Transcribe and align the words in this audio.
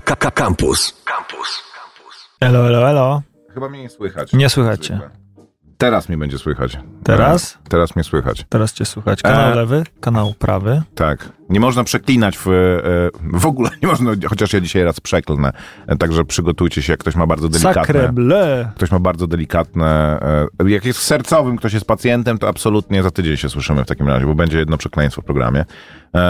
Campus. 0.00 0.94
Campus. 1.04 1.62
Elo, 2.40 2.66
elo, 2.68 2.88
elo. 2.90 3.22
Chyba 3.54 3.68
mnie 3.68 3.82
nie 3.82 3.88
słychać. 3.90 4.32
Nie 4.32 4.50
słychacie. 4.50 5.00
Teraz 5.78 6.08
mnie 6.08 6.18
będzie 6.18 6.38
słychać. 6.38 6.78
Teraz? 7.04 7.58
E, 7.66 7.68
teraz 7.68 7.96
mnie 7.96 8.04
słychać. 8.04 8.44
Teraz 8.48 8.72
cię 8.72 8.84
słychać. 8.84 9.22
Kanał 9.22 9.52
E. 9.52 9.54
lewy, 9.54 9.84
kanał 10.00 10.34
prawy. 10.38 10.82
Tak. 10.94 11.28
Nie 11.48 11.60
można 11.60 11.84
przeklinać 11.84 12.38
w, 12.38 12.48
e, 12.48 13.38
w 13.38 13.46
ogóle, 13.46 13.70
nie 13.82 13.88
można, 13.88 14.10
chociaż 14.28 14.52
ja 14.52 14.60
dzisiaj 14.60 14.84
raz 14.84 15.00
przeklnę. 15.00 15.52
E, 15.86 15.96
Także 15.96 16.24
przygotujcie 16.24 16.82
się, 16.82 16.92
jak 16.92 17.00
ktoś 17.00 17.14
ma 17.16 17.26
bardzo 17.26 17.48
delikatne... 17.48 17.82
Sacre 17.82 18.12
bleu. 18.12 18.66
Ktoś 18.74 18.90
ma 18.90 18.98
bardzo 18.98 19.26
delikatne... 19.26 20.18
Jak 20.66 20.84
jest 20.84 20.98
sercowym, 20.98 21.56
ktoś 21.56 21.72
jest 21.72 21.86
pacjentem, 21.86 22.38
to 22.38 22.48
absolutnie 22.48 23.02
za 23.02 23.10
tydzień 23.10 23.36
się 23.36 23.48
słyszymy 23.48 23.84
w 23.84 23.86
takim 23.86 24.08
razie, 24.08 24.26
bo 24.26 24.34
będzie 24.34 24.58
jedno 24.58 24.78
przekleństwo 24.78 25.22
w 25.22 25.24
programie. 25.24 25.64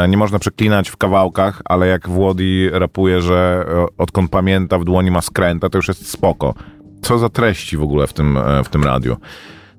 Nie 0.08 0.16
można 0.16 0.38
przeklinać 0.38 0.88
w 0.88 0.96
kawałkach, 0.96 1.62
ale 1.64 1.86
jak 1.86 2.08
Włodi 2.08 2.70
rapuje, 2.72 3.22
że 3.22 3.66
odkąd 3.98 4.30
pamięta 4.30 4.78
w 4.78 4.84
dłoni 4.84 5.10
ma 5.10 5.20
skręta, 5.20 5.68
to 5.68 5.78
już 5.78 5.88
jest 5.88 6.10
spoko. 6.10 6.54
Co 7.02 7.18
za 7.18 7.28
treści 7.28 7.76
w 7.76 7.82
ogóle 7.82 8.06
w 8.06 8.12
tym, 8.12 8.36
e, 8.36 8.64
w 8.64 8.68
tym 8.68 8.84
radiu. 8.84 9.16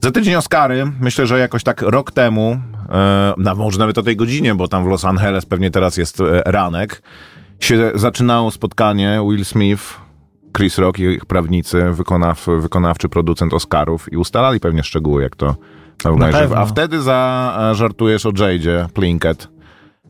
Za 0.01 0.11
tydzień 0.11 0.35
Oscary, 0.35 0.91
myślę, 1.01 1.27
że 1.27 1.39
jakoś 1.39 1.63
tak 1.63 1.81
rok 1.81 2.11
temu, 2.11 2.61
e, 2.89 3.33
na, 3.37 3.55
może 3.55 3.79
nawet 3.79 3.97
o 3.97 4.03
tej 4.03 4.15
godzinie, 4.15 4.55
bo 4.55 4.67
tam 4.67 4.83
w 4.83 4.87
Los 4.87 5.05
Angeles 5.05 5.45
pewnie 5.45 5.71
teraz 5.71 5.97
jest 5.97 6.21
e, 6.21 6.41
ranek, 6.45 7.01
się 7.59 7.91
zaczynało 7.95 8.51
spotkanie 8.51 9.19
Will 9.29 9.45
Smith, 9.45 9.83
Chris 10.57 10.77
Rock 10.77 10.99
i 10.99 11.03
ich 11.03 11.25
prawnicy, 11.25 11.83
wykonaw, 11.91 12.47
wykonawczy 12.59 13.09
producent 13.09 13.53
Oscarów 13.53 14.13
i 14.13 14.17
ustalali 14.17 14.59
pewnie 14.59 14.83
szczegóły, 14.83 15.21
jak 15.23 15.35
to 15.35 15.55
wygląda. 16.03 16.39
pewno. 16.39 16.57
A 16.57 16.65
wtedy 16.65 17.01
za, 17.01 17.57
e, 17.71 17.75
żartujesz 17.75 18.25
o 18.25 18.31
Jadzie 18.37 18.87
Plinkett 18.93 19.47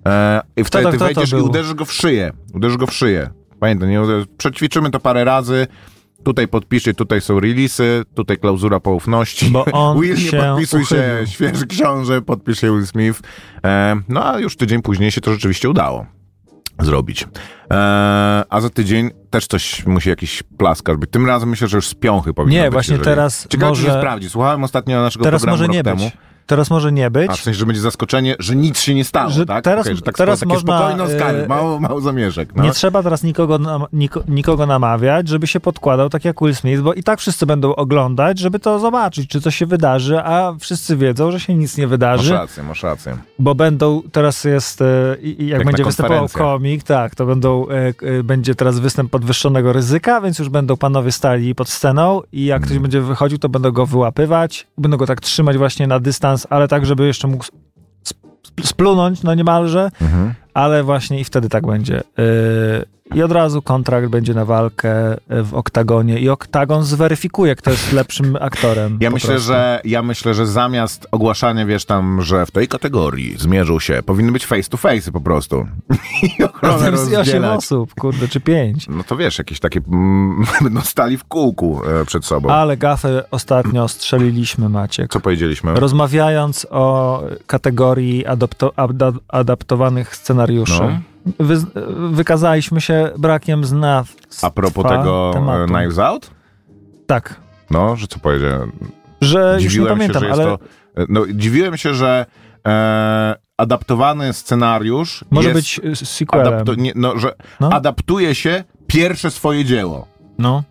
e, 0.08 0.41
i 0.58 0.64
wtedy 0.64 0.84
to- 0.86 0.91
ty 0.91 0.98
wejdziesz 0.98 1.31
i 1.31 1.36
uderzysz 1.36 1.73
go 1.73 1.86
w 1.86 1.94
szyję. 1.94 2.31
Uderzysz 2.53 2.78
go 2.78 2.88
w 2.88 2.94
szyję. 2.94 3.30
Pamiętaj, 3.59 3.89
nie, 3.89 4.02
przećwiczymy 4.38 4.91
to 4.91 5.00
parę 5.00 5.23
razy. 5.23 5.67
Tutaj 6.23 6.48
podpiszcie, 6.48 6.94
tutaj 6.94 7.22
są 7.22 7.40
releasy, 7.40 8.03
tutaj 8.16 8.38
klauzura 8.38 8.80
poufności. 8.80 9.45
Bo 9.52 9.66
on 9.66 10.02
Will, 10.02 10.16
nie 10.16 10.22
się 10.22 10.38
podpisuj 10.38 10.86
się, 10.86 10.95
uchylił. 10.95 11.28
świeży 11.28 11.67
książę, 11.67 12.22
podpisz 12.22 12.62
się 12.62 12.72
Will 12.75 12.88
Smith. 12.88 13.20
E, 13.66 13.95
no 14.09 14.25
a 14.25 14.40
już 14.40 14.56
tydzień 14.56 14.81
później 14.81 15.12
się 15.12 15.22
to 15.22 15.34
rzeczywiście 15.34 15.70
udało 15.70 16.06
zrobić. 16.80 17.28
E, 17.72 18.44
a 18.50 18.62
za 18.62 18.70
tydzień 18.70 19.09
też 19.30 19.47
coś 19.47 19.86
musi 19.86 20.09
jakiś 20.09 20.44
plaskarz 20.58 20.97
być. 20.97 21.09
Tym 21.12 21.25
razem 21.28 21.50
myślę, 21.50 21.67
że 21.67 21.78
już 21.78 21.88
z 21.88 21.94
piąchy 21.95 22.34
powinno 22.34 22.56
Nie, 22.56 22.64
być. 22.64 22.73
właśnie 22.73 22.94
jeżeli- 22.94 23.06
teraz 23.06 23.47
Ciekawe, 23.50 23.70
może- 23.70 23.86
się 23.88 23.94
sprawdzi. 23.94 24.30
Słuchałem 24.30 24.64
ostatnio 24.64 25.02
naszego 25.02 25.25
Teraz 25.25 25.42
programu 25.42 25.53
może 25.53 25.67
rok 25.67 25.75
nie 25.75 25.84
temu. 25.84 26.12
Teraz 26.50 26.69
może 26.69 26.92
nie 26.92 27.11
być. 27.11 27.30
A 27.31 27.33
w 27.33 27.39
sensie, 27.42 27.59
że 27.59 27.66
będzie 27.66 27.81
zaskoczenie, 27.81 28.36
że 28.39 28.55
nic 28.55 28.80
się 28.80 28.95
nie 28.95 29.05
stało, 29.05 29.30
Że 29.31 29.45
tak? 29.45 29.64
teraz- 29.64 29.86
Okej, 29.86 29.95
że 29.95 30.02
tak 30.02 30.17
teraz 30.17 30.45
można, 30.45 30.78
spokojne 30.80 31.03
Oscary, 31.03 31.44
e, 31.44 31.47
mało, 31.47 31.80
mało 31.80 32.02
zamieszek. 32.02 32.56
No. 32.56 32.64
Nie 32.64 32.72
trzeba 32.72 33.03
teraz 33.03 33.23
nikogo, 33.23 33.59
nikogo 34.28 34.66
namawiać, 34.66 35.28
żeby 35.28 35.47
się 35.47 35.59
podkładał 35.59 36.09
tak 36.09 36.25
jak 36.25 36.41
Will 36.41 36.56
Smith, 36.56 36.81
bo 36.81 36.94
i 36.94 37.03
tak 37.03 37.19
wszyscy 37.19 37.45
będą 37.45 37.75
oglądać, 37.75 38.39
żeby 38.39 38.59
to 38.59 38.80
zobaczyć, 38.80 39.30
czy 39.30 39.41
coś 39.41 39.56
się 39.56 39.66
wydarzy, 39.66 40.19
a 40.19 40.53
wszyscy 40.59 40.97
wiedzą, 40.97 41.31
że 41.31 41.39
się 41.39 41.56
nic 41.56 41.78
nie 41.78 41.83
Masz 41.83 41.89
wydarzy, 41.89 42.33
rację, 42.33 42.63
masz 42.63 42.84
rację. 42.84 43.17
bo 43.39 43.56
będą, 43.56 44.02
teraz 44.11 44.44
jest, 44.44 44.81
e, 44.81 45.16
i, 45.22 45.44
i 45.44 45.47
jak, 45.47 45.66
będzie 45.66 45.84
występował 45.84 46.28
komik, 46.30 46.84
tak, 46.84 47.16
to 47.16 47.25
będą, 47.25 47.67
e, 47.69 48.23
będzie 48.23 48.56
teraz 48.56 48.80
występ 48.80 49.11
podwyższonego 49.11 49.73
ryzyka, 49.73 50.22
więc 50.22 50.39
już 50.39 50.50
będą 50.50 50.78
panowie 50.78 51.11
stali 51.11 51.56
pod 51.56 51.69
sceną 51.69 52.22
i 52.31 52.45
jak 52.45 52.58
Mm. 52.58 52.67
ktoś 52.69 52.80
będzie 52.80 53.02
wychodził, 53.02 53.38
to 53.38 53.50
będą 53.50 53.72
go 53.72 53.86
wyłapywać, 53.86 54.67
będą 54.78 54.97
go 54.97 55.06
tak 55.06 55.22
trzymać 55.22 55.58
właśnie 55.58 55.88
na 55.88 56.00
dystans, 56.00 56.39
ale 56.50 56.68
tak, 56.68 56.86
żeby 56.86 57.08
jeszcze 57.08 57.28
mógł 57.28 57.44
sp- 57.50 57.58
sp- 58.50 58.64
splunąć, 58.64 59.23
no 59.23 59.34
niemalże, 59.36 59.90
Mhm. 60.02 60.34
ale 60.54 60.84
właśnie 60.84 61.20
i 61.20 61.23
wtedy 61.23 61.50
tak 61.50 61.68
będzie. 61.68 61.94
Yy, 62.18 62.86
I 63.16 63.24
od 63.24 63.32
razu 63.32 63.62
kontrakt 63.62 64.08
będzie 64.08 64.34
na 64.34 64.46
walkę 64.46 65.18
w 65.30 65.54
oktagonie 65.54 66.20
i 66.20 66.30
oktagon 66.30 66.84
zweryfikuje, 66.84 67.56
kto 67.56 67.72
jest 67.72 67.94
lepszym 67.94 68.38
aktorem. 68.42 68.98
Ja 69.02 69.10
myślę, 69.10 69.30
prostu. 69.30 69.48
że 69.48 69.82
ja 69.86 70.04
myślę, 70.04 70.34
że 70.34 70.48
zamiast 70.48 71.08
ogłaszania, 71.12 71.66
wiesz 71.66 71.86
tam, 71.86 72.22
że 72.22 72.46
w 72.46 72.52
tej 72.52 72.68
kategorii 72.68 73.36
zmierzą 73.38 73.80
się, 73.80 74.03
powinny 74.06 74.31
być 74.31 74.46
face 74.46 74.69
to 74.69 74.78
face 74.78 75.12
po 75.12 75.22
prostu. 75.22 75.68
I 76.40 76.44
ochronę 76.44 76.75
osiem 76.75 76.92
rozdzielać. 76.92 77.58
osób, 77.58 77.94
kurde, 77.94 78.28
czy 78.28 78.40
pięć. 78.40 78.88
No 78.88 79.03
to 79.03 79.18
wiesz, 79.18 79.38
jakieś 79.38 79.59
takie 79.59 79.81
mm, 79.92 80.46
będą 80.62 80.81
stali 80.96 81.18
w 81.18 81.24
kółku 81.24 81.81
e, 82.02 82.06
przed 82.06 82.25
sobą. 82.25 82.50
Ale 82.50 82.78
gafę 82.78 83.24
ostatnio 83.31 83.88
strzeliliśmy, 83.88 84.69
Maciek. 84.69 85.12
Co 85.12 85.19
powiedzieliśmy? 85.19 85.74
Rozmawiając 85.74 86.68
o 86.69 87.24
kategorii 87.48 88.25
adapto, 88.25 88.74
ada, 88.75 89.12
adaptowanych 89.28 90.16
scenariuszy, 90.16 90.81
No. 90.84 91.00
Wy, 91.40 91.57
wykazaliśmy 92.12 92.81
się 92.81 93.09
brakiem 93.17 93.66
znawstwa 93.66 94.47
A 94.47 94.50
propos 94.50 94.84
tego 94.90 95.29
e, 95.29 95.34
tematu. 95.34 95.73
Knives 95.73 96.00
Out? 96.00 96.31
Tak, 97.07 97.35
No, 97.72 97.95
że 97.95 98.07
co 98.07 98.19
powiedziałem? 98.19 98.72
że 99.22 99.57
Dziwiłem 99.59 99.88
pamiętam, 99.97 100.13
się, 100.13 100.19
że 100.19 100.28
jest 100.28 100.39
ale 100.41 100.57
to... 100.57 100.63
e, 101.01 101.06
No, 101.09 101.22
dziwiłem 101.34 101.78
się, 101.78 101.94
że 101.94 102.25
e, 102.68 103.35
adaptowany 103.57 104.34
scenariusz 104.34 105.25
może 105.31 105.53
być 105.53 105.79
y, 105.84 105.95
sequelem. 105.95 106.47
adapto, 106.47 106.75
nie, 106.75 106.91
no, 106.95 107.18
że 107.19 107.35
No. 107.59 107.69
adaptuje 107.69 108.35
się 108.35 108.63
pierwsze 108.88 109.31
swoje 109.31 109.66
dzieło. 109.66 110.07
No, 110.38 110.63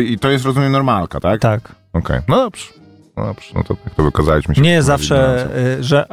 I 0.00 0.18
to 0.18 0.30
jest, 0.30 0.44
rozumiem, 0.44 0.72
normalka, 0.72 1.20
tak? 1.20 1.40
tak. 1.40 1.74
Okej, 1.92 2.20
no 2.28 2.36
dobrze. 2.36 2.66
No 3.16 3.24
dobrze, 3.24 3.52
no 3.54 3.64
to 3.64 3.74
tak 3.84 3.94
to 3.94 4.02
wykazaliśmy 4.02 4.54
się. 4.54 4.60
Nie 4.62 4.82
zawsze, 4.82 5.48
y, 5.78 5.82
że 5.82 6.06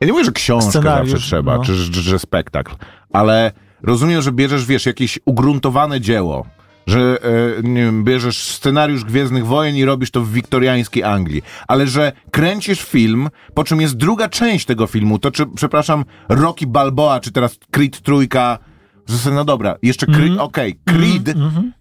Ja 0.00 0.06
nie 0.06 0.12
mówię, 0.12 0.24
że 0.24 0.32
książkę 0.32 0.82
zawsze 0.82 1.16
trzeba, 1.18 1.56
no. 1.56 1.62
czy 1.64 1.74
że, 1.74 1.92
że 2.02 2.18
spektakl, 2.18 2.74
ale 3.12 3.52
rozumiem, 3.82 4.22
że 4.22 4.32
bierzesz, 4.32 4.66
wiesz, 4.66 4.86
jakieś 4.86 5.18
ugruntowane 5.24 6.00
dzieło, 6.00 6.46
że 6.86 7.18
e, 7.58 7.62
nie 7.62 7.84
wiem, 7.84 8.04
bierzesz 8.04 8.42
scenariusz 8.42 9.04
Gwiezdnych 9.04 9.46
Wojen 9.46 9.76
i 9.76 9.84
robisz 9.84 10.10
to 10.10 10.20
w 10.20 10.32
wiktoriańskiej 10.32 11.02
Anglii, 11.02 11.42
ale 11.68 11.86
że 11.86 12.12
kręcisz 12.30 12.82
film, 12.82 13.28
po 13.54 13.64
czym 13.64 13.80
jest 13.80 13.96
druga 13.96 14.28
część 14.28 14.66
tego 14.66 14.86
filmu, 14.86 15.18
to 15.18 15.30
czy, 15.30 15.46
przepraszam, 15.46 16.04
Rocky 16.28 16.66
Balboa, 16.66 17.20
czy 17.20 17.32
teraz 17.32 17.58
Creed 17.70 18.00
trójka, 18.00 18.58
zasadzie, 19.06 19.36
no 19.36 19.44
dobra, 19.44 19.76
jeszcze 19.82 20.06
Creed, 20.06 20.22
Mhm. 20.30 20.40
okej, 20.40 20.80
Creed, 20.84 21.34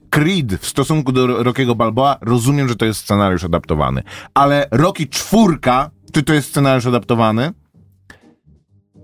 Creed 0.09 0.53
w 0.61 0.67
stosunku 0.67 1.11
do 1.11 1.43
Rockiego 1.43 1.75
Balboa, 1.75 2.17
rozumiem, 2.21 2.69
że 2.69 2.75
to 2.75 2.85
jest 2.85 2.99
scenariusz 2.99 3.43
adaptowany, 3.43 4.03
ale 4.33 4.67
Rocky 4.71 5.07
czwórka, 5.07 5.89
czy 6.11 6.23
to 6.23 6.33
jest 6.33 6.49
scenariusz 6.49 6.85
adaptowany? 6.85 7.51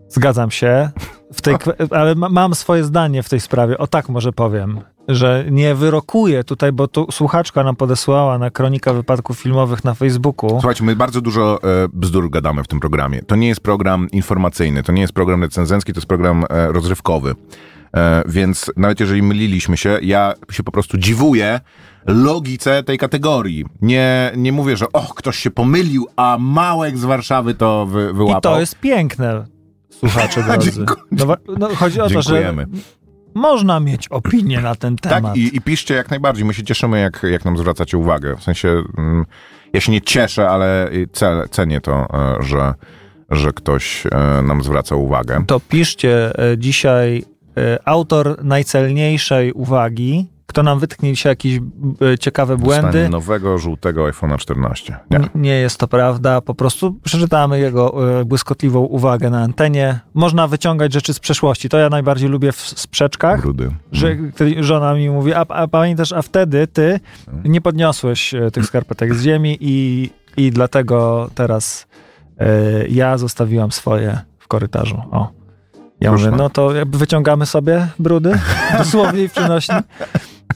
zgadzam 0.09 0.51
się, 0.51 0.89
w 1.33 1.41
tej, 1.41 1.55
ale 1.91 2.15
ma, 2.15 2.29
mam 2.29 2.55
swoje 2.55 2.83
zdanie 2.83 3.23
w 3.23 3.29
tej 3.29 3.39
sprawie. 3.39 3.77
O 3.77 3.87
tak 3.87 4.09
może 4.09 4.33
powiem, 4.33 4.81
że 5.07 5.45
nie 5.51 5.75
wyrokuję 5.75 6.43
tutaj, 6.43 6.71
bo 6.71 6.87
tu 6.87 7.07
słuchaczka 7.11 7.63
nam 7.63 7.75
podesłała 7.75 8.37
na 8.37 8.49
Kronika 8.49 8.93
Wypadków 8.93 9.39
Filmowych 9.39 9.83
na 9.83 9.93
Facebooku. 9.93 10.49
Słuchajcie, 10.49 10.83
my 10.83 10.95
bardzo 10.95 11.21
dużo 11.21 11.59
e, 11.63 11.87
bzdur 11.93 12.29
gadamy 12.29 12.63
w 12.63 12.67
tym 12.67 12.79
programie. 12.79 13.21
To 13.21 13.35
nie 13.35 13.47
jest 13.47 13.61
program 13.61 14.07
informacyjny, 14.11 14.83
to 14.83 14.91
nie 14.91 15.01
jest 15.01 15.13
program 15.13 15.43
recenzencki, 15.43 15.93
to 15.93 15.97
jest 15.97 16.07
program 16.07 16.45
e, 16.49 16.71
rozrywkowy. 16.71 17.35
E, 17.95 18.23
więc 18.25 18.71
nawet 18.77 18.99
jeżeli 18.99 19.23
myliliśmy 19.23 19.77
się, 19.77 19.97
ja 20.01 20.33
się 20.51 20.63
po 20.63 20.71
prostu 20.71 20.97
dziwuję 20.97 21.59
logice 22.07 22.83
tej 22.83 22.97
kategorii. 22.97 23.65
Nie, 23.81 24.31
nie 24.37 24.51
mówię, 24.51 24.77
że 24.77 24.85
och, 24.93 25.15
ktoś 25.15 25.37
się 25.37 25.51
pomylił, 25.51 26.07
a 26.15 26.37
Małek 26.39 26.97
z 26.97 27.05
Warszawy 27.05 27.53
to 27.53 27.85
wy, 27.85 28.09
I 28.11 28.15
wyłapał. 28.15 28.41
to 28.41 28.59
jest 28.59 28.79
piękne, 28.79 29.45
słuchacze 30.01 30.43
drodzy. 30.47 30.85
No, 31.11 31.35
no, 31.57 31.75
chodzi 31.75 32.01
o 32.01 32.09
to, 32.09 32.21
że 32.21 32.33
Dziękujemy. 32.33 32.65
można 33.35 33.79
mieć 33.79 34.07
opinię 34.07 34.61
na 34.61 34.75
ten 34.75 34.95
temat. 34.95 35.23
Tak, 35.23 35.37
i, 35.37 35.55
i 35.55 35.61
piszcie 35.61 35.93
jak 35.93 36.09
najbardziej. 36.09 36.45
My 36.45 36.53
się 36.53 36.63
cieszymy, 36.63 36.99
jak, 36.99 37.23
jak 37.31 37.45
nam 37.45 37.57
zwracacie 37.57 37.97
uwagę. 37.97 38.35
W 38.35 38.43
sensie, 38.43 38.83
mm, 38.97 39.25
ja 39.73 39.81
się 39.81 39.91
nie 39.91 40.01
cieszę, 40.01 40.49
ale 40.49 40.89
ce, 41.11 41.43
cenię 41.51 41.81
to, 41.81 42.07
e, 42.13 42.43
że, 42.43 42.73
że 43.29 43.53
ktoś 43.53 44.05
e, 44.05 44.41
nam 44.41 44.63
zwraca 44.63 44.95
uwagę. 44.95 45.43
To 45.47 45.59
piszcie 45.59 46.39
e, 46.51 46.57
dzisiaj 46.57 47.23
autor 47.85 48.43
najcelniejszej 48.43 49.51
uwagi, 49.51 50.27
kto 50.51 50.63
nam 50.63 50.79
wytknie 50.79 51.11
dzisiaj 51.11 51.31
jakieś 51.31 51.59
e, 52.13 52.17
ciekawe 52.17 52.57
błędy. 52.57 52.85
Dostanie 52.85 53.09
nowego, 53.09 53.57
żółtego 53.57 54.05
iPhone'a 54.05 54.37
14. 54.37 54.97
Nie. 55.09 55.19
Nie 55.35 55.51
jest 55.51 55.77
to 55.77 55.87
prawda, 55.87 56.41
po 56.41 56.55
prostu 56.55 56.93
przeczytamy 57.03 57.59
jego 57.59 58.19
e, 58.19 58.25
błyskotliwą 58.25 58.79
uwagę 58.79 59.29
na 59.29 59.41
antenie. 59.41 59.99
Można 60.13 60.47
wyciągać 60.47 60.93
rzeczy 60.93 61.13
z 61.13 61.19
przeszłości. 61.19 61.69
To 61.69 61.77
ja 61.77 61.89
najbardziej 61.89 62.29
lubię 62.29 62.51
w 62.51 62.59
sprzeczkach, 62.59 63.41
Brudy. 63.41 63.71
że 63.91 64.15
kiedy 64.37 64.63
żona 64.63 64.93
mi 64.93 65.09
mówi, 65.09 65.33
a, 65.33 65.45
a 65.49 65.67
pamiętasz, 65.67 66.11
a 66.11 66.21
wtedy 66.21 66.67
ty 66.67 66.99
nie 67.43 67.61
podniosłeś 67.61 68.33
e, 68.33 68.51
tych 68.51 68.65
skarpetek 68.65 69.15
z 69.15 69.23
ziemi 69.23 69.57
i, 69.61 70.09
i 70.37 70.51
dlatego 70.51 71.29
teraz 71.35 71.87
e, 72.39 72.87
ja 72.87 73.17
zostawiłam 73.17 73.71
swoje 73.71 74.19
w 74.39 74.47
korytarzu. 74.47 75.01
O. 75.11 75.41
Ja 76.01 76.09
Proszę. 76.09 76.25
mówię, 76.25 76.37
no 76.37 76.49
to 76.49 76.75
jakby 76.75 76.97
wyciągamy 76.97 77.45
sobie 77.45 77.87
brudy, 77.99 78.39
dosłownie 78.77 79.23
i 79.23 79.27
w 79.27 79.31
przenośni. 79.31 79.75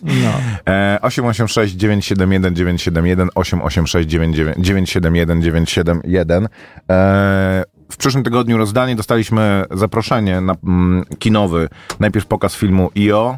No. 0.03 0.31
E, 0.73 0.99
886 1.01 1.73
971 1.75 2.53
971 2.55 3.29
886 3.35 4.09
971 4.09 5.41
971 5.41 6.47
e, 6.89 7.63
W 7.91 7.97
przyszłym 7.97 8.23
tygodniu 8.23 8.57
rozdanie 8.57 8.95
dostaliśmy 8.95 9.63
zaproszenie 9.71 10.41
na 10.41 10.55
mm, 10.63 11.03
kinowy. 11.19 11.67
Najpierw 11.99 12.25
pokaz 12.25 12.55
filmu 12.55 12.89
IO, 12.95 13.37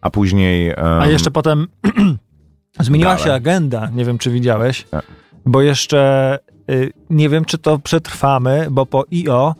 a 0.00 0.10
później... 0.10 0.70
em, 0.70 0.76
A 1.00 1.06
jeszcze 1.06 1.30
potem 1.30 1.66
zmieniła 2.80 3.10
dalej. 3.10 3.24
się 3.24 3.32
agenda, 3.32 3.90
nie 3.94 4.04
wiem 4.04 4.18
czy 4.18 4.30
widziałeś, 4.30 4.84
Tak. 4.90 5.04
bo 5.46 5.62
jeszcze 5.62 6.38
y, 6.70 6.92
nie 7.10 7.28
wiem 7.28 7.44
czy 7.44 7.58
to 7.58 7.78
przetrwamy, 7.78 8.66
bo 8.70 8.86
po 8.86 9.04
IO 9.12 9.54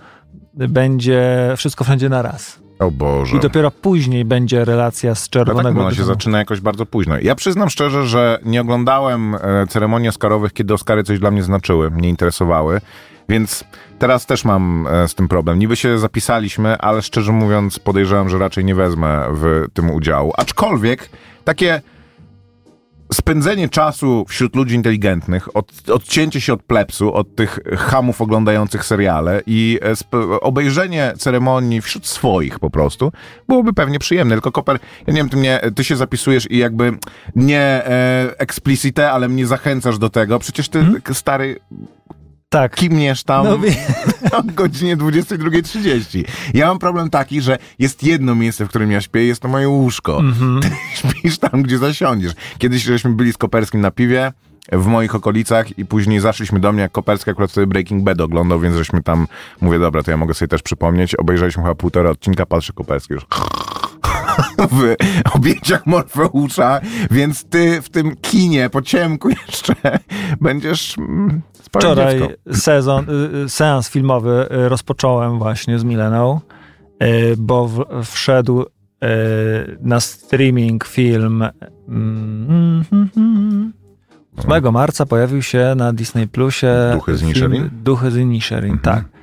będzie 0.54 1.52
wszystko 1.56 1.84
wszędzie 1.84 2.08
na 2.08 2.22
raz. 2.22 2.63
O 2.78 2.90
Boże. 2.90 3.36
I 3.36 3.40
dopiero 3.40 3.70
później 3.70 4.24
będzie 4.24 4.64
relacja 4.64 5.14
z 5.14 5.18
No 5.18 5.24
tak, 5.24 5.46
czerwonego 5.46 5.80
ona 5.80 5.94
się 5.94 6.04
zaczyna 6.04 6.38
jakoś 6.38 6.60
bardzo 6.60 6.86
późno. 6.86 7.18
Ja 7.22 7.34
przyznam 7.34 7.70
szczerze, 7.70 8.06
że 8.06 8.38
nie 8.44 8.60
oglądałem 8.60 9.34
e, 9.34 9.66
ceremonii 9.68 10.08
Oscarowych, 10.08 10.52
kiedy 10.52 10.74
Oscary 10.74 11.04
coś 11.04 11.18
dla 11.18 11.30
mnie 11.30 11.42
znaczyły, 11.42 11.90
mnie 11.90 12.08
interesowały, 12.08 12.80
więc 13.28 13.64
teraz 13.98 14.26
też 14.26 14.44
mam 14.44 14.86
e, 14.86 15.08
z 15.08 15.14
tym 15.14 15.28
problem. 15.28 15.58
Niby 15.58 15.76
się 15.76 15.98
zapisaliśmy, 15.98 16.78
ale 16.78 17.02
szczerze 17.02 17.32
mówiąc 17.32 17.78
podejrzewam, 17.78 18.28
że 18.28 18.38
raczej 18.38 18.64
nie 18.64 18.74
wezmę 18.74 19.24
w 19.32 19.66
tym 19.74 19.90
udziału. 19.90 20.32
Aczkolwiek 20.36 21.08
takie 21.44 21.82
spędzenie 23.14 23.68
czasu 23.68 24.24
wśród 24.28 24.56
ludzi 24.56 24.74
inteligentnych, 24.74 25.56
od, 25.56 25.90
odcięcie 25.90 26.40
się 26.40 26.52
od 26.52 26.62
plepsu, 26.62 27.14
od 27.14 27.36
tych 27.36 27.58
hamów 27.76 28.20
oglądających 28.20 28.84
seriale 28.84 29.42
i 29.46 29.78
e, 30.14 30.40
obejrzenie 30.40 31.12
ceremonii 31.18 31.80
wśród 31.80 32.06
swoich 32.06 32.58
po 32.58 32.70
prostu, 32.70 33.12
byłoby 33.48 33.72
pewnie 33.72 33.98
przyjemne. 33.98 34.34
Tylko 34.34 34.52
Koper, 34.52 34.78
ja 35.06 35.12
nie 35.12 35.20
wiem, 35.20 35.28
ty, 35.28 35.36
mnie, 35.36 35.60
ty 35.76 35.84
się 35.84 35.96
zapisujesz 35.96 36.50
i 36.50 36.58
jakby 36.58 36.92
nie 37.36 37.60
e, 37.60 38.34
explicite, 38.38 39.10
ale 39.10 39.28
mnie 39.28 39.46
zachęcasz 39.46 39.98
do 39.98 40.10
tego. 40.10 40.38
Przecież 40.38 40.68
ty, 40.68 40.84
k- 41.04 41.14
stary, 41.14 41.56
Tak. 42.54 42.76
kimniesz 42.76 43.24
tam 43.24 43.44
No, 43.44 43.58
o 44.38 44.42
godzinie 44.42 44.96
22.30. 44.96 46.24
Ja 46.54 46.66
mam 46.66 46.78
problem 46.78 47.10
taki, 47.10 47.40
że 47.40 47.58
jest 47.78 48.02
jedno 48.02 48.34
miejsce, 48.34 48.64
w 48.64 48.68
którym 48.68 48.92
ja 48.92 49.00
śpię, 49.00 49.24
jest 49.24 49.40
to 49.40 49.48
moje 49.48 49.68
łóżko. 49.68 50.18
Mhm. 50.18 50.60
Ty 50.60 50.70
śpisz 50.98 51.38
tam, 51.38 51.62
gdzie 51.62 51.78
zasiądziesz. 51.78 52.32
Kiedyś 52.58 52.82
żeśmy 52.82 53.10
byli 53.10 53.32
z 53.32 53.36
Koperskim 53.36 53.80
na 53.80 53.90
piwie 53.90 54.32
w 54.72 54.86
moich 54.86 55.14
okolicach 55.14 55.78
i 55.78 55.86
później 55.86 56.20
zaszliśmy 56.20 56.60
do 56.60 56.72
mnie, 56.72 56.82
jak 56.82 56.92
Koperski 56.92 57.30
akurat 57.30 57.50
wtedy 57.50 57.66
Breaking 57.66 58.02
Bad 58.02 58.20
oglądał, 58.20 58.60
więc 58.60 58.76
żeśmy 58.76 59.02
tam, 59.02 59.26
mówię, 59.60 59.78
dobra, 59.78 60.02
to 60.02 60.10
ja 60.10 60.16
mogę 60.16 60.34
sobie 60.34 60.48
też 60.48 60.62
przypomnieć, 60.62 61.14
obejrzeliśmy 61.14 61.62
chyba 61.62 61.74
półtora 61.74 62.10
odcinka, 62.10 62.46
patrzy 62.46 62.72
Koperski 62.72 63.14
już 63.14 63.26
w 64.72 64.94
objęciach 65.36 65.86
Morfeusza, 65.86 66.80
więc 67.10 67.44
ty 67.44 67.82
w 67.82 67.88
tym 67.88 68.16
kinie 68.16 68.70
po 68.70 68.82
ciemku 68.82 69.28
jeszcze 69.48 69.74
będziesz 70.40 70.98
mm, 70.98 71.42
Wczoraj 71.78 72.18
dziecko. 72.18 72.34
sezon, 72.52 73.06
y, 73.10 73.36
y, 73.44 73.48
seans 73.48 73.88
filmowy 73.88 74.46
y, 74.66 74.68
rozpocząłem 74.68 75.38
właśnie 75.38 75.78
z 75.78 75.84
Mileną, 75.84 76.40
bo 77.38 77.68
w, 77.68 77.84
wszedł 78.04 78.64
na 79.80 80.00
streaming 80.00 80.84
film 80.84 81.44
mm, 81.88 82.84
mm, 83.16 83.72
8 84.36 84.72
marca 84.72 85.06
pojawił 85.06 85.42
się 85.42 85.74
na 85.76 85.92
Disney 85.92 86.28
Plusie 86.28 86.90
Duchy 86.94 87.16
z 87.16 87.22
Inisherin? 87.22 87.70
Duchy 87.72 88.10
z 88.10 88.16
Inisherin, 88.16 88.72
Mhm. 88.72 88.80
tak. 88.80 89.13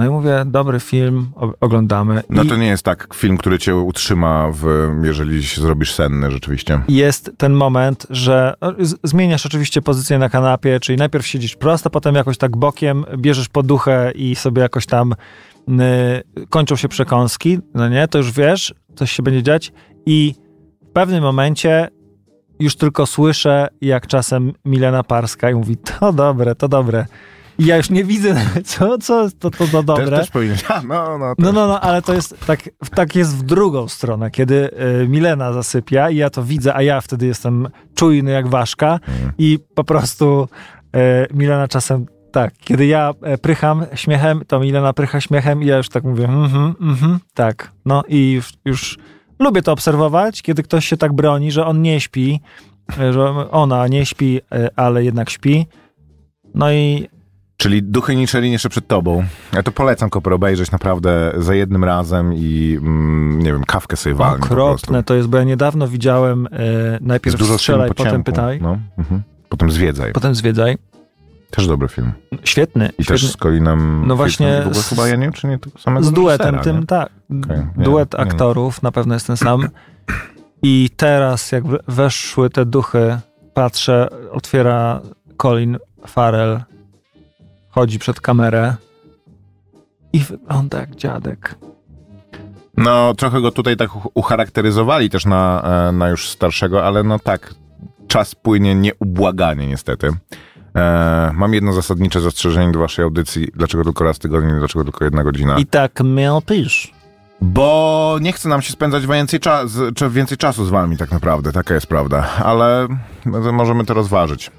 No 0.00 0.06
i 0.06 0.08
mówię, 0.08 0.42
dobry 0.46 0.80
film, 0.80 1.30
oglądamy. 1.60 2.22
No 2.30 2.44
to 2.44 2.56
nie 2.56 2.66
jest 2.66 2.82
tak 2.82 3.14
film, 3.14 3.38
który 3.38 3.58
cię 3.58 3.76
utrzyma, 3.76 4.50
w, 4.52 4.66
jeżeli 5.04 5.44
się 5.44 5.60
zrobisz 5.60 5.94
senny 5.94 6.30
rzeczywiście. 6.30 6.80
jest 6.88 7.30
ten 7.36 7.52
moment, 7.52 8.06
że 8.10 8.54
no, 8.60 8.72
zmieniasz 9.04 9.46
oczywiście 9.46 9.82
pozycję 9.82 10.18
na 10.18 10.28
kanapie, 10.28 10.80
czyli 10.80 10.98
najpierw 10.98 11.26
siedzisz 11.26 11.56
prosto, 11.56 11.90
potem 11.90 12.14
jakoś 12.14 12.38
tak 12.38 12.56
bokiem, 12.56 13.04
bierzesz 13.16 13.48
poduchę 13.48 14.12
i 14.14 14.34
sobie 14.34 14.62
jakoś 14.62 14.86
tam 14.86 15.12
y, 15.12 16.46
kończą 16.48 16.76
się 16.76 16.88
przekąski, 16.88 17.58
no 17.74 17.88
nie, 17.88 18.08
to 18.08 18.18
już 18.18 18.32
wiesz, 18.32 18.74
coś 18.94 19.12
się 19.12 19.22
będzie 19.22 19.42
dziać 19.42 19.72
i 20.06 20.34
w 20.82 20.92
pewnym 20.92 21.22
momencie 21.22 21.88
już 22.60 22.76
tylko 22.76 23.06
słyszę, 23.06 23.68
jak 23.80 24.06
czasem 24.06 24.52
Milena 24.64 25.02
Parska 25.02 25.50
i 25.50 25.54
mówi, 25.54 25.76
to 25.76 26.12
dobre, 26.12 26.54
to 26.54 26.68
dobre. 26.68 27.06
I 27.60 27.66
ja 27.66 27.76
już 27.76 27.90
nie 27.90 28.04
widzę, 28.04 28.34
co, 28.64 28.98
co 28.98 29.28
to, 29.38 29.50
to, 29.50 29.66
to 29.66 29.82
dobre. 29.82 30.06
Też, 30.06 30.18
też 30.20 30.30
powinieneś. 30.30 30.64
A, 30.68 30.82
no, 30.88 31.18
no, 31.18 31.28
No, 31.28 31.34
też. 31.34 31.44
no, 31.54 31.66
no, 31.66 31.80
ale 31.80 32.02
to 32.02 32.14
jest 32.14 32.46
tak, 32.46 32.60
tak 32.94 33.14
jest 33.14 33.36
w 33.36 33.42
drugą 33.42 33.88
stronę, 33.88 34.30
kiedy 34.30 34.70
y, 35.02 35.08
Milena 35.08 35.52
zasypia 35.52 36.10
i 36.10 36.16
ja 36.16 36.30
to 36.30 36.42
widzę, 36.44 36.74
a 36.74 36.82
ja 36.82 37.00
wtedy 37.00 37.26
jestem 37.26 37.68
czujny 37.94 38.30
jak 38.30 38.48
ważka 38.48 38.92
Mhm. 39.08 39.32
i 39.38 39.58
po 39.74 39.84
prostu 39.84 40.48
y, 40.96 41.34
Milena 41.34 41.68
czasem 41.68 42.06
tak, 42.32 42.54
kiedy 42.60 42.86
ja 42.86 43.12
e, 43.22 43.38
prycham 43.38 43.86
śmiechem, 43.94 44.42
to 44.46 44.60
Milena 44.60 44.92
prycha 44.92 45.20
śmiechem 45.20 45.62
i 45.62 45.66
ja 45.66 45.76
już 45.76 45.88
tak 45.88 46.04
mówię, 46.04 46.24
mhm, 46.24 46.74
mhm, 46.80 47.18
tak. 47.34 47.72
No 47.84 48.02
i 48.08 48.32
już, 48.32 48.52
już 48.64 48.98
lubię 49.38 49.62
to 49.62 49.72
obserwować, 49.72 50.42
kiedy 50.42 50.62
ktoś 50.62 50.86
się 50.86 50.96
tak 50.96 51.12
broni, 51.12 51.52
że 51.52 51.66
on 51.66 51.82
nie 51.82 52.00
śpi, 52.00 52.40
e, 52.98 53.12
że 53.12 53.50
ona 53.50 53.88
nie 53.88 54.06
śpi, 54.06 54.40
e, 54.52 54.68
ale 54.76 55.04
jednak 55.04 55.30
śpi. 55.30 55.66
No 56.54 56.72
i 56.72 57.08
Czyli 57.60 57.82
Duchy 57.82 58.16
Niczeli 58.16 58.52
jeszcze 58.52 58.68
przed 58.68 58.86
tobą. 58.86 59.24
Ja 59.52 59.62
to 59.62 59.72
polecam 59.72 60.10
Koper 60.10 60.32
obejrzeć 60.32 60.70
naprawdę 60.70 61.32
za 61.38 61.54
jednym 61.54 61.84
razem 61.84 62.34
i 62.34 62.78
mm, 62.80 63.38
nie 63.38 63.52
wiem, 63.52 63.64
kawkę 63.64 63.96
sobie 63.96 64.14
prostu. 64.14 64.44
okropne 64.54 65.02
to 65.02 65.14
jest, 65.14 65.28
bo 65.28 65.38
ja 65.38 65.44
niedawno 65.44 65.88
widziałem 65.88 66.46
e, 66.46 66.48
najpierw 67.00 67.36
dużo 67.36 67.58
strzelaj, 67.58 67.88
po 67.88 67.94
potem 67.94 68.12
ciemku. 68.12 68.24
pytaj, 68.32 68.60
No, 68.62 68.78
mhm. 68.98 69.22
Potem 69.48 69.70
Zwiedzaj. 69.70 70.12
potem 70.12 70.34
zwiedzaj. 70.34 70.78
Też 71.50 71.66
dobry 71.66 71.88
film. 71.88 72.12
Świetny. 72.44 72.86
I 72.86 72.88
świetny. 72.92 73.04
też 73.04 73.26
z 73.32 73.36
Colinem 73.36 74.04
No 74.06 74.16
właśnie 74.16 74.62
z- 74.72 74.88
chyba 74.88 75.08
ja 75.08 75.16
nie 75.16 75.22
wiem, 75.22 75.32
czy 75.32 75.46
nie 75.46 75.58
samego 75.78 76.06
z 76.06 76.12
duetem 76.12 76.58
tym, 76.58 76.80
nie? 76.80 76.86
tak. 76.86 77.08
Nie, 77.30 77.66
Duet 77.84 78.12
nie, 78.14 78.18
nie. 78.18 78.30
aktorów 78.30 78.82
na 78.82 78.92
pewno 78.92 79.14
jest 79.14 79.26
ten 79.26 79.36
sam. 79.36 79.68
I 80.62 80.90
teraz, 80.96 81.52
jak 81.52 81.66
we- 81.66 81.78
weszły 81.88 82.50
te 82.50 82.64
duchy, 82.66 83.18
patrzę, 83.54 84.08
otwiera 84.32 85.00
Colin 85.42 85.78
Farrell, 86.06 86.60
chodzi 87.70 87.98
przed 87.98 88.20
kamerę 88.20 88.74
i 90.12 90.18
wygląda 90.18 90.80
jak 90.80 90.96
dziadek. 90.96 91.54
No, 92.76 93.14
trochę 93.14 93.40
go 93.40 93.50
tutaj 93.50 93.76
tak 93.76 93.90
ucharakteryzowali 94.14 95.10
też 95.10 95.26
na, 95.26 95.62
e, 95.88 95.92
na 95.92 96.08
już 96.08 96.28
starszego, 96.28 96.86
ale 96.86 97.02
no 97.02 97.18
tak, 97.18 97.54
czas 98.08 98.34
płynie 98.34 98.74
nieubłaganie 98.74 99.66
niestety. 99.66 100.10
E, 100.76 101.30
mam 101.34 101.54
jedno 101.54 101.72
zasadnicze 101.72 102.20
zastrzeżenie 102.20 102.72
do 102.72 102.78
waszej 102.78 103.02
audycji. 103.02 103.48
Dlaczego 103.54 103.84
tylko 103.84 104.04
raz 104.04 104.16
w 104.16 104.18
tygodniu, 104.18 104.58
dlaczego 104.58 104.84
tylko 104.84 105.04
jedna 105.04 105.24
godzina? 105.24 105.58
I 105.58 105.66
tak 105.66 106.00
miał 106.04 106.42
pisz. 106.42 106.99
Bo 107.42 108.18
nie 108.20 108.32
chce 108.32 108.48
nam 108.48 108.62
się 108.62 108.72
spędzać 108.72 109.06
więcej, 109.06 109.40
więcej 110.10 110.38
czasu 110.38 110.64
z 110.64 110.70
wami 110.70 110.96
tak 110.96 111.10
naprawdę, 111.10 111.52
taka 111.52 111.74
jest 111.74 111.86
prawda, 111.86 112.28
ale 112.44 112.88
możemy 113.52 113.84
to 113.84 113.94
rozważyć. 113.94 114.50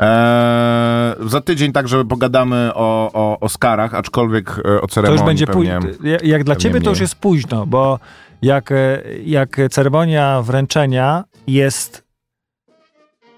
Eee, 0.00 1.14
za 1.28 1.40
tydzień 1.40 1.72
także 1.72 2.04
pogadamy 2.04 2.70
o, 2.74 3.10
o 3.12 3.40
Oscarach, 3.40 3.94
aczkolwiek 3.94 4.50
e, 4.50 4.80
o 4.80 4.80
To 4.80 4.88
ceremonii 4.88 5.20
już 5.20 5.26
będzie 5.26 5.46
późno. 5.46 5.80
Jak 6.22 6.44
dla 6.44 6.56
ciebie 6.56 6.80
to 6.80 6.90
już 6.90 6.98
mniej. 6.98 7.04
jest 7.04 7.14
późno, 7.14 7.66
bo 7.66 7.98
jak, 8.42 8.72
e, 8.72 9.02
jak 9.24 9.60
ceremonia 9.70 10.42
wręczenia 10.42 11.24
jest 11.46 12.04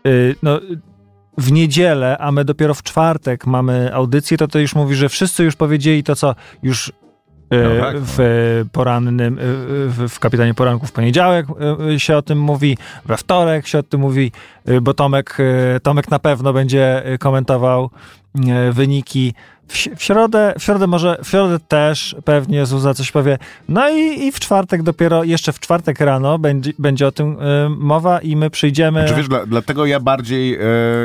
y, 0.07 0.35
no, 0.43 0.61
w 1.39 1.53
niedzielę, 1.53 2.19
a 2.19 2.33
my 2.33 2.45
dopiero 2.45 2.75
w 2.75 2.83
czwartek 2.83 3.47
mamy 3.47 3.95
audycję, 3.95 4.37
to 4.37 4.49
to 4.49 4.59
już 4.59 4.75
mówi, 4.75 4.95
że 4.95 5.09
wszyscy 5.09 5.45
już 5.45 5.57
powiedzieli 5.57 6.05
to, 6.05 6.17
co 6.17 6.35
już 6.63 6.93
No 7.53 7.85
tak, 7.85 7.97
w 7.99 8.19
porannym, 8.73 9.39
y, 9.39 9.43
w, 9.89 10.09
w 10.09 10.19
Kapitanie 10.19 10.55
Poranku 10.55 10.87
w 10.87 10.93
poniedziałek 10.93 11.47
się 11.99 12.17
o 12.17 12.23
tym 12.23 12.41
mówi, 12.41 12.79
we 13.05 13.17
wtorek 13.17 13.67
się 13.67 13.79
o 13.79 13.83
tym 13.83 14.01
mówi, 14.01 14.33
bo 14.83 14.95
Tomek, 14.95 15.39
Tomek 15.83 16.11
na 16.11 16.19
pewno 16.19 16.53
będzie 16.53 17.03
komentował 17.21 17.91
wyniki. 18.73 19.35
W, 19.73 20.03
środę, 20.03 20.55
w 20.59 20.63
środę 20.63 20.87
może, 20.87 21.17
w 21.25 21.29
środę 21.29 21.59
też 21.69 22.17
pewnie 22.25 22.67
Zuza 22.67 22.95
coś 22.95 23.11
powie. 23.13 23.39
No 23.69 23.91
i, 23.91 24.27
i 24.27 24.33
w 24.33 24.41
czwartek 24.41 24.83
dopiero, 24.83 25.25
jeszcze 25.25 25.53
w 25.53 25.61
czwartek 25.61 26.01
rano 26.01 26.39
będzie, 26.39 26.73
będzie 26.79 27.07
o 27.07 27.13
tym 27.13 27.33
y, 27.33 27.69
mowa 27.69 28.21
i 28.21 28.37
my 28.37 28.51
przyjdziemy. 28.51 29.05
Czy 29.09 29.15
wiesz, 29.15 29.29
dla, 29.29 29.47
dlatego 29.47 29.87
ja 29.87 30.01
bardziej 30.01 30.55
e, 30.55 30.59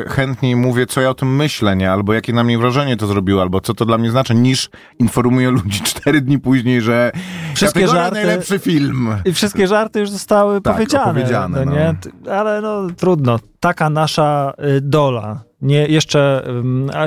chętniej 0.07 0.55
mówię, 0.55 0.85
co 0.85 1.01
ja 1.01 1.09
o 1.09 1.13
tym 1.13 1.35
myślę, 1.35 1.75
nie? 1.75 1.91
Albo 1.91 2.13
jakie 2.13 2.33
na 2.33 2.43
mnie 2.43 2.57
wrażenie 2.57 2.97
to 2.97 3.07
zrobiło, 3.07 3.41
albo 3.41 3.61
co 3.61 3.73
to 3.73 3.85
dla 3.85 3.97
mnie 3.97 4.11
znaczy, 4.11 4.35
niż 4.35 4.69
informuję 4.99 5.49
ludzi 5.51 5.81
cztery 5.91 6.21
dni 6.21 6.39
później, 6.39 6.81
że 6.81 7.11
Wszystkie 7.55 7.87
żarty- 7.87 8.13
najlepszy 8.13 8.59
film. 8.59 9.09
I 9.25 9.33
wszystkie 9.33 9.67
żarty 9.67 9.99
już 9.99 10.09
zostały 10.09 10.61
Tak, 10.61 10.73
powiedziane. 10.73 11.03
opowiedziane, 11.03 11.65
no, 11.65 11.71
no. 11.71 11.77
nie? 11.77 11.95
Ale 12.31 12.61
no 12.61 12.87
trudno. 12.97 13.39
Taka 13.59 13.89
nasza 13.89 14.53
y, 14.77 14.81
dola. 14.81 15.46
Nie, 15.61 15.85
jeszcze 15.85 16.47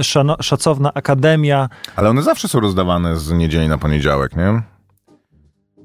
szano, 0.02 0.36
szacowna 0.40 0.94
akademia. 0.94 1.68
Ale 1.96 2.10
one 2.10 2.22
zawsze 2.22 2.48
są 2.48 2.60
rozdawane 2.60 3.16
z 3.16 3.32
niedzieli 3.32 3.68
na 3.68 3.78
poniedziałek, 3.78 4.36
nie? 4.36 4.62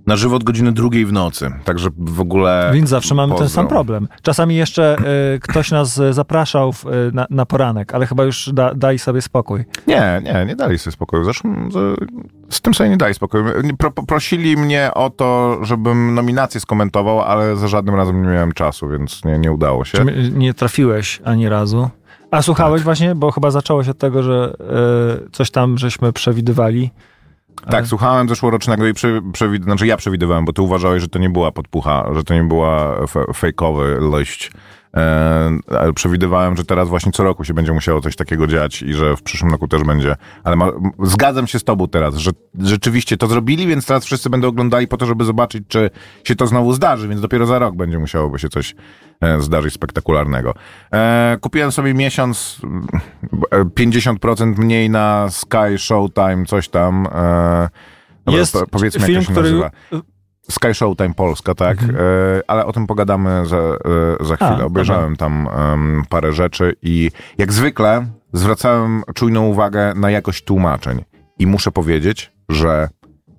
na 0.07 0.15
żywo 0.15 0.35
od 0.35 0.43
godziny 0.43 0.71
drugiej 0.71 1.05
w 1.05 1.13
nocy. 1.13 1.51
Także 1.63 1.89
w 1.97 2.19
ogóle. 2.19 2.69
Więc 2.73 2.89
zawsze 2.89 3.15
mamy 3.15 3.31
pozdro. 3.31 3.47
ten 3.47 3.53
sam 3.53 3.67
problem. 3.67 4.07
Czasami 4.21 4.55
jeszcze 4.55 4.95
y, 5.35 5.39
ktoś 5.39 5.71
nas 5.71 6.01
zapraszał 6.11 6.73
w, 6.73 6.85
y, 6.85 6.89
na, 7.13 7.27
na 7.29 7.45
poranek, 7.45 7.95
ale 7.95 8.05
chyba 8.05 8.23
już 8.23 8.49
da, 8.53 8.73
daj 8.73 8.99
sobie 8.99 9.21
spokój. 9.21 9.65
Nie, 9.87 10.21
nie, 10.23 10.45
nie 10.45 10.55
dali 10.55 10.79
sobie 10.79 10.91
spokoju. 10.91 11.23
Zresztą 11.23 11.69
z, 11.71 11.99
z 12.49 12.61
tym 12.61 12.73
sobie 12.73 12.89
nie 12.89 12.97
dali 12.97 13.13
spokoju. 13.13 13.45
Pro, 13.77 13.91
prosili 13.91 14.57
mnie 14.57 14.91
o 14.93 15.09
to, 15.09 15.59
żebym 15.61 16.13
nominację 16.13 16.61
skomentował, 16.61 17.21
ale 17.21 17.55
za 17.55 17.67
żadnym 17.67 17.95
razem 17.95 18.21
nie 18.21 18.29
miałem 18.29 18.51
czasu, 18.51 18.89
więc 18.89 19.25
nie, 19.25 19.39
nie 19.39 19.51
udało 19.51 19.85
się. 19.85 19.97
Czy 19.97 20.31
nie 20.33 20.53
trafiłeś 20.53 21.21
ani 21.23 21.49
razu? 21.49 21.89
A 22.35 22.41
słuchałeś 22.41 22.79
Tak. 22.79 22.83
właśnie, 22.85 23.15
bo 23.15 23.31
chyba 23.31 23.51
zaczęło 23.51 23.83
się 23.83 23.91
od 23.91 23.97
tego, 23.97 24.23
że 24.23 24.53
y, 25.27 25.31
coś 25.31 25.51
tam 25.51 25.77
żeśmy 25.77 26.13
przewidywali. 26.13 26.91
Tak, 27.69 27.87
słuchałem 27.87 28.29
zeszłorocznego 28.29 28.87
i 28.87 28.93
prze, 28.93 29.21
przewid- 29.21 29.63
znaczy 29.63 29.87
ja 29.87 29.97
przewidywałem, 29.97 30.45
bo 30.45 30.53
ty 30.53 30.61
uważałeś, 30.61 31.01
że 31.01 31.07
to 31.07 31.19
nie 31.19 31.29
była 31.29 31.51
podpucha, 31.51 32.05
że 32.15 32.23
to 32.23 32.33
nie 32.33 32.43
była 32.43 32.95
fe- 33.07 33.33
fejkowy 33.35 33.99
liść. 34.19 34.51
E, 34.95 35.77
ale 35.79 35.93
przewidywałem, 35.93 36.57
że 36.57 36.65
teraz 36.65 36.89
właśnie 36.89 37.11
co 37.11 37.23
roku 37.23 37.43
się 37.43 37.53
będzie 37.53 37.73
musiało 37.73 38.01
coś 38.01 38.15
takiego 38.15 38.47
dziać 38.47 38.81
i 38.81 38.93
że 38.93 39.15
w 39.15 39.23
przyszłym 39.23 39.51
roku 39.51 39.67
też 39.67 39.83
będzie. 39.83 40.15
Ale 40.43 40.55
ma, 40.55 40.71
zgadzam 41.03 41.47
się 41.47 41.59
z 41.59 41.63
tobą 41.63 41.87
teraz, 41.87 42.15
że 42.15 42.31
rzeczywiście 42.59 43.17
to 43.17 43.27
zrobili, 43.27 43.67
więc 43.67 43.85
teraz 43.85 44.05
wszyscy 44.05 44.29
będą 44.29 44.47
oglądali 44.47 44.87
po 44.87 44.97
to, 44.97 45.05
żeby 45.05 45.25
zobaczyć, 45.25 45.63
czy 45.67 45.89
się 46.23 46.35
to 46.35 46.47
znowu 46.47 46.73
zdarzy, 46.73 47.07
więc 47.07 47.21
dopiero 47.21 47.45
za 47.45 47.59
rok 47.59 47.75
będzie 47.75 47.99
musiałoby 47.99 48.39
się 48.39 48.49
coś 48.49 48.75
e, 49.21 49.41
zdarzyć 49.41 49.73
spektakularnego. 49.73 50.53
E, 50.93 51.37
kupiłem 51.41 51.71
sobie 51.71 51.93
miesiąc 51.93 52.61
mm, 52.63 52.87
e, 53.51 53.63
50% 53.63 54.57
mniej 54.57 54.89
na 54.89 55.27
Sky 55.29 55.77
Showtime, 55.77 56.45
coś 56.47 56.69
tam. 56.69 57.07
Dobra, 58.25 58.39
Jest 58.39 58.53
po, 58.53 58.67
powiedzmy, 58.67 59.05
film, 59.05 59.19
jak 59.19 59.27
to 59.27 59.33
się 59.33 59.71
który... 59.89 60.05
Sky 60.49 60.73
Showtime 60.73 61.13
Polska, 61.13 61.55
tak? 61.55 61.81
Mhm. 61.81 61.95
E, 61.95 61.99
ale 62.47 62.65
o 62.65 62.73
tym 62.73 62.87
pogadamy 62.87 63.45
za, 63.45 63.57
e, 63.57 64.25
za 64.25 64.35
chwilę. 64.35 64.57
A, 64.61 64.65
Obejrzałem 64.65 65.15
tam 65.15 65.47
em, 65.47 66.03
parę 66.09 66.33
rzeczy 66.33 66.75
i 66.81 67.11
jak 67.37 67.53
zwykle 67.53 68.05
zwracałem 68.33 69.03
czujną 69.13 69.47
uwagę 69.47 69.93
na 69.95 70.11
jakość 70.11 70.43
tłumaczeń. 70.43 71.03
I 71.39 71.47
muszę 71.47 71.71
powiedzieć, 71.71 72.31
że 72.49 72.89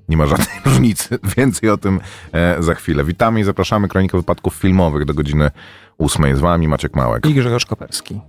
nie 0.09 0.17
ma 0.17 0.27
żadnej 0.27 0.61
różnicy. 0.65 1.19
Więcej 1.37 1.71
o 1.71 1.77
tym 1.77 2.01
e, 2.33 2.63
za 2.63 2.75
chwilę. 2.75 3.05
Witamy 3.05 3.41
i 3.41 3.45
zapraszamy 3.45 3.89
Kronikę 3.89 4.19
Wypadków 4.19 4.55
Filmowych 4.55 5.05
do 5.05 5.15
godziny 5.15 5.51
ósmej. 5.99 6.35
Z 6.35 6.41
wami 6.41 6.69
Maciek 6.69 6.97
Małek. 6.97 7.27
I 7.27 7.35
Grzegorz 7.35 7.67
Koperski. 7.67 8.21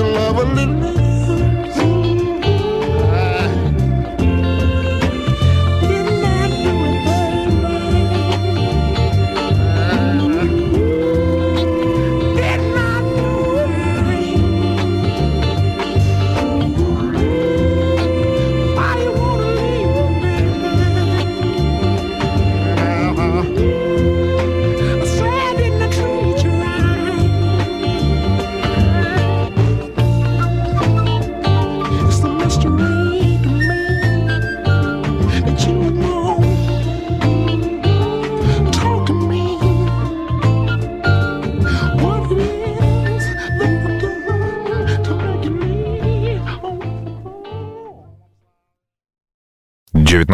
Your 0.00 0.12
love 0.12 0.38
a 0.38 0.44
little. 0.54 0.99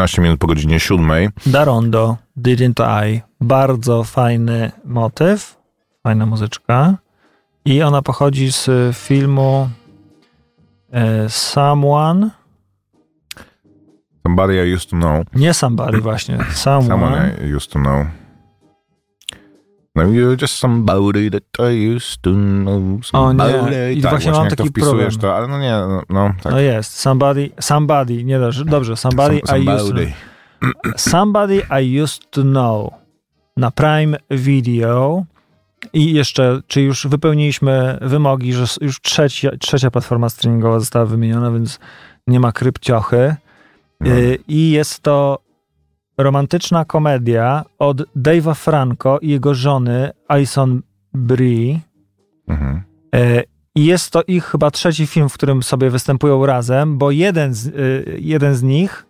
19 0.06 0.22
minut 0.22 0.40
po 0.40 0.46
godzinie 0.46 0.80
siódmej. 0.80 1.28
Darondo, 1.46 2.16
Didn't 2.36 2.80
I. 3.06 3.22
Bardzo 3.40 4.04
fajny 4.04 4.72
motyw, 4.84 5.56
fajna 6.02 6.26
muzyczka. 6.26 6.96
I 7.64 7.82
ona 7.82 8.02
pochodzi 8.02 8.52
z 8.52 8.68
filmu 8.96 9.68
e, 10.92 11.28
Someone. 11.28 12.30
Somebody 14.26 14.68
I 14.68 14.74
used 14.74 14.90
to 14.90 14.96
know. 14.96 15.26
Nie 15.34 15.54
Somebody 15.54 16.00
właśnie. 16.00 16.38
Someone. 16.54 16.88
Someone 16.88 17.32
I 17.46 17.56
used 17.56 17.72
to 17.72 17.78
know. 17.78 18.06
No 19.96 20.02
you're 20.02 20.36
just 20.42 20.58
somebody 20.58 21.30
that 21.30 21.42
I 21.58 21.96
used 21.96 22.22
to 22.22 22.30
know. 22.30 23.00
O 23.12 23.32
nie, 23.32 23.38
Somebody. 23.40 23.94
i 23.94 24.02
tak, 24.02 24.10
właśnie 24.10 24.32
mam 24.32 24.44
jak 24.44 24.50
to 24.56 24.56
taki 24.56 24.72
problem. 24.72 25.10
to, 25.10 25.36
ale 25.36 25.48
no 25.48 25.58
nie, 25.60 25.70
no, 25.70 26.02
no 26.08 26.34
tak. 26.42 26.52
No 26.52 26.60
jest. 26.60 26.98
Somebody, 26.98 27.50
somebody, 27.60 28.24
nie 28.24 28.38
dobrze, 28.38 28.64
dobrze. 28.64 28.96
Somebody, 28.96 29.40
Some- 29.40 29.58
I 29.58 29.68
used 29.68 29.78
to 29.78 29.86
somebody. 29.86 30.12
Somebody 30.96 31.62
I 31.82 32.02
used 32.02 32.30
to 32.30 32.42
know 32.42 32.90
na 33.56 33.70
Prime 33.70 34.16
Video. 34.30 35.24
I 35.92 36.12
jeszcze, 36.12 36.60
czy 36.66 36.82
już 36.82 37.06
wypełniliśmy 37.06 37.98
wymogi, 38.02 38.52
że 38.52 38.64
już 38.80 39.00
trzecia, 39.00 39.50
trzecia 39.56 39.90
platforma 39.90 40.28
streamingowa 40.28 40.80
została 40.80 41.06
wymieniona, 41.06 41.50
więc 41.50 41.78
nie 42.26 42.40
ma 42.40 42.52
krypciochy. 42.52 43.36
No. 44.00 44.10
Y, 44.10 44.38
I 44.48 44.70
jest 44.70 45.02
to 45.02 45.45
romantyczna 46.18 46.84
komedia 46.84 47.64
od 47.78 48.02
Dave'a 48.16 48.54
Franco 48.54 49.18
i 49.18 49.28
jego 49.28 49.54
żony 49.54 50.10
Alison 50.28 50.82
Brie. 51.14 51.80
Mhm. 52.48 52.82
E, 53.14 53.42
I 53.74 53.84
jest 53.84 54.10
to 54.10 54.22
ich 54.26 54.44
chyba 54.44 54.70
trzeci 54.70 55.06
film, 55.06 55.28
w 55.28 55.34
którym 55.34 55.62
sobie 55.62 55.90
występują 55.90 56.46
razem, 56.46 56.98
bo 56.98 57.10
jeden 57.10 57.54
z, 57.54 57.66
y, 57.66 58.18
jeden 58.20 58.54
z 58.54 58.62
nich 58.62 59.06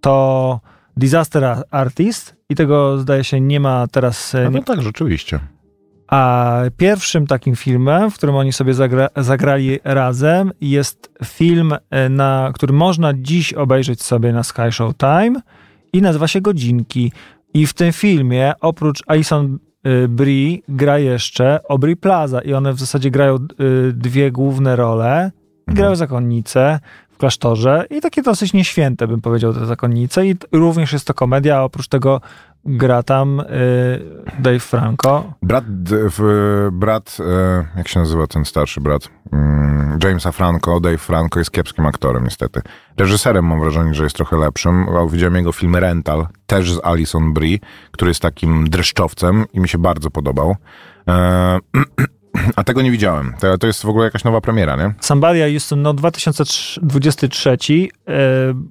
to 0.00 0.60
Disaster 0.96 1.62
Artist 1.70 2.36
i 2.48 2.54
tego 2.54 2.98
zdaje 2.98 3.24
się 3.24 3.40
nie 3.40 3.60
ma 3.60 3.86
teraz. 3.86 4.34
e, 4.34 4.44
No, 4.44 4.50
no 4.50 4.62
tak, 4.62 4.82
rzeczywiście. 4.82 5.40
a 6.08 6.56
pierwszym 6.76 7.26
takim 7.26 7.56
filmem, 7.56 8.10
w 8.10 8.14
którym 8.14 8.36
oni 8.36 8.52
sobie 8.52 8.74
zagra, 8.74 9.08
zagrali 9.16 9.78
razem, 9.84 10.52
jest 10.60 11.12
film, 11.24 11.74
e, 11.90 12.08
na, 12.08 12.50
który 12.54 12.72
można 12.72 13.12
dziś 13.14 13.54
obejrzeć 13.54 14.02
sobie 14.02 14.32
na 14.32 14.42
Sky 14.42 14.72
Show 14.72 14.96
Time 14.96 15.40
i 15.92 16.02
nazywa 16.02 16.28
się 16.28 16.40
Godzinki. 16.40 17.12
I 17.54 17.66
w 17.66 17.72
tym 17.74 17.92
filmie 17.92 18.52
oprócz 18.60 19.02
Alison 19.06 19.58
y, 19.86 20.08
Brie 20.08 20.58
gra 20.68 20.98
jeszcze 20.98 21.60
Aubrey 21.68 21.96
Plaza 21.96 22.40
i 22.40 22.54
one 22.54 22.72
w 22.72 22.78
zasadzie 22.78 23.10
grają 23.10 23.36
y, 23.36 23.92
dwie 23.92 24.32
główne 24.32 24.76
role. 24.76 25.30
Grają 25.66 25.96
zakonnice 25.96 26.80
w 27.10 27.16
klasztorze 27.16 27.86
i 27.90 28.00
takie 28.00 28.22
dosyć 28.22 28.52
nieświęte, 28.52 29.08
bym 29.08 29.20
powiedział, 29.20 29.54
te 29.54 29.66
zakonnice. 29.66 30.26
I 30.26 30.36
również 30.52 30.92
jest 30.92 31.06
to 31.06 31.14
komedia, 31.14 31.56
a 31.56 31.62
oprócz 31.62 31.88
tego 31.88 32.20
gra 32.64 33.02
tam 33.02 33.40
y, 33.40 33.44
Dave 34.38 34.60
Franco. 34.60 35.32
Brat, 35.42 35.64
brat 36.72 37.16
e, 37.20 37.64
jak 37.76 37.88
się 37.88 38.00
nazywa 38.00 38.26
ten 38.26 38.44
starszy 38.44 38.80
brat? 38.80 39.08
Mm, 39.32 39.98
Jamesa 40.04 40.32
Franco, 40.32 40.80
Dave 40.80 40.98
Franco 40.98 41.38
jest 41.38 41.50
kiepskim 41.50 41.86
aktorem 41.86 42.24
niestety. 42.24 42.62
Reżyserem 42.96 43.46
mam 43.46 43.60
wrażenie, 43.60 43.94
że 43.94 44.04
jest 44.04 44.16
trochę 44.16 44.36
lepszym. 44.36 44.86
Widziałem 45.10 45.36
jego 45.36 45.52
film 45.52 45.76
Rental, 45.76 46.26
też 46.46 46.72
z 46.72 46.80
Alison 46.84 47.32
Brie, 47.32 47.58
który 47.90 48.10
jest 48.10 48.22
takim 48.22 48.70
dreszczowcem 48.70 49.44
i 49.52 49.60
mi 49.60 49.68
się 49.68 49.78
bardzo 49.78 50.10
podobał. 50.10 50.56
E, 51.08 51.58
a 52.56 52.64
tego 52.64 52.82
nie 52.82 52.90
widziałem. 52.90 53.34
To, 53.40 53.66
jest 53.66 53.82
w 53.82 53.88
ogóle 53.88 54.04
jakaś 54.04 54.24
nowa 54.24 54.40
premiera, 54.40 54.76
nie? 54.76 54.94
Used 55.56 55.68
to 55.68 55.76
Know 55.76 55.96
2023. 55.96 57.50
E, 57.50 57.56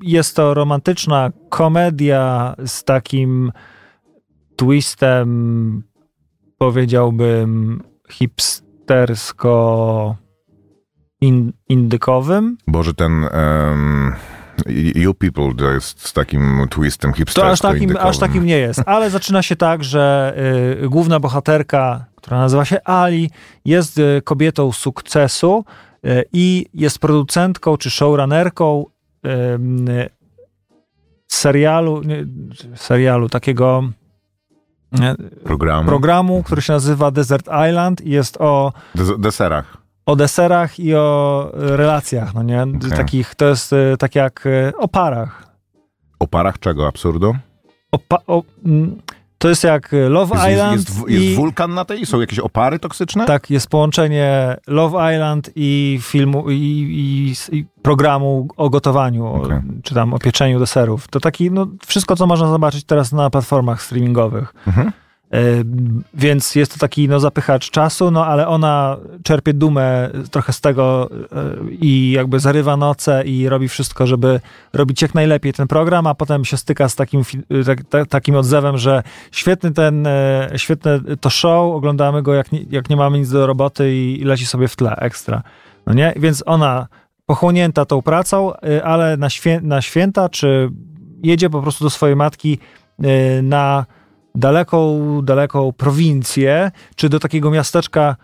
Jest 0.01 0.36
to 0.36 0.53
romantyczna 0.53 1.31
komedia 1.50 2.55
z 2.65 2.84
takim 2.84 3.51
twistem, 4.60 5.84
powiedziałbym, 6.58 7.82
hipstersko 8.10 9.56
in, 11.22 11.54
indykowym. 11.70 12.58
Boże, 12.68 12.94
ten 12.94 13.24
um, 13.24 14.16
You 14.96 15.13
People 15.13 15.56
to 15.58 15.72
jest 15.72 16.08
z 16.08 16.13
takim 16.13 16.68
twistem 16.70 17.12
To 17.12 17.18
hipstersko 17.18 17.51
aż 17.51 17.60
takim, 17.60 17.98
aż 17.98 18.18
takim 18.18 18.46
nie 18.46 18.58
jest, 18.58 18.82
ale 18.86 19.10
zaczyna 19.20 19.42
się 19.42 19.56
tak, 19.56 19.84
że 19.84 20.34
y, 20.84 20.89
główna 20.89 21.20
bohaterka, 21.20 22.06
która 22.16 22.39
nazywa 22.39 22.66
się 22.66 22.84
Ali, 22.84 23.30
jest 23.66 23.98
y, 23.98 24.22
kobietą 24.24 24.72
sukcesu 24.72 25.66
y, 26.06 26.24
i 26.34 26.66
jest 26.74 27.00
producentką 27.00 27.78
czy 27.78 27.89
showrunnerką 27.89 28.86
y, 29.25 29.30
y, 29.30 30.10
serialu, 31.28 32.01
serialu 32.75 33.30
takiego 33.30 33.83
Programu. 35.44 35.90
programu, 35.90 36.44
który 36.44 36.62
się 36.62 36.74
nazywa 36.74 37.12
Desert 37.12 37.48
Island 37.70 38.02
i 38.02 38.10
jest 38.10 38.38
o 38.42 38.74
Des- 38.96 39.20
deserach. 39.20 39.78
o 40.06 40.16
deserach 40.16 40.80
i 40.80 40.96
o 40.96 41.52
y, 41.74 41.78
relacjach, 41.78 42.34
no 42.34 42.44
nie? 42.44 42.62
Okej. 42.64 42.92
Takich, 42.92 43.36
to 43.36 43.46
jest 43.46 43.74
y, 43.74 43.96
tak 44.00 44.16
jak 44.16 44.46
y, 44.46 44.72
o 44.78 44.88
parach. 44.88 45.48
O 46.20 46.28
parach 46.28 46.60
czego? 46.60 46.88
Absurdu? 46.88 47.36
O, 47.92 47.98
pa- 48.08 48.22
o, 48.28 48.44
mm, 48.66 49.02
to 49.42 49.50
jest 49.50 49.64
jak 49.64 49.94
y, 49.94 50.10
Love 50.10 50.36
Jest, 50.36 50.50
Island 50.50 50.74
jest, 50.74 50.90
jest, 50.98 51.10
jest 51.10 51.24
i 51.25 51.36
wulkan 51.36 51.74
na 51.74 51.86
tej? 51.86 52.06
Są 52.06 52.22
jakieś 52.22 52.40
opary 52.40 52.80
toksyczne? 52.80 53.25
tak, 53.25 53.50
jest 53.50 53.68
połączenie 53.70 54.56
Love 54.68 55.14
Island 55.16 55.50
i 55.56 56.00
filmu 56.02 56.50
i, 56.50 56.56
i, 57.52 57.56
i 57.58 57.66
programu 57.82 58.48
o 58.58 58.70
gotowaniu, 58.70 59.25
o- 59.25 59.34
Okej. 59.44 59.60
czy 59.84 59.96
tam 59.96 60.14
o 60.14 60.20
pieczeniu 60.20 60.60
deserów. 60.60 61.08
To 61.08 61.20
taki, 61.20 61.52
no 61.52 61.68
wszystko, 61.86 62.16
co 62.16 62.28
można 62.28 62.48
zobaczyć 62.48 62.84
teraz 62.84 63.12
na 63.12 63.30
platformach 63.30 63.82
streamingowych. 63.82 64.54
Mhm. 64.68 64.92
E, 65.33 65.37
Więc 66.13 66.55
jest 66.55 66.74
to 66.74 66.79
taki 66.79 67.09
no, 67.09 67.20
zapychacz 67.20 67.72
czasu, 67.72 68.11
no 68.11 68.25
ale 68.25 68.48
ona 68.48 68.98
czerpie 69.24 69.53
dumę 69.53 70.09
trochę 70.31 70.53
z 70.53 70.61
tego 70.61 71.09
e, 71.31 71.72
i 71.72 72.11
jakby 72.11 72.39
zarywa 72.39 72.77
noce 72.77 73.24
i 73.25 73.50
robi 73.50 73.68
wszystko, 73.68 74.07
żeby 74.07 74.39
robić 74.74 75.01
jak 75.01 75.15
najlepiej 75.15 75.53
ten 75.53 75.68
program, 75.68 76.07
a 76.07 76.15
potem 76.15 76.46
się 76.46 76.57
styka 76.57 76.89
z 76.89 76.96
takim, 76.96 77.22
fi- 77.22 77.65
tak, 77.65 77.83
ta, 77.83 78.05
takim 78.05 78.35
odzewem, 78.35 78.77
że 78.77 79.03
świetny 79.31 79.72
ten, 79.72 80.07
e, 80.07 80.50
świetne 80.55 81.00
to 81.22 81.29
show, 81.29 81.75
oglądamy 81.75 82.22
go 82.22 82.33
jak 82.33 82.51
nie, 82.51 82.65
jak 82.70 82.89
nie 82.89 82.96
mamy 82.96 83.20
nic 83.20 83.29
do 83.29 83.48
roboty 83.48 83.96
i, 83.96 84.24
leci 84.24 84.46
sobie 84.46 84.68
w 84.68 84.75
tle 84.75 84.96
ekstra. 84.96 85.44
No 85.87 85.94
nie? 85.94 86.13
Więc 86.15 86.44
ona 86.46 86.87
pochłonięta 87.25 87.85
tą 87.85 88.01
pracą, 88.01 88.53
e, 88.55 88.83
ale 88.83 89.18
na, 89.18 89.29
świę, 89.29 89.59
na 89.63 89.81
święta, 89.81 90.29
czy 90.29 90.70
jedzie 91.24 91.50
po 91.50 91.61
prostu 91.61 91.83
do 91.83 91.89
swojej 91.89 92.15
matki 92.15 92.59
e, 93.03 93.42
na 93.42 93.85
daleką, 94.35 95.00
daleką 95.24 95.72
prowincję, 95.74 96.72
czy 96.96 97.09
do 97.09 97.20
takiego 97.20 97.51
miasteczka, 97.51 98.15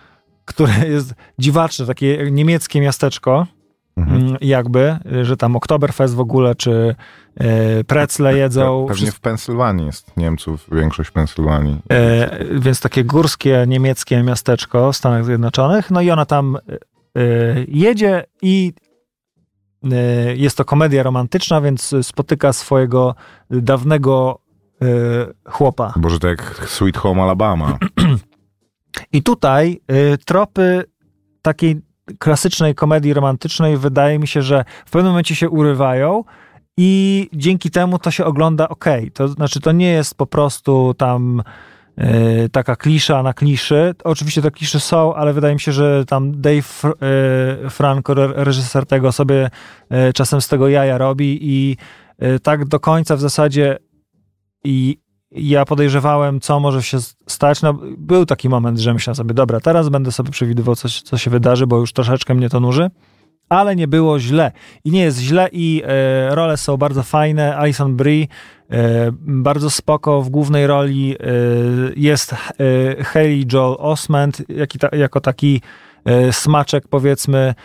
które 0.46 0.74
jest 0.90 1.14
dziwaczne, 1.40 1.86
takie 1.86 2.32
niemieckie 2.32 2.82
miasteczko, 2.82 3.48
Mhm. 3.98 4.22
mm, 4.22 4.38
jakby, 4.42 4.98
że 5.22 5.38
tam 5.38 5.56
Oktoberfest 5.56 6.16
w 6.16 6.20
ogóle, 6.20 6.56
czy 6.56 6.96
e, 7.40 7.84
precle 7.84 8.38
jedzą, 8.38 8.86
Pe- 8.86 8.88
Pewnie 8.88 9.12
w 9.12 9.20
Pensylwanii 9.20 9.86
jest 9.86 10.18
Niemców, 10.18 10.68
większość 10.72 11.12
Pensylwanii. 11.12 11.82
e, 11.92 12.46
więc 12.60 12.80
takie 12.82 13.04
górskie 13.04 13.66
niemieckie 13.68 14.24
miasteczko 14.24 14.92
w 14.92 14.96
Stanach 14.98 15.26
Zjednoczonych, 15.26 15.92
no 15.92 16.02
i 16.02 16.12
ona 16.12 16.26
tam 16.26 16.56
e, 16.56 16.60
jedzie 17.68 18.24
i 18.42 18.74
jest 20.36 20.58
to 20.58 20.66
komedia 20.66 21.04
romantyczna, 21.04 21.62
więc 21.62 21.96
spotyka 22.02 22.54
swojego 22.54 23.16
dawnego 23.50 24.40
chłopa. 25.46 25.94
Boże, 25.96 26.20
to 26.20 26.28
jak 26.28 26.62
Sweet 26.68 26.98
Home 26.98 27.24
Alabama. 27.24 27.78
I 29.12 29.24
tutaj 29.24 29.82
y, 29.92 30.18
tropy 30.26 30.84
takiej 31.42 31.82
klasycznej 32.20 32.76
komedii 32.76 33.14
romantycznej 33.14 33.78
wydaje 33.78 34.20
mi 34.20 34.28
się, 34.28 34.42
że 34.42 34.66
w 34.86 34.92
pewnym 34.92 35.12
momencie 35.12 35.36
się 35.36 35.50
urywają 35.50 36.24
i 36.78 37.30
dzięki 37.34 37.72
temu 37.72 38.00
to 38.00 38.12
się 38.12 38.26
ogląda 38.26 38.70
ok. 38.70 38.86
To 39.14 39.28
znaczy, 39.28 39.60
to 39.60 39.72
nie 39.72 39.92
jest 39.92 40.18
po 40.18 40.26
prostu 40.26 40.94
tam 40.94 41.44
y, 42.00 42.50
taka 42.50 42.76
klisza 42.76 43.24
na 43.24 43.34
kliszy. 43.34 43.94
Oczywiście 44.04 44.42
te 44.42 44.52
klisze 44.52 44.80
są, 44.80 45.16
ale 45.16 45.34
wydaje 45.34 45.54
mi 45.54 45.60
się, 45.60 45.72
że 45.72 46.06
tam 46.06 46.42
Dave 46.42 46.84
Franco, 47.70 48.14
re- 48.14 48.34
reżyser 48.36 48.86
tego, 48.86 49.12
sobie 49.12 49.50
czasem 50.14 50.42
z 50.42 50.48
tego 50.48 50.68
jaja 50.68 50.98
robi 50.98 51.40
i 51.42 51.78
tak 52.44 52.66
do 52.66 52.80
końca 52.80 53.16
w 53.16 53.20
zasadzie 53.20 53.78
i 54.66 54.98
ja 55.32 55.66
podejrzewałem, 55.66 56.40
co 56.40 56.60
może 56.60 56.84
się 56.84 56.98
stać. 57.28 57.62
No, 57.62 57.80
był 57.98 58.26
taki 58.26 58.50
moment, 58.50 58.80
że 58.80 58.94
myślałem 58.94 59.16
sobie, 59.16 59.34
dobra, 59.34 59.60
teraz 59.60 59.90
będę 59.90 60.12
sobie 60.12 60.32
przewidywał, 60.32 60.76
co, 60.76 60.90
co 60.90 61.18
się 61.18 61.32
wydarzy, 61.32 61.68
bo 61.68 61.78
już 61.78 61.94
troszeczkę 61.94 62.34
mnie 62.34 62.50
to 62.50 62.60
nuży. 62.60 62.90
Ale 63.50 63.76
nie 63.76 63.88
było 63.88 64.20
źle. 64.20 64.52
I 64.84 64.92
nie 64.92 65.02
jest 65.02 65.20
źle 65.20 65.50
i 65.52 65.82
e, 65.86 66.36
role 66.36 66.58
są 66.58 66.78
bardzo 66.78 67.04
fajne. 67.04 67.58
Alison 67.58 67.96
Brie 67.96 68.28
e, 68.72 69.12
bardzo 69.22 69.70
spoko. 69.70 70.22
W 70.22 70.30
głównej 70.30 70.68
roli 70.68 71.16
e, 71.20 71.26
jest 71.96 72.36
Haley 73.04 73.46
Joel 73.54 73.76
Osment 73.80 74.44
ta, 74.80 74.98
jako 74.98 75.22
taki 75.22 75.62
smaczek 76.32 76.88
powiedzmy. 76.88 77.56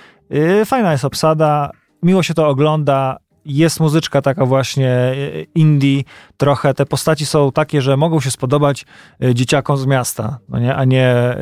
Fajna 0.65 0.93
jest 0.93 1.05
obsada. 1.05 1.71
Miło 2.03 2.23
się 2.23 2.35
to 2.35 2.49
ogląda. 2.49 3.17
Jest 3.45 3.81
muzyczka 3.81 4.23
taka 4.23 4.47
właśnie 4.47 4.89
e, 4.89 5.15
indie, 5.55 6.03
trochę 6.37 6.75
te 6.75 6.87
postaci 6.87 7.27
są 7.27 7.53
takie, 7.53 7.83
że 7.83 7.97
mogą 7.97 8.21
się 8.21 8.31
spodobać 8.31 8.87
e, 9.23 9.35
dzieciakom 9.35 9.77
z 9.77 9.87
miasta, 9.87 10.39
no 10.49 10.59
nie? 10.59 10.75
a 10.75 10.85
nie, 10.85 11.07
e, 11.07 11.41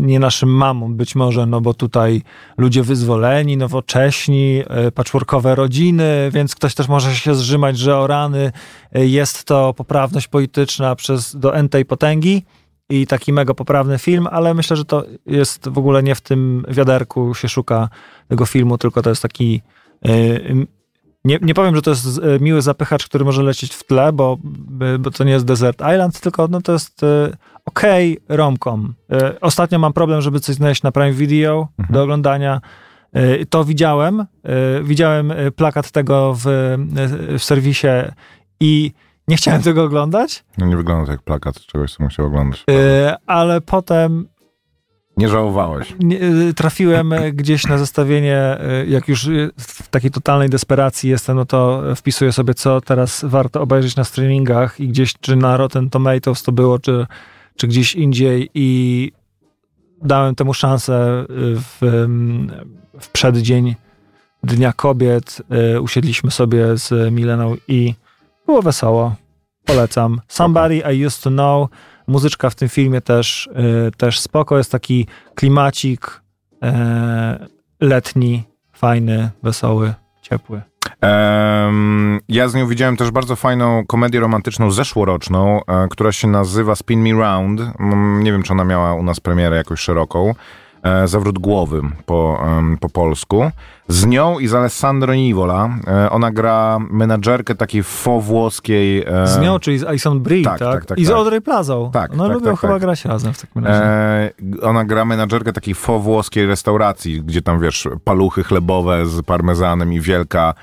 nie 0.00 0.20
naszym 0.20 0.48
mamom 0.48 0.96
być 0.96 1.14
może, 1.14 1.46
no 1.46 1.60
bo 1.60 1.74
tutaj 1.74 2.22
ludzie 2.58 2.82
wyzwoleni, 2.82 3.56
nowocześni, 3.56 4.62
patchworkowe 4.94 5.54
rodziny, 5.54 6.30
więc 6.32 6.54
ktoś 6.54 6.74
też 6.74 6.88
może 6.88 7.14
się 7.14 7.34
zrzymać, 7.34 7.78
że 7.78 7.98
o 7.98 8.06
rany 8.06 8.52
jest 8.92 9.44
to 9.44 9.74
poprawność 9.74 10.28
polityczna 10.28 10.94
przez 10.94 11.36
do 11.36 11.56
entej 11.56 11.84
potęgi 11.84 12.44
i 12.90 13.06
taki 13.06 13.32
mega 13.32 13.54
poprawny 13.54 13.98
film, 13.98 14.26
ale 14.30 14.54
myślę, 14.54 14.76
że 14.76 14.84
to 14.84 15.04
jest 15.26 15.68
w 15.68 15.78
ogóle 15.78 16.02
nie 16.02 16.14
w 16.14 16.20
tym 16.20 16.64
wiaderku 16.68 17.34
się 17.34 17.48
szuka 17.48 17.88
tego 18.28 18.46
filmu, 18.46 18.78
tylko 18.78 19.02
to 19.02 19.10
jest 19.10 19.22
taki 19.22 19.62
nie, 21.28 21.38
nie 21.42 21.54
powiem, 21.54 21.76
że 21.76 21.82
to 21.82 21.90
jest 21.90 22.06
e, 22.18 22.40
miły 22.40 22.62
zapychacz, 22.62 23.04
który 23.06 23.24
może 23.24 23.42
lecieć 23.42 23.74
w 23.74 23.84
tle, 23.84 24.12
bo, 24.12 24.38
bo 24.98 25.10
to 25.10 25.24
nie 25.24 25.32
jest 25.32 25.44
Desert 25.44 25.80
Island, 25.80 26.20
tylko 26.20 26.48
no, 26.48 26.60
to 26.60 26.72
jest 26.72 27.02
e, 27.02 27.36
okej 27.66 28.18
romcom. 28.28 28.94
E, 29.12 29.40
Ostatnio 29.40 29.78
mam 29.78 29.92
problem, 29.92 30.20
żeby 30.20 30.40
coś 30.40 30.54
znaleźć 30.56 30.82
na 30.82 30.92
Prime 30.92 31.12
Video 31.12 31.68
do 31.90 32.02
oglądania. 32.02 32.60
E, 33.12 33.46
To 33.46 33.64
widziałem. 33.64 34.20
e, 34.20 34.26
Widziałem 34.82 35.30
e, 35.30 35.50
plakat 35.50 35.90
tego 35.90 36.34
w, 36.34 36.46
e, 36.46 37.38
w 37.38 37.44
serwisie 37.44 37.86
i 38.60 38.92
nie 39.28 39.36
chciałem 39.36 39.62
tego 39.62 39.84
oglądać, 39.84 40.44
No 40.58 40.66
nie 40.66 40.76
wygląda 40.76 41.06
to 41.06 41.12
jak 41.12 41.22
plakat 41.22 41.60
czegoś, 41.60 41.94
co 41.94 42.04
musiał 42.04 42.26
oglądać. 42.26 42.64
e, 42.70 43.16
ale 43.26 43.60
potem 43.60 44.28
Nie 45.18 45.28
żałowałeś. 45.28 45.94
nie, 46.00 46.22
y, 46.22 46.54
trafiłem 46.54 47.12
e, 47.12 47.32
gdzieś 47.32 47.66
na 47.66 47.78
zestawienie, 47.78 48.36
e, 48.36 48.86
jak 48.86 49.08
już 49.08 49.26
y, 49.26 49.50
w 49.58 49.88
takiej 49.88 50.10
totalnej 50.10 50.48
desperacji 50.48 51.10
jestem, 51.10 51.36
no 51.36 51.44
to 51.44 51.82
wpisuję 51.96 52.32
sobie, 52.32 52.54
co 52.54 52.80
teraz 52.80 53.24
warto 53.28 53.62
obejrzeć 53.62 53.96
na 53.96 54.04
streamingach 54.04 54.80
i 54.80 54.88
gdzieś, 54.88 55.14
czy 55.20 55.36
na 55.36 55.56
Rotten 55.56 55.90
Tomatoes 55.90 56.42
to 56.42 56.52
było, 56.52 56.78
czy, 56.78 57.06
czy 57.56 57.68
gdzieś 57.68 57.94
indziej 57.94 58.50
i 58.54 59.12
dałem 60.02 60.34
temu 60.34 60.54
szansę 60.54 61.24
w, 61.28 62.06
w 63.00 63.08
przeddzień 63.08 63.74
Dnia 64.42 64.72
Kobiet. 64.72 65.42
Usiedliśmy 65.82 66.30
sobie 66.30 66.76
z 66.76 67.12
Mileną 67.12 67.56
i 67.68 67.94
było 68.46 68.62
wesoło. 68.62 69.14
Polecam. 69.64 70.20
Somebody 70.28 70.82
I 70.94 71.06
Used 71.06 71.22
to 71.22 71.30
Know. 71.30 71.68
Muzyczka 72.08 72.50
w 72.50 72.54
tym 72.54 72.68
filmie 72.68 73.00
też, 73.00 73.46
y, 73.88 73.90
też 73.96 74.20
spoko. 74.20 74.58
Jest 74.58 74.72
taki 74.72 75.06
klimacik 75.34 76.20
e, 76.62 77.46
letni, 77.80 78.44
fajny, 78.72 79.30
wesoły, 79.42 79.94
ciepły. 80.22 80.62
Em, 81.00 82.20
ja 82.28 82.48
z 82.48 82.54
nią 82.54 82.66
widziałem 82.66 82.96
też 82.96 83.10
bardzo 83.10 83.36
fajną 83.36 83.86
komedię 83.86 84.20
romantyczną 84.20 84.70
zeszłoroczną, 84.70 85.60
e, 85.66 85.88
która 85.90 86.12
się 86.12 86.28
nazywa 86.28 86.74
Spin 86.74 87.02
Me 87.02 87.12
Round. 87.12 87.60
Mm, 87.60 88.22
Nie 88.22 88.32
wiem, 88.32 88.42
czy 88.42 88.52
ona 88.52 88.64
miała 88.64 88.94
u 88.94 89.02
nas 89.02 89.20
premierę 89.20 89.56
jakoś 89.56 89.80
szeroką. 89.80 90.34
E, 90.82 91.08
Zawrót 91.08 91.38
głowy 91.38 91.82
po, 92.06 92.44
po 92.80 92.88
polsku. 92.88 93.50
Z 93.90 94.06
nią 94.06 94.38
i 94.38 94.48
z 94.48 94.54
Alessandro 94.54 95.14
Nivola. 95.14 95.68
E, 95.86 96.10
ona 96.10 96.30
gra 96.30 96.78
menadżerkę 96.90 97.54
takiej 97.54 97.82
fo-włoskiej. 97.82 99.04
e, 99.06 99.26
Z 99.26 99.40
nią, 99.40 99.58
czyli 99.58 99.78
z 99.78 99.84
Alison 99.84 100.20
Brie, 100.20 100.44
tak? 100.44 100.58
tak, 100.58 100.72
tak, 100.72 100.86
tak, 100.86 100.98
I 100.98 101.04
z 101.04 101.08
tak. 101.08 101.16
Audrey 101.16 101.40
Plazą. 101.40 101.90
Tak, 101.92 102.16
No 102.16 102.24
tak, 102.24 102.34
lubią 102.34 102.50
tak, 102.50 102.60
chyba 102.60 102.72
tak. 102.72 102.82
grać 102.82 103.04
razem 103.04 103.32
w 103.32 103.40
takim 103.40 103.64
razie. 103.64 103.84
E, 103.84 104.30
ona 104.62 104.84
gra 104.84 105.04
menadżerkę 105.04 105.52
takiej 105.52 105.74
fo-włoskiej 105.74 106.46
restauracji, 106.46 107.22
gdzie 107.22 107.42
tam, 107.42 107.60
wiesz, 107.60 107.88
paluchy 108.04 108.44
chlebowe 108.44 109.06
z 109.06 109.22
parmezanem 109.22 109.92
i 109.92 110.00
wielka 110.00 110.54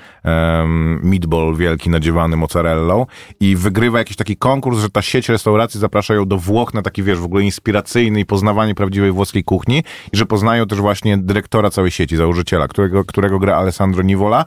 meatball 1.02 1.54
wielki 1.54 1.90
nadziewany 1.90 2.36
mozzarellą 2.36 3.06
i 3.40 3.56
wygrywa 3.56 3.98
jakiś 3.98 4.16
taki 4.16 4.36
konkurs, 4.36 4.78
że 4.78 4.90
ta 4.90 5.02
sieć 5.02 5.28
restauracji 5.28 5.80
zaprasza 5.80 6.14
ją 6.14 6.26
do 6.28 6.38
Włoch 6.38 6.74
na 6.74 6.82
taki, 6.82 7.02
wiesz, 7.02 7.18
w 7.18 7.24
ogóle 7.24 7.42
inspiracyjny 7.42 8.20
i 8.20 8.26
poznawanie 8.26 8.74
prawdziwej 8.74 9.12
włoskiej 9.12 9.44
kuchni 9.44 9.82
i 10.12 10.16
że 10.16 10.26
poznają 10.26 10.66
też 10.66 10.80
właśnie 10.80 11.18
dyrektora 11.18 11.70
całej 11.70 11.90
sieci, 11.90 12.16
założyciela, 12.16 12.68
którego, 12.68 13.04
którego 13.16 13.38
gra 13.38 13.56
Alessandro 13.56 14.02
Nivola, 14.02 14.44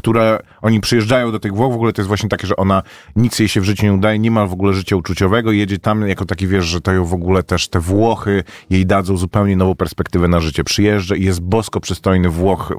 które 0.00 0.38
oni 0.62 0.80
przyjeżdżają 0.80 1.32
do 1.32 1.40
tych 1.40 1.54
Włoch, 1.54 1.72
w 1.72 1.74
ogóle 1.74 1.92
to 1.92 2.02
jest 2.02 2.08
właśnie 2.08 2.28
takie, 2.28 2.46
że 2.46 2.56
ona 2.56 2.82
nic 3.16 3.38
jej 3.38 3.48
się 3.48 3.60
w 3.60 3.64
życiu 3.64 3.86
nie 3.86 3.92
udaje, 3.92 4.18
nie 4.18 4.30
ma 4.30 4.46
w 4.46 4.52
ogóle 4.52 4.72
życia 4.72 4.96
uczuciowego, 4.96 5.52
jedzie 5.52 5.78
tam 5.78 6.08
jako 6.08 6.24
taki, 6.24 6.46
wiesz, 6.46 6.64
że 6.64 6.80
to 6.80 6.92
ją 6.92 7.04
w 7.04 7.14
ogóle 7.14 7.42
też 7.42 7.68
te 7.68 7.80
Włochy 7.80 8.44
jej 8.70 8.86
dadzą 8.86 9.16
zupełnie 9.16 9.56
nową 9.56 9.74
perspektywę 9.74 10.28
na 10.28 10.40
życie. 10.40 10.64
Przyjeżdża 10.64 11.16
i 11.16 11.24
jest 11.24 11.40
bosko 11.40 11.80
przystojny 11.80 12.28
Włoch, 12.28 12.72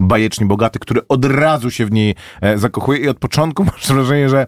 bajecznie 0.00 0.46
bogaty, 0.46 0.78
który 0.78 1.00
od 1.08 1.24
razu 1.24 1.70
się 1.70 1.86
w 1.86 1.92
niej 1.92 2.14
e, 2.40 2.58
zakochuje 2.58 2.98
i 2.98 3.08
od 3.08 3.18
początku 3.18 3.64
masz 3.72 3.86
wrażenie, 3.88 4.28
że 4.28 4.46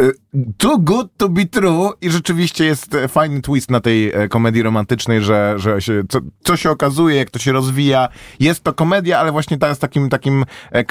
e, 0.00 0.10
too 0.56 0.78
good 0.78 1.08
to 1.16 1.28
be 1.28 1.46
true 1.46 1.92
i 2.00 2.10
rzeczywiście 2.10 2.64
jest 2.64 2.94
e, 2.94 3.08
fajny 3.08 3.42
twist 3.42 3.70
na 3.70 3.80
tej 3.80 4.12
komedii 4.30 4.62
romantycznej, 4.62 5.22
że, 5.22 5.54
że 5.56 5.80
się, 5.80 6.02
co, 6.08 6.20
co 6.40 6.56
się 6.56 6.70
okazuje, 6.70 7.16
jak 7.16 7.30
to 7.30 7.38
się 7.38 7.52
rozwija. 7.52 8.08
Jest 8.40 8.64
to 8.64 8.72
komedia, 8.72 9.18
ale 9.18 9.32
właśnie 9.32 9.58
ta 9.58 9.74
z 9.74 9.78
takim, 9.78 10.08
takim 10.08 10.44
e, 10.70 10.84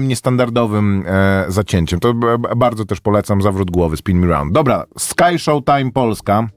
niestandardowym 0.00 1.04
e, 1.06 1.44
zacięciem. 1.48 2.00
To 2.00 2.14
b, 2.14 2.36
bardzo 2.56 2.84
też 2.84 3.00
polecam 3.00 3.42
Zawrót 3.42 3.70
Głowy, 3.70 3.96
Spin 3.96 4.18
Me 4.18 4.26
Round. 4.26 4.52
Dobra, 4.52 4.84
Sky 4.98 5.38
Showtime 5.38 5.92
Polska. 5.92 6.48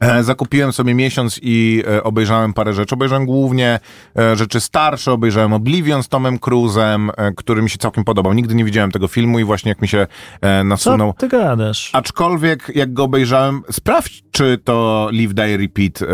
E, 0.00 0.22
Zakupiłem 0.22 0.72
sobie 0.72 0.94
miesiąc 0.94 1.40
i 1.42 1.82
e, 1.88 2.02
obejrzałem 2.02 2.52
parę 2.52 2.72
rzeczy. 2.72 2.94
Obejrzałem 2.94 3.26
głównie 3.26 3.80
e, 4.18 4.36
rzeczy 4.36 4.60
starsze, 4.60 5.12
obejrzałem 5.12 5.52
Oblivion 5.52 6.02
z 6.02 6.08
Tomem 6.08 6.38
Cruzem, 6.38 7.10
e, 7.16 7.32
który 7.32 7.62
mi 7.62 7.70
się 7.70 7.78
całkiem 7.78 8.04
podobał. 8.04 8.32
Nigdy 8.32 8.54
nie 8.54 8.64
widziałem 8.64 8.90
tego 8.92 9.08
filmu 9.08 9.38
i 9.38 9.44
właśnie 9.44 9.68
jak 9.68 9.82
mi 9.82 9.88
się 9.88 9.98
e, 10.40 10.58
Co 10.60 10.64
nasunął. 10.64 11.12
ty 11.18 11.28
gadasz? 11.28 11.90
Aczkolwiek 11.92 12.72
jak 12.74 12.92
go 12.92 13.04
obejrzałem, 13.04 13.62
sprawdź, 13.70 14.22
czy 14.30 14.58
to 14.64 15.08
Live, 15.12 15.34
Die, 15.34 15.56
Repeat, 15.56 16.02
e, 16.02 16.06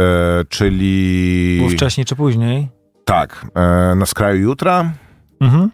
czyli... 0.49 1.57
Było 1.59 1.71
wcześniej 1.71 2.05
czy 2.05 2.16
później? 2.16 2.68
Tak, 3.05 3.47
na 3.97 4.07
skraju 4.07 4.40
jutra. 4.42 4.92
Mhm. 5.40 5.71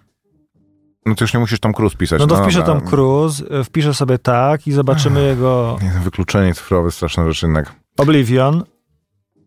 No 1.09 1.15
to 1.15 1.25
już 1.25 1.35
nie 1.35 1.41
musisz 1.41 1.61
Tom 1.61 1.73
Cruise 1.73 1.97
pisać. 1.97 2.21
No 2.21 2.27
to 2.27 2.43
wpiszę 2.43 2.59
dobra. 2.59 2.75
Tom 2.75 2.89
Cruise, 2.91 3.45
y, 3.61 3.65
wpiszę 3.65 3.95
sobie 3.95 4.19
tak 4.19 4.67
i 4.67 4.73
zobaczymy 4.73 5.23
jego 5.25 5.79
Nie, 5.83 5.91
Wykluczenie 5.91 6.55
cyfrowe, 6.55 6.91
straszna 6.91 7.25
rzecz 7.25 7.43
jednak. 7.43 7.75
Oblivion. 7.99 8.65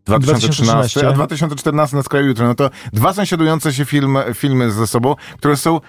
2013, 0.06 0.67
2013. 0.67 1.08
a 1.08 1.12
2014 1.12 1.97
na 1.97 2.04
skraju 2.04 2.28
jutra. 2.28 2.47
No 2.47 2.56
to 2.56 2.69
dwa 2.93 3.13
sąsiadujące 3.13 3.74
się 3.74 3.86
film, 3.86 4.17
filmy 4.34 4.71
ze 4.71 4.88
sobą, 4.88 5.15
które 5.38 5.58
są 5.58 5.80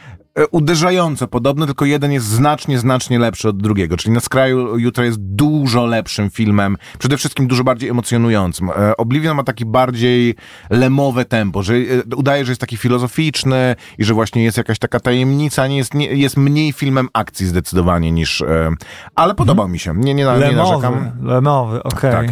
uderzająco 0.50 1.28
podobne, 1.28 1.66
tylko 1.66 1.84
jeden 1.84 2.12
jest 2.12 2.26
znacznie, 2.26 2.78
znacznie 2.78 3.18
lepszy 3.18 3.48
od 3.48 3.62
drugiego. 3.62 3.96
Czyli 3.96 4.14
na 4.14 4.20
skraju 4.20 4.78
jutra 4.78 5.04
jest 5.04 5.18
dużo 5.20 5.86
lepszym 5.86 6.30
filmem, 6.30 6.76
przede 6.98 7.16
wszystkim 7.16 7.46
dużo 7.46 7.64
bardziej 7.64 7.90
emocjonującym. 7.90 8.70
E, 8.70 8.96
Oblivion 8.96 9.36
ma 9.36 9.44
taki 9.44 9.64
bardziej 9.64 10.34
lemowe 10.70 11.24
tempo, 11.24 11.62
że 11.62 11.74
e, 11.74 11.78
udaje, 12.16 12.44
że 12.44 12.52
jest 12.52 12.60
taki 12.60 12.76
filozoficzny 12.76 13.76
i 13.98 14.04
że 14.04 14.14
właśnie 14.14 14.44
jest 14.44 14.56
jakaś 14.56 14.78
taka 14.78 15.00
tajemnica, 15.00 15.66
nie 15.66 15.76
jest, 15.76 15.94
nie, 15.94 16.06
jest 16.06 16.36
mniej 16.36 16.72
filmem 16.72 17.08
akcji 17.12 17.46
zdecydowanie 17.46 18.12
niż... 18.12 18.40
E, 18.40 18.70
ale 19.14 19.34
podobał 19.34 19.68
mi 19.68 19.78
się, 19.78 19.94
nie, 19.96 20.14
nie, 20.14 20.24
na- 20.24 20.38
nie 20.38 20.52
narzekam. 20.52 21.10
Lemowy, 21.22 21.82
okej. 21.82 22.12
Tak. 22.12 22.26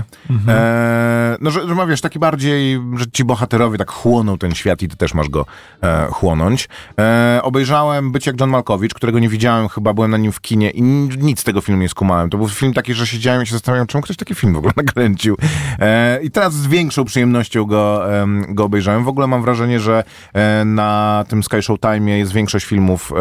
E, 0.48 1.36
no, 1.40 1.50
że, 1.50 1.68
że 1.68 1.74
ma, 1.74 1.86
wiesz, 1.86 2.00
taki 2.00 2.18
bardziej, 2.18 2.80
że 2.96 3.04
ci 3.12 3.24
bohaterowie 3.24 3.78
tak 3.78 3.90
chłoną 3.90 4.38
ten 4.38 4.54
świat 4.54 4.82
i 4.82 4.88
ty 4.88 4.96
też 4.96 5.14
masz 5.14 5.28
go 5.28 5.46
e, 5.82 6.06
chłonąć. 6.06 6.68
E, 6.98 7.40
obejrzałem 7.42 7.89
Być 8.03 8.26
jak 8.26 8.40
John 8.40 8.50
Malkowicz, 8.50 8.94
którego 8.94 9.18
nie 9.18 9.29
widziałem, 9.29 9.68
chyba 9.68 9.94
byłem 9.94 10.11
na 10.11 10.16
nim 10.16 10.33
w 10.33 10.40
kinie 10.40 10.70
i 10.70 10.83
nic 10.83 11.40
z 11.40 11.44
tego 11.44 11.61
filmu 11.61 11.83
nie 11.83 11.88
skumałem. 11.88 12.31
To 12.31 12.38
był 12.38 12.48
film 12.48 12.72
taki, 12.72 12.94
że 12.94 13.07
siedziałem 13.07 13.42
i 13.42 13.46
się 13.46 13.53
zastanawiałem, 13.53 13.87
czemu 13.87 14.03
ktoś 14.03 14.16
taki 14.16 14.35
film 14.35 14.55
w 14.55 14.57
ogóle 14.57 14.72
nakręcił. 14.85 15.37
E, 15.79 16.20
I 16.22 16.31
teraz 16.31 16.55
z 16.55 16.66
większą 16.66 17.05
przyjemnością 17.05 17.64
go, 17.64 18.14
em, 18.20 18.44
go 18.48 18.64
obejrzałem. 18.64 19.05
W 19.05 19.09
ogóle 19.09 19.26
mam 19.26 19.42
wrażenie, 19.42 19.81
że 19.81 20.05
e, 20.33 20.64
na 20.64 21.24
tym 21.29 21.42
Sky 21.42 21.62
Showtime 21.62 22.18
jest 22.18 22.33
większość 22.33 22.66
filmów 22.66 23.12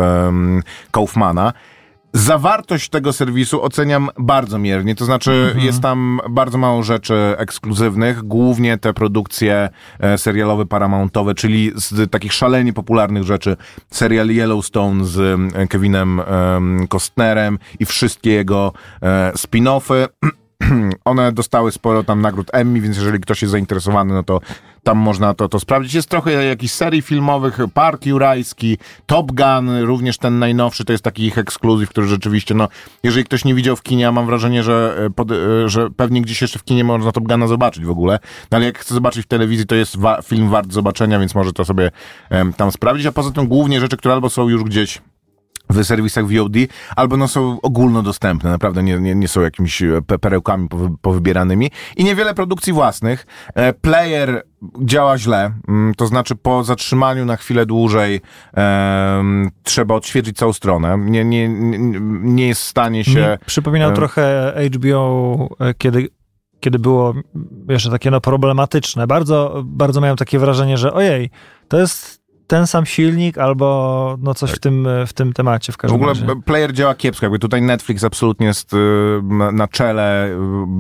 Kaufmana. 0.91 1.53
Zawartość 2.13 2.89
tego 2.89 3.13
serwisu 3.13 3.63
oceniam 3.63 4.09
bardzo 4.17 4.59
miernie, 4.59 4.95
to 4.95 5.05
znaczy 5.05 5.55
jest 5.57 5.81
tam 5.81 6.21
bardzo 6.29 6.57
mało 6.57 6.83
rzeczy 6.83 7.35
ekskluzywnych, 7.37 8.23
głównie 8.23 8.77
te 8.77 8.93
produkcje 8.93 9.69
e, 9.99 10.17
serialowe, 10.17 10.65
paramountowe, 10.65 11.35
czyli 11.35 11.71
z 11.75 12.11
takich 12.11 12.33
szalenie 12.33 12.73
popularnych 12.73 13.23
rzeczy, 13.23 13.57
serial 13.91 14.27
Yellowstone 14.27 15.05
z 15.05 15.39
Kevinem 15.69 16.19
em, 16.19 16.87
Costnerem 16.87 17.59
i 17.79 17.85
wszystkie 17.85 18.31
jego 18.31 18.73
e, 19.01 19.31
spin-offy. 19.35 20.07
One 21.05 21.31
dostały 21.31 21.71
sporo 21.71 22.03
tam 22.03 22.21
nagród 22.21 22.49
Emmy, 22.53 22.81
więc 22.81 22.97
jeżeli 22.97 23.19
ktoś 23.19 23.41
jest 23.41 23.51
zainteresowany, 23.51 24.13
no 24.13 24.23
to 24.23 24.41
tam 24.83 24.97
można 24.97 25.33
to, 25.33 25.49
to 25.49 25.59
sprawdzić. 25.59 25.93
Jest 25.93 26.09
trochę 26.09 26.31
jakichś 26.45 26.73
serii 26.73 27.01
filmowych, 27.01 27.57
Park 27.73 28.05
Jurajski, 28.05 28.77
Top 29.05 29.31
Gun, 29.31 29.81
również 29.81 30.17
ten 30.17 30.39
najnowszy, 30.39 30.85
to 30.85 30.91
jest 30.91 31.03
taki 31.03 31.23
ich 31.23 31.37
ekskluzyw, 31.37 31.89
który 31.89 32.07
rzeczywiście, 32.07 32.55
no, 32.55 32.67
jeżeli 33.03 33.25
ktoś 33.25 33.45
nie 33.45 33.55
widział 33.55 33.75
w 33.75 33.83
kinie, 33.83 34.07
a 34.07 34.11
mam 34.11 34.25
wrażenie, 34.25 34.63
że, 34.63 34.97
e, 35.05 35.09
pod, 35.09 35.31
e, 35.31 35.35
że 35.69 35.89
pewnie 35.89 36.21
gdzieś 36.21 36.41
jeszcze 36.41 36.59
w 36.59 36.63
kinie 36.63 36.83
można 36.83 37.11
Top 37.11 37.23
Guna 37.23 37.47
zobaczyć 37.47 37.85
w 37.85 37.89
ogóle, 37.89 38.19
no, 38.51 38.55
ale 38.55 38.65
jak 38.65 38.79
chce 38.79 38.93
zobaczyć 38.93 39.25
w 39.25 39.27
telewizji, 39.27 39.65
to 39.65 39.75
jest 39.75 39.97
wa- 39.97 40.21
film 40.21 40.49
wart 40.49 40.73
zobaczenia, 40.73 41.19
więc 41.19 41.35
może 41.35 41.53
to 41.53 41.65
sobie 41.65 41.91
em, 42.29 42.53
tam 42.53 42.71
sprawdzić, 42.71 43.05
a 43.05 43.11
poza 43.11 43.31
tym 43.31 43.47
głównie 43.47 43.79
rzeczy, 43.79 43.97
które 43.97 44.13
albo 44.13 44.29
są 44.29 44.49
już 44.49 44.63
gdzieś 44.63 45.01
w 45.69 45.83
serwisach 45.83 46.25
VOD, 46.27 46.53
albo 46.95 47.17
no 47.17 47.27
są 47.27 47.61
ogólnodostępne, 47.61 48.49
naprawdę 48.49 48.83
nie, 48.83 48.99
nie, 48.99 49.15
nie 49.15 49.27
są 49.27 49.41
jakimiś 49.41 49.81
e, 49.81 49.85
pe- 49.85 50.17
perełkami 50.17 50.69
powy, 50.69 50.89
powybieranymi 51.01 51.71
i 51.97 52.03
niewiele 52.03 52.33
produkcji 52.33 52.73
własnych. 52.73 53.25
E, 53.55 53.73
Player 53.73 54.43
działa 54.81 55.17
źle, 55.17 55.51
mm, 55.67 55.95
to 55.95 56.07
znaczy 56.07 56.35
po 56.35 56.63
zatrzymaniu 56.63 57.25
na 57.25 57.37
chwilę 57.37 57.65
dłużej 57.65 58.21
em, 58.53 59.51
trzeba 59.63 59.95
odświeżyć 59.95 60.37
całą 60.37 60.53
stronę. 60.53 60.97
Nie, 60.97 61.25
nie, 61.25 61.49
nie, 62.09 62.47
jest 62.47 62.61
w 62.61 62.65
stanie 62.65 63.03
się... 63.03 63.37
Mi 63.41 63.45
przypominał 63.45 63.91
e, 63.91 63.93
trochę 63.93 64.53
HBO, 64.75 65.49
kiedy, 65.77 66.09
kiedy 66.59 66.79
było 66.79 67.13
jeszcze 67.69 67.89
takie 67.89 68.11
no, 68.11 68.21
problematyczne. 68.21 69.07
Bardzo, 69.07 69.61
bardzo 69.65 70.01
miałem 70.01 70.17
takie 70.17 70.39
wrażenie, 70.39 70.77
że 70.77 70.93
ojej, 70.93 71.29
to 71.67 71.79
jest 71.79 72.18
ten 72.49 72.67
sam 72.67 72.85
silnik 72.85 73.37
albo 73.37 74.17
no 74.21 74.33
coś 74.33 74.51
w, 74.51 74.59
tym, 74.59 74.87
w 75.07 75.13
tym 75.13 75.33
temacie 75.33 75.71
w 75.71 75.75
W 75.75 75.77
każdym 75.77 75.95
ogóle 75.95 76.13
razie. 76.13 76.25
player 76.45 76.73
działa 76.73 76.95
kiepsko. 76.95 77.25
Jakby 77.25 77.39
tutaj 77.39 77.61
Netflix 77.61 78.03
absolutnie 78.03 78.47
jest 78.47 78.73
y, 78.73 78.77
na- 79.53 79.67
czele, 79.67 80.27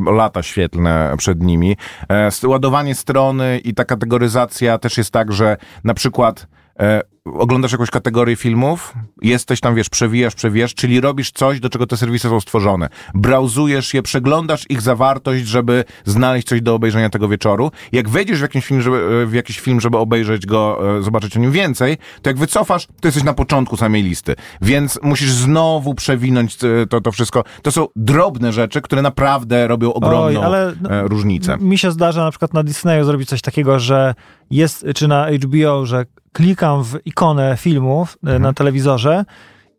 y, 0.07 0.11
lata 0.11 0.43
świetlne 0.43 1.13
przed 1.17 1.41
nimi. 1.43 1.77
E, 2.11 2.29
Ładowanie 2.47 2.95
strony 2.95 3.59
i 3.63 3.73
ta 3.73 3.85
kategoryzacja 3.85 4.77
też 4.77 4.97
jest 4.97 5.11
tak, 5.11 5.31
że 5.31 5.57
na 5.83 5.93
przykład 5.93 6.47
e, 6.79 7.01
oglądasz 7.33 7.71
jakąś 7.71 7.89
kategorię 7.89 8.35
filmów, 8.35 8.93
jesteś 9.21 9.59
tam, 9.59 9.75
wiesz, 9.75 9.89
przewijasz, 9.89 10.35
przewijasz, 10.35 10.75
czyli 10.75 11.01
robisz 11.01 11.31
coś, 11.31 11.59
do 11.59 11.69
czego 11.69 11.87
te 11.87 11.97
serwisy 11.97 12.29
są 12.29 12.39
stworzone. 12.39 12.89
Brauzujesz 13.13 13.93
je, 13.93 14.01
przeglądasz 14.01 14.65
ich 14.69 14.81
zawartość, 14.81 15.47
żeby 15.47 15.83
znaleźć 16.05 16.47
coś 16.47 16.61
do 16.61 16.75
obejrzenia 16.75 17.09
tego 17.09 17.27
wieczoru. 17.27 17.71
Jak 17.91 18.09
wejdziesz 18.09 18.39
w 18.39 18.41
jakiś 18.41 18.65
film, 18.65 18.81
żeby, 18.81 19.25
w 19.27 19.33
jakiś 19.33 19.59
film, 19.59 19.81
żeby 19.81 19.97
obejrzeć 19.97 20.45
go, 20.45 20.79
e, 20.97 21.03
zobaczyć 21.03 21.37
o 21.37 21.39
nim 21.39 21.51
więcej, 21.51 21.97
to 22.21 22.29
jak 22.29 22.37
wycofasz, 22.37 22.85
to 22.85 23.07
jesteś 23.07 23.23
na 23.23 23.33
początku 23.33 23.77
samej 23.77 24.03
listy. 24.03 24.35
Więc 24.61 24.99
musisz 25.03 25.31
znowu 25.31 25.95
przewinąć 25.95 26.57
e, 26.63 26.87
to, 26.87 27.01
to 27.01 27.11
wszystko. 27.11 27.43
To 27.61 27.71
są 27.71 27.87
drobne 27.95 28.53
rzeczy, 28.53 28.81
które 28.81 29.01
naprawdę 29.01 29.67
robią 29.67 29.93
ogromną 29.93 30.41
Oj, 30.41 30.75
no, 30.81 30.89
e, 30.89 31.07
różnicę. 31.07 31.57
Mi 31.57 31.77
się 31.77 31.91
zdarza 31.91 32.23
na 32.23 32.31
przykład 32.31 32.53
na 32.53 32.63
Disneyu 32.63 33.05
zrobić 33.05 33.29
coś 33.29 33.41
takiego, 33.41 33.79
że 33.79 34.15
jest, 34.51 34.85
czy 34.95 35.07
na 35.07 35.27
HBO, 35.31 35.85
że 35.85 36.05
klikam 36.33 36.83
w 36.83 36.97
ikonę 37.05 37.18
filmów 37.57 38.17
e, 38.23 38.27
Mhm. 38.27 38.41
na 38.41 38.53
telewizorze 38.53 39.25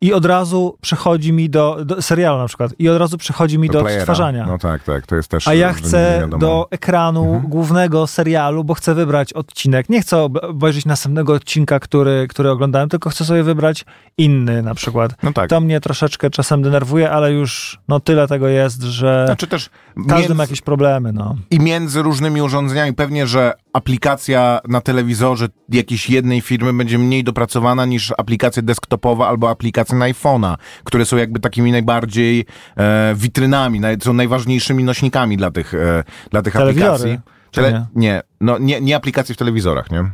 i 0.03 0.13
od 0.13 0.25
razu 0.25 0.79
przechodzi 0.81 1.33
mi 1.33 1.51
do, 1.51 1.85
do 1.85 2.03
serialu 2.03 2.39
na 2.39 2.47
przykład, 2.47 2.71
i 2.79 2.89
od 2.89 2.99
razu 2.99 3.19
przechodzi 3.19 3.59
mi 3.59 3.69
do, 3.69 3.81
playera. 3.81 4.01
odtwarzania. 4.03 4.47
No 4.47 4.59
tak, 4.59 4.83
tak, 4.85 5.07
to 5.07 5.17
jest 5.17 5.29
też... 5.29 5.49
A 5.49 5.55
ja 5.55 5.73
chcę 5.73 6.29
do 6.39 6.69
ekranu 6.71 7.25
Mhm. 7.25 7.43
głównego 7.51 8.07
serialu, 8.07 8.65
bo 8.65 8.75
chcę 8.75 8.95
wybrać 8.95 9.33
odcinek. 9.33 9.89
Nie 9.89 10.01
chcę 10.03 10.17
ob- 10.19 10.39
obejrzeć 10.45 10.87
następnego 10.87 11.33
odcinka, 11.33 11.81
który, 11.81 12.27
który 12.29 12.51
oglądałem, 12.51 12.89
tylko 12.89 13.11
chcę 13.11 13.25
sobie 13.25 13.43
wybrać 13.43 13.85
inny 14.19 14.63
na 14.63 14.75
przykład. 14.75 15.13
No 15.23 15.33
tak. 15.33 15.51
To 15.51 15.61
mnie 15.61 15.81
troszeczkę 15.81 16.31
czasem 16.31 16.63
denerwuje, 16.63 17.11
ale 17.11 17.33
już 17.33 17.79
no 17.89 18.01
tyle 18.01 18.29
tego 18.29 18.49
jest, 18.49 18.83
że 18.83 19.23
Znaczy 19.27 19.47
też 19.47 19.71
każdy 19.97 20.15
między- 20.15 20.35
ma 20.35 20.43
jakieś 20.43 20.61
problemy, 20.61 21.13
no. 21.13 21.37
i 21.51 21.61
między 21.61 22.03
różnymi 22.03 22.43
urządzeniami 22.43 22.93
pewnie, 22.93 23.27
że 23.27 23.53
aplikacja 23.73 24.61
na 24.69 24.81
telewizorze 24.81 25.47
jakiejś 25.69 26.11
jednej 26.11 26.41
firmy 26.41 26.73
będzie 26.73 26.99
mniej 26.99 27.25
dopracowana 27.25 27.87
niż 27.87 28.13
aplikacja 28.19 28.63
desktopowa 28.63 29.29
albo 29.29 29.51
aplikacja 29.51 29.99
na 29.99 30.05
iPhone'a, 30.13 30.55
które 30.85 31.05
są 31.05 31.17
jakby 31.17 31.41
takimi 31.41 31.73
najbardziej 31.73 32.47
e, 32.77 33.15
witrynami, 33.17 33.81
naj, 33.81 33.97
są 34.03 34.13
najważniejszymi 34.13 34.85
nośnikami 34.85 35.37
dla 35.37 35.51
tych, 35.51 35.75
e, 35.75 36.05
dla 36.31 36.43
tych 36.43 36.53
Telewizory, 36.53 36.87
aplikacji. 36.93 37.21
Tele- 37.53 37.73
nie? 37.73 37.87
nie, 37.95 38.23
no 38.41 38.59
nie, 38.59 38.81
nie 38.81 38.97
aplikacje 38.97 39.35
w 39.35 39.39
telewizorach, 39.39 39.91
nie? 39.91 40.05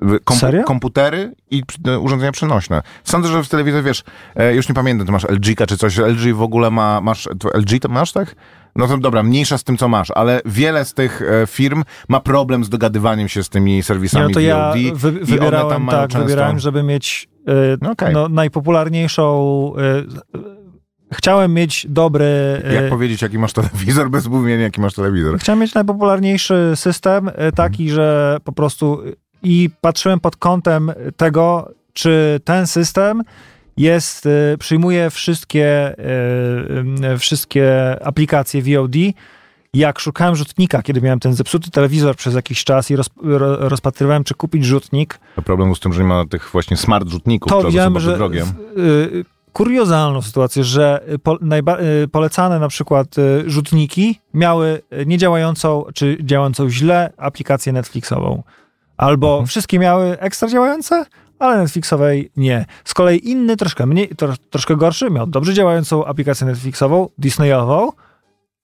W- 0.00 0.34
Serio? 0.34 0.64
Komputery 0.64 1.34
i 1.50 1.62
e, 1.88 1.98
urządzenia 1.98 2.32
przenośne. 2.32 2.82
Sądzę, 3.04 3.28
że 3.28 3.44
w 3.44 3.48
telewizorze, 3.48 3.82
wiesz, 3.82 4.04
e, 4.36 4.54
już 4.54 4.68
nie 4.68 4.74
pamiętam, 4.74 5.06
ty 5.06 5.12
masz 5.12 5.24
LG 5.24 5.66
czy 5.68 5.76
coś, 5.78 5.98
LG 5.98 6.34
w 6.34 6.42
ogóle 6.42 6.70
ma, 6.70 7.00
masz, 7.00 7.28
LG 7.54 7.80
to 7.80 7.88
masz, 7.88 8.12
tak? 8.12 8.36
No 8.76 8.86
to 8.88 8.98
dobra, 8.98 9.22
mniejsza 9.22 9.58
z 9.58 9.64
tym, 9.64 9.76
co 9.76 9.88
masz, 9.88 10.10
ale 10.10 10.40
wiele 10.44 10.84
z 10.84 10.94
tych 10.94 11.22
e, 11.22 11.46
firm 11.46 11.84
ma 12.08 12.20
problem 12.20 12.64
z 12.64 12.68
dogadywaniem 12.68 13.28
się 13.28 13.42
z 13.44 13.48
tymi 13.48 13.82
serwisami 13.82 14.24
no 14.28 14.30
to 14.34 14.40
ja 14.40 14.72
VOD 14.72 14.98
wy, 14.98 15.08
one 15.08 15.18
tam 15.18 15.26
wybierałem, 15.26 15.82
mają 15.82 15.98
tak, 15.98 16.10
często... 16.10 16.24
wybierałem, 16.26 16.58
żeby 16.58 16.82
mieć 16.82 17.28
y, 17.48 17.52
No 17.82 17.90
okej. 17.90 18.14
no, 18.14 18.28
najpopularniejszą. 18.28 19.72
Y, 20.34 20.46
chciałem 21.14 21.54
mieć 21.54 21.86
dobry. 21.88 22.62
Jak 22.74 22.88
powiedzieć, 22.88 23.22
jaki 23.22 23.38
masz 23.38 23.52
telewizor, 23.52 24.10
bez 24.10 24.26
mówienia, 24.26 24.62
jaki 24.62 24.80
masz 24.80 24.94
telewizor. 24.94 25.38
Chciałem 25.38 25.58
mieć 25.60 25.74
najpopularniejszy 25.74 26.72
system, 26.74 27.28
y, 27.28 27.32
taki, 27.54 27.82
Mhm. 27.82 27.94
że 27.96 28.36
po 28.44 28.52
prostu 28.52 29.02
i 29.42 29.70
patrzyłem 29.80 30.20
pod 30.20 30.36
kątem 30.36 30.92
tego, 31.16 31.70
czy 31.92 32.40
ten 32.44 32.66
system 32.66 33.22
jest, 33.76 34.26
y, 34.26 34.56
przyjmuje 34.58 35.10
wszystkie, 35.10 35.94
y, 35.98 37.12
y, 37.14 37.18
wszystkie 37.18 37.96
aplikacje 38.04 38.62
VOD. 38.62 38.94
Jak 39.74 39.98
szukałem 39.98 40.36
rzutnika, 40.36 40.82
kiedy 40.82 41.00
miałem 41.02 41.20
ten 41.20 41.34
zepsuty 41.34 41.70
telewizor 41.70 42.16
przez 42.16 42.34
jakiś 42.34 42.64
czas 42.64 42.90
i 42.90 42.96
roz, 42.96 43.10
ro, 43.22 43.68
rozpatrywałem, 43.68 44.24
czy 44.24 44.34
kupić 44.34 44.64
rzutnik, 44.64 45.18
To 45.36 45.42
problem 45.42 45.74
z 45.74 45.80
tym, 45.80 45.92
że 45.92 46.00
nie 46.02 46.08
ma 46.08 46.24
tych 46.26 46.50
właśnie 46.52 46.76
smart 46.76 47.08
rzutników, 47.08 47.52
to 47.52 47.62
bardzo 47.62 48.00
że 48.00 48.16
drogie. 48.16 48.44
y, 48.78 49.24
kuriozalną 49.52 50.22
sytuację, 50.22 50.64
że 50.64 51.00
po, 51.22 51.38
najba, 51.40 51.76
polecane 52.12 52.58
na 52.58 52.68
przykład 52.68 53.06
rzutniki 53.46 54.20
miały 54.34 54.82
niedziałającą, 55.06 55.84
czy 55.94 56.16
działającą 56.20 56.70
źle 56.70 57.12
aplikację 57.16 57.72
Netflixową. 57.72 58.42
Albo 58.96 59.30
Mhm. 59.30 59.46
wszystkie 59.46 59.78
miały 59.78 60.18
ekstra 60.20 60.48
działające, 60.48 61.06
ale 61.38 61.58
Netflixowej 61.58 62.30
nie. 62.36 62.66
Z 62.84 62.94
kolei 62.94 63.30
inny, 63.30 63.56
troszkę 63.56 63.86
mniej, 63.86 64.08
tro, 64.08 64.34
troszkę 64.50 64.76
gorszy, 64.76 65.10
miał 65.10 65.26
dobrze 65.26 65.54
działającą 65.54 66.04
aplikację 66.04 66.46
Netflixową, 66.46 67.08
Disneyową, 67.18 67.92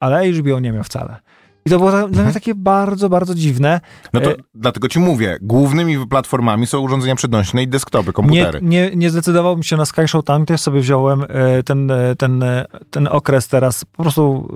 ale 0.00 0.32
HBO 0.32 0.60
nie 0.60 0.72
miał 0.72 0.84
wcale. 0.84 1.16
I 1.66 1.70
to 1.70 1.78
było 1.78 1.90
dla 1.90 2.00
Mhm. 2.02 2.24
mnie 2.24 2.34
takie 2.34 2.54
bardzo, 2.54 3.08
bardzo 3.08 3.34
dziwne. 3.34 3.80
No 4.12 4.20
to 4.20 4.30
E, 4.30 4.34
dlatego 4.54 4.88
ci 4.88 4.98
mówię, 4.98 5.38
głównymi 5.42 6.06
platformami 6.08 6.66
są 6.66 6.78
urządzenia 6.80 7.14
przenośne 7.16 7.62
i 7.62 7.68
desktopy, 7.68 8.06
Nie, 8.06 8.12
komputery. 8.12 8.58
nie, 8.62 8.90
nie 8.96 9.10
zdecydowałbym 9.10 9.62
się 9.62 9.76
na 9.76 9.84
Sky 9.84 10.08
Show 10.08 10.24
to 10.24 10.40
ja 10.50 10.56
sobie 10.58 10.80
wziąłem 10.80 11.24
e, 11.28 11.62
ten, 11.62 11.90
e, 11.90 12.16
ten, 12.16 12.42
e, 12.42 12.64
ten 12.90 13.08
okres 13.10 13.48
teraz, 13.48 13.84
po 13.84 14.02
prostu 14.02 14.48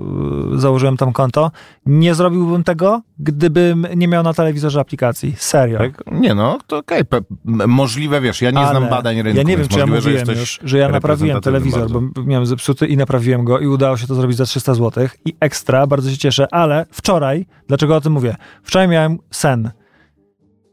założyłem 0.55 0.97
tam 0.97 1.13
konto. 1.13 1.51
Nie 1.85 2.15
zrobiłbym 2.15 2.63
tego, 2.63 3.01
gdybym 3.19 3.87
nie 3.95 4.07
miał 4.07 4.23
na 4.23 4.33
telewizorze 4.33 4.79
aplikacji. 4.79 5.35
Serio. 5.37 5.77
Tak? 5.77 6.03
Nie 6.11 6.35
no, 6.35 6.57
to 6.67 6.77
okej. 6.77 7.01
m- 7.47 7.69
Możliwe, 7.69 8.21
wiesz, 8.21 8.41
ja 8.41 8.51
nie 8.51 8.59
Ale 8.59 8.69
znam 8.69 8.89
badań 8.89 9.21
rynku, 9.21 9.37
Ja 9.37 9.43
nie 9.43 9.57
wiem, 9.57 9.67
czy 9.67 9.79
ja 9.79 9.85
mówiłem 9.85 10.25
że 10.25 10.33
już, 10.33 10.59
że 10.63 10.77
ja 10.77 10.89
naprawiłem 10.89 11.41
telewizor, 11.41 11.79
bardzo. 11.81 12.01
bo 12.01 12.23
miałem 12.23 12.45
zepsuty 12.45 12.87
i 12.87 12.97
naprawiłem 12.97 13.43
go 13.45 13.59
i 13.59 13.67
udało 13.67 13.97
się 13.97 14.07
to 14.07 14.15
zrobić 14.15 14.37
za 14.37 14.45
300 14.45 14.73
zł 14.73 15.07
i 15.25 15.33
ekstra, 15.39 15.87
bardzo 15.87 16.09
się 16.11 16.17
cieszę, 16.17 16.47
ale 16.51 16.85
wczoraj, 16.97 17.45
dlaczego 17.67 17.95
o 17.95 18.01
tym 18.01 18.13
mówię? 18.13 18.35
Wczoraj 18.63 18.87
miałem 18.87 19.17
sen 19.31 19.71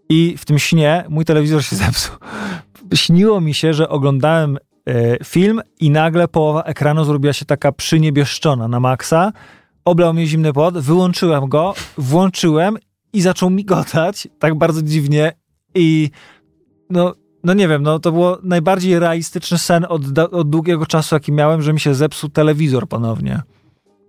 i 0.09 0.35
w 0.39 0.45
tym 0.45 0.59
śnie 0.59 1.05
mój 1.09 1.25
telewizor 1.25 1.65
się 1.65 1.77
zepsuł. 1.87 2.17
Śniło 2.95 3.41
mi 3.41 3.55
się, 3.55 3.75
że 3.75 3.89
oglądałem 3.89 4.59
e, 4.89 5.25
film 5.25 5.61
i 5.81 5.91
nagle 5.91 6.29
połowa 6.29 6.63
ekranu 6.63 7.05
zrobiła 7.05 7.33
się 7.33 7.45
taka 7.45 7.73
przyniebieszczona 7.73 8.69
na 8.69 8.81
maksa, 8.81 9.33
oblał 9.85 10.15
mnie 10.15 10.27
zimny 10.27 10.53
pot, 10.53 10.79
wyłączyłem 10.79 11.49
go, 11.49 11.75
włączyłem 11.99 12.77
i 13.13 13.21
zaczął 13.21 13.51
migotać 13.51 14.29
tak 14.39 14.55
bardzo 14.55 14.83
dziwnie 14.83 15.33
i 15.75 16.11
no, 16.91 17.15
no 17.45 17.55
nie 17.55 17.69
wiem, 17.69 17.83
no 17.83 17.99
to 17.99 18.13
było 18.13 18.39
najbardziej 18.43 18.99
realistyczny 18.99 19.59
sen 19.59 19.87
od, 19.89 20.19
od 20.19 20.51
długiego 20.51 20.87
czasu, 20.87 21.15
jaki 21.15 21.33
miałem, 21.33 21.63
że 21.63 21.73
mi 21.73 21.81
się 21.81 21.95
zepsuł 21.95 22.31
telewizor 22.31 22.89
ponownie. 22.89 23.43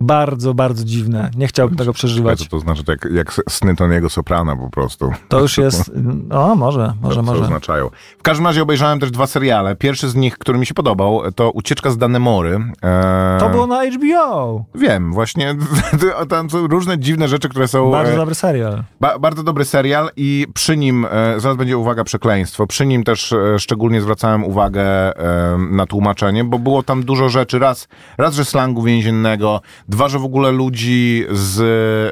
Bardzo, 0.00 0.54
bardzo 0.54 0.84
dziwne. 0.84 1.30
Nie 1.36 1.46
chciałbym 1.46 1.78
tego 1.78 1.92
przeżywać. 1.92 2.38
co 2.38 2.44
to 2.44 2.60
znaczy, 2.60 2.82
jak, 2.88 3.08
jak 3.14 3.34
sny 3.48 3.74
Tony'ego 3.74 4.08
Soprana 4.08 4.56
po 4.56 4.70
prostu. 4.70 5.12
To 5.28 5.40
już 5.40 5.58
jest, 5.58 5.90
no 6.28 6.56
może, 6.56 6.94
może, 7.02 7.16
co 7.16 7.22
może. 7.22 7.42
oznaczają. 7.42 7.90
W 8.18 8.22
każdym 8.22 8.46
razie 8.46 8.62
obejrzałem 8.62 9.00
też 9.00 9.10
dwa 9.10 9.26
seriale. 9.26 9.76
Pierwszy 9.76 10.08
z 10.08 10.14
nich, 10.14 10.38
który 10.38 10.58
mi 10.58 10.66
się 10.66 10.74
podobał, 10.74 11.20
to 11.32 11.50
Ucieczka 11.50 11.90
z 11.90 11.98
Danemory. 11.98 12.54
Eee, 12.82 13.40
To 13.40 13.48
było 13.48 13.66
na 13.66 13.84
HBO. 13.90 14.64
Wiem, 14.74 15.12
właśnie 15.12 15.54
tam 16.28 16.50
są 16.50 16.66
różne 16.66 16.98
dziwne 16.98 17.28
rzeczy, 17.28 17.48
które 17.48 17.68
są... 17.68 17.90
Bardzo 17.90 18.12
e, 18.12 18.16
dobry 18.16 18.34
serial. 18.34 18.82
Ba 19.00 19.18
bardzo 19.18 19.42
dobry 19.42 19.64
serial 19.64 20.10
i 20.16 20.46
przy 20.54 20.76
nim, 20.76 21.06
e, 21.10 21.40
zaraz 21.40 21.56
będzie 21.56 21.78
uwaga 21.78 22.04
przekleństwo, 22.04 22.66
przy 22.66 22.86
nim 22.86 23.04
też 23.04 23.32
e, 23.32 23.58
szczególnie 23.58 24.00
zwracałem 24.00 24.44
uwagę 24.44 24.82
e, 24.82 25.58
na 25.70 25.86
tłumaczenie, 25.86 26.44
bo 26.44 26.58
było 26.58 26.82
tam 26.82 27.02
dużo 27.02 27.28
rzeczy, 27.28 27.58
raz, 27.58 27.88
raz 28.18 28.34
że 28.34 28.44
slangu 28.44 28.82
więziennego, 28.82 29.60
dwa, 29.88 30.08
że 30.08 30.18
w 30.18 30.24
ogóle 30.24 30.52
ludzi 30.52 31.24
z, 31.30 31.60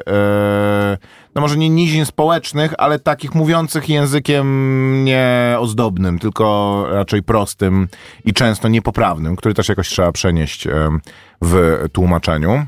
e, 0.07 0.97
no 1.35 1.41
może 1.41 1.57
nie 1.57 1.69
nizin 1.69 2.05
społecznych, 2.05 2.73
ale 2.77 2.99
takich 2.99 3.35
mówiących 3.35 3.89
językiem 3.89 5.03
nie 5.03 5.55
ozdobnym, 5.59 6.19
tylko 6.19 6.85
raczej 6.89 7.23
prostym 7.23 7.87
i 8.25 8.33
często 8.33 8.67
niepoprawnym, 8.67 9.35
który 9.35 9.53
też 9.53 9.69
jakoś 9.69 9.89
trzeba 9.89 10.11
przenieść 10.11 10.67
e, 10.67 10.71
w 11.41 11.85
tłumaczeniu. 11.91 12.65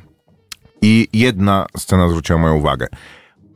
I 0.82 1.08
jedna 1.14 1.66
scena 1.78 2.10
zwróciła 2.10 2.40
moją 2.40 2.56
uwagę. 2.56 2.88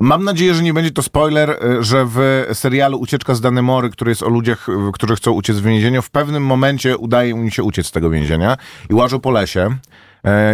Mam 0.02 0.24
nadzieję, 0.24 0.54
że 0.54 0.64
nie 0.64 0.74
będzie 0.74 0.92
to 0.92 1.02
spoiler, 1.02 1.50
y, 1.50 1.84
że 1.84 2.06
w 2.06 2.46
serialu 2.54 3.00
Ucieczka 3.00 3.36
z 3.36 3.42
Danemory, 3.42 3.90
który 3.90 4.12
jest 4.12 4.24
o 4.24 4.30
ludziach, 4.30 4.68
którzy 4.94 5.16
chcą 5.16 5.32
uciec 5.32 5.56
z 5.56 5.60
więzienia, 5.60 6.02
w 6.02 6.10
pewnym 6.10 6.46
momencie 6.46 6.98
udaje 6.98 7.30
im 7.30 7.52
się 7.52 7.64
uciec 7.64 7.88
z 7.88 7.92
tego 7.92 8.10
więzienia 8.10 8.58
i 8.90 8.94
łażą 8.94 9.20
po 9.20 9.32
lesie 9.32 9.62
e, 9.62 9.76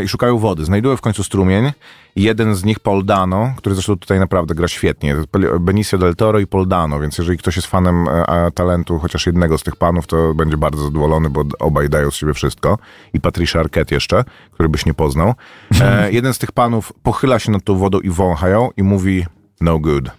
i 0.04 0.08
szukają 0.08 0.38
wody. 0.38 0.66
Znajdują 0.66 0.98
w 0.98 1.02
końcu 1.02 1.24
strumień 1.24 1.72
jeden 2.18 2.56
z 2.56 2.64
nich, 2.64 2.80
Paul 2.80 3.06
Dano, 3.06 3.54
który 3.58 3.76
zresztą 3.76 3.98
tutaj 3.98 4.20
naprawdę 4.20 4.56
gra 4.56 4.68
świetnie, 4.68 5.16
Benicio 5.60 5.98
del 5.98 6.16
Toro 6.16 6.40
i 6.40 6.48
Paul 6.48 6.68
Dano, 6.68 7.00
więc 7.00 7.18
jeżeli 7.18 7.38
ktoś 7.38 7.56
jest 7.56 7.68
fanem 7.68 8.08
e, 8.08 8.52
talentu 8.52 9.00
chociaż 9.00 9.26
jednego 9.26 9.58
z 9.58 9.64
tych 9.64 9.76
panów, 9.76 10.08
to 10.08 10.34
będzie 10.34 10.58
bardzo 10.58 10.84
zadowolony, 10.84 11.30
bo 11.30 11.44
obaj 11.60 11.90
dają 11.90 12.12
z 12.12 12.16
siebie 12.16 12.34
wszystko. 12.34 12.78
I 13.14 13.22
Patricia 13.22 13.60
Arquette 13.60 13.96
jeszcze, 13.96 14.24
który 14.52 14.70
byś 14.70 14.86
nie 14.86 14.94
poznał. 14.94 15.34
E, 15.82 16.12
jeden 16.18 16.34
z 16.34 16.38
tych 16.38 16.52
panów 16.52 16.94
pochyla 17.04 17.40
się 17.40 17.52
nad 17.52 17.64
tą 17.64 17.78
wodą 17.78 18.00
i 18.00 18.10
wącha 18.10 18.50
ją 18.50 18.70
i 18.78 18.84
mówi 18.84 19.26
no 19.62 19.80
good. 19.80 20.12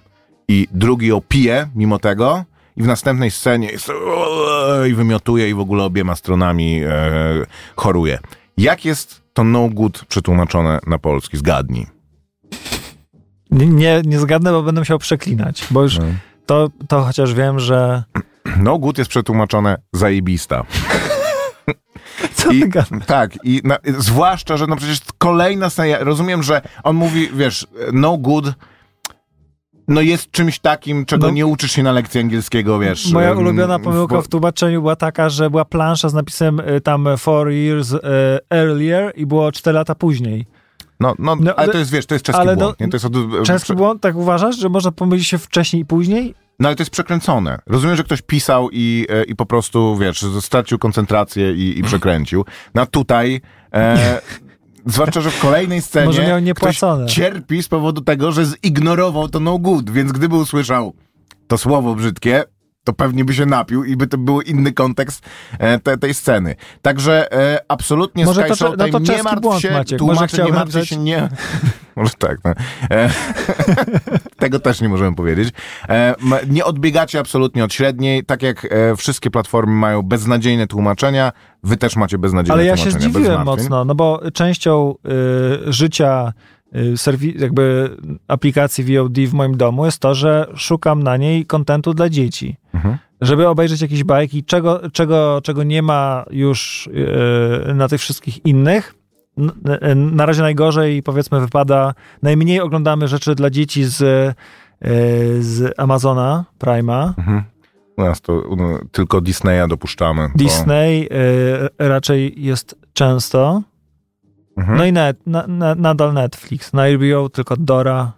I 0.48 0.68
drugi 0.72 1.06
ją 1.06 1.20
pije 1.28 1.68
mimo 1.74 1.98
tego 1.98 2.44
i 2.76 2.82
w 2.82 2.86
następnej 2.86 3.30
scenie 3.30 3.70
jest 3.70 3.92
i 4.90 4.94
wymiotuje 4.94 5.50
i 5.50 5.54
w 5.54 5.60
ogóle 5.60 5.84
obiema 5.84 6.16
stronami 6.16 6.80
e, 6.84 6.90
choruje. 7.76 8.18
Jak 8.56 8.84
jest 8.84 9.27
to 9.38 9.44
no 9.44 9.68
good 9.68 10.04
przetłumaczone 10.08 10.78
na 10.86 10.98
polski? 10.98 11.36
Zgadnij. 11.36 11.86
Nie, 13.50 14.02
nie, 14.04 14.18
zgadnę, 14.18 14.52
bo 14.52 14.62
będę 14.62 14.80
musiał 14.80 14.98
przeklinać, 14.98 15.66
bo 15.70 15.82
już 15.82 15.98
No. 15.98 16.04
to, 16.46 16.68
to 16.88 17.02
chociaż 17.02 17.34
wiem, 17.34 17.60
że... 17.60 18.02
No 18.64 18.78
good 18.78 18.98
jest 18.98 19.10
przetłumaczone 19.10 19.76
zajebista. 19.92 20.64
Co 22.34 22.50
I, 22.52 22.64
tak, 23.06 23.30
i 23.44 23.60
na, 23.64 23.78
zwłaszcza, 23.98 24.56
że 24.56 24.66
no 24.66 24.76
przecież 24.76 25.00
kolejna 25.18 25.70
rozumiem, 26.00 26.42
że 26.42 26.62
on 26.82 26.96
mówi, 26.96 27.28
wiesz, 27.34 27.66
no 27.92 28.16
good, 28.16 28.52
no 29.88 30.00
jest 30.00 30.30
czymś 30.30 30.58
takim, 30.58 31.04
czego 31.06 31.26
No. 31.26 31.32
nie 31.32 31.46
uczysz 31.46 31.72
się 31.72 31.82
na 31.82 31.92
lekcji 31.92 32.20
angielskiego, 32.20 32.78
wiesz. 32.78 33.12
Moja 33.12 33.32
ulubiona 33.32 33.78
pomyłka 33.78 34.20
w- 34.20 34.24
w 34.24 34.28
tłumaczeniu 34.28 34.80
była 34.80 34.96
taka, 34.96 35.28
że 35.28 35.50
była 35.50 35.64
plansza 35.64 36.08
z 36.08 36.14
napisem 36.14 36.60
y, 36.60 36.80
tam 36.80 37.08
four 37.18 37.48
years 37.50 37.92
y, 37.92 37.98
earlier 38.50 39.12
i 39.16 39.26
było 39.26 39.52
4 39.52 39.74
lata 39.74 39.94
później. 39.94 40.46
No, 41.00 41.14
no, 41.18 41.36
No, 41.40 41.54
ale 41.54 41.72
to 41.72 41.78
jest, 41.78 41.90
wiesz, 41.90 42.06
to 42.06 42.14
jest 42.14 42.24
czeski 42.24 42.40
ale 42.40 42.56
no- 42.56 42.62
błąd, 42.62 42.80
nie? 42.80 42.88
To 42.88 42.96
jest 42.96 43.04
od, 43.04 43.12
Czeski 43.46 43.74
błąd, 43.74 44.02
tak 44.02 44.16
uważasz, 44.16 44.58
że 44.58 44.68
można 44.68 44.92
pomylić 44.92 45.26
się 45.26 45.38
wcześniej 45.38 45.82
i 45.82 45.86
później? 45.86 46.34
No 46.60 46.68
ale 46.68 46.76
to 46.76 46.82
jest 46.82 46.90
przekręcone. 46.90 47.58
Rozumiem, 47.66 47.96
że 47.96 48.04
ktoś 48.04 48.22
pisał 48.22 48.68
i, 48.72 49.06
e, 49.10 49.24
i 49.24 49.36
po 49.36 49.46
prostu, 49.46 49.96
wiesz, 49.96 50.24
stracił 50.40 50.78
koncentrację 50.78 51.52
i, 51.54 51.78
i 51.78 51.82
przekręcił. 51.90 52.44
No 52.74 52.86
tutaj, 52.86 53.40
e, 53.74 54.20
zwłaszcza, 54.88 55.20
że 55.20 55.30
w 55.30 55.40
kolejnej 55.40 55.82
scenie 55.82 56.06
Może 56.06 56.26
miał 56.26 56.38
niepłacone. 56.38 57.06
cierpi 57.06 57.62
z 57.62 57.68
powodu 57.68 58.00
tego, 58.00 58.32
że 58.32 58.44
zignorował 58.44 59.28
to 59.28 59.40
no 59.40 59.58
good, 59.58 59.90
więc 59.90 60.12
gdyby 60.12 60.36
usłyszał 60.36 60.94
to 61.46 61.58
słowo 61.58 61.94
brzydkie, 61.94 62.44
to 62.84 62.92
pewnie 62.92 63.24
by 63.24 63.34
się 63.34 63.46
napił 63.46 63.84
i 63.84 63.96
by 63.96 64.06
to 64.06 64.18
był 64.18 64.40
inny 64.40 64.72
kontekst 64.72 65.24
e, 65.58 65.78
te, 65.78 65.98
tej 65.98 66.14
sceny. 66.14 66.54
Także 66.82 67.32
e, 67.32 67.60
absolutnie 67.68 68.24
Może 68.24 68.40
Sky 68.40 68.48
to 68.50 68.56
cze- 68.56 68.64
no 68.64 68.70
Showtime 68.70 68.92
to 69.06 69.12
nie 69.16 69.22
martw 69.22 69.42
błąd, 69.42 69.62
się, 69.62 69.70
Maciek. 69.70 69.98
tłumacze, 69.98 70.20
Może 70.20 70.34
chciał 70.34 70.46
nie 70.46 70.52
napisać- 70.52 70.88
się, 70.88 70.96
nie... 70.96 71.28
Może 71.98 72.10
tak, 72.18 72.38
no. 72.44 72.52
E, 72.90 73.10
tego 74.38 74.60
też 74.60 74.80
nie 74.80 74.88
możemy 74.88 75.16
powiedzieć. 75.16 75.48
E, 75.88 76.14
nie 76.48 76.64
odbiegacie 76.64 77.18
absolutnie 77.18 77.64
od 77.64 77.72
średniej, 77.72 78.24
tak 78.24 78.42
jak 78.42 78.64
e, 78.70 78.96
wszystkie 78.96 79.30
platformy 79.30 79.72
mają 79.72 80.02
beznadziejne 80.02 80.66
tłumaczenia, 80.66 81.32
wy 81.62 81.76
też 81.76 81.96
macie 81.96 82.18
beznadziejne 82.18 82.54
Ale 82.54 82.64
ja 82.64 82.76
się 82.76 82.82
tłumaczenia. 82.84 83.10
zdziwiłem 83.10 83.44
mocno, 83.44 83.84
no 83.84 83.94
bo 83.94 84.20
częścią 84.34 84.94
y, 85.68 85.72
życia 85.72 86.32
y, 86.76 86.78
serwi- 86.94 87.40
jakby 87.40 87.96
aplikacji 88.28 88.96
VOD 88.98 89.18
w 89.18 89.34
moim 89.34 89.56
domu 89.56 89.84
jest 89.84 89.98
to, 89.98 90.14
że 90.14 90.46
szukam 90.56 91.02
na 91.02 91.16
niej 91.16 91.46
kontentu 91.46 91.94
dla 91.94 92.08
dzieci. 92.08 92.56
Mhm. 92.74 92.98
Żeby 93.20 93.48
obejrzeć 93.48 93.80
jakieś 93.80 94.04
bajki, 94.04 94.44
czego, 94.44 94.90
czego, 94.90 95.40
czego 95.42 95.62
nie 95.62 95.82
ma 95.82 96.24
już 96.30 96.86
y, 97.70 97.74
na 97.74 97.88
tych 97.88 98.00
wszystkich 98.00 98.46
innych. 98.46 98.94
N- 99.82 100.16
Na 100.16 100.26
razie 100.26 100.42
najgorzej, 100.42 101.02
powiedzmy, 101.02 101.40
wypada. 101.40 101.94
Najmniej 102.22 102.60
oglądamy 102.60 103.08
rzeczy 103.08 103.34
dla 103.34 103.50
dzieci 103.50 103.84
z, 103.84 104.00
y, 104.02 105.42
z 105.42 105.74
Amazona 105.80 106.44
Prima. 106.58 107.14
Mhm. 107.18 107.42
U 107.96 108.02
nas 108.04 108.20
to 108.20 108.42
no, 108.56 108.78
tylko 108.92 109.20
Disneya 109.20 109.68
dopuszczamy. 109.68 110.28
bo- 110.28 110.38
Disney 110.38 111.02
y, 111.04 111.08
raczej 111.88 112.34
jest 112.44 112.74
często. 112.92 113.62
Mhm. 114.56 114.78
No 114.78 114.84
i 114.84 114.92
net, 114.92 115.16
na, 115.26 115.46
na, 115.46 115.74
nadal 115.74 116.12
Netflix. 116.14 116.72
Na 116.72 116.88
HBO 116.88 117.28
tylko 117.28 117.56
Dora. 117.56 118.12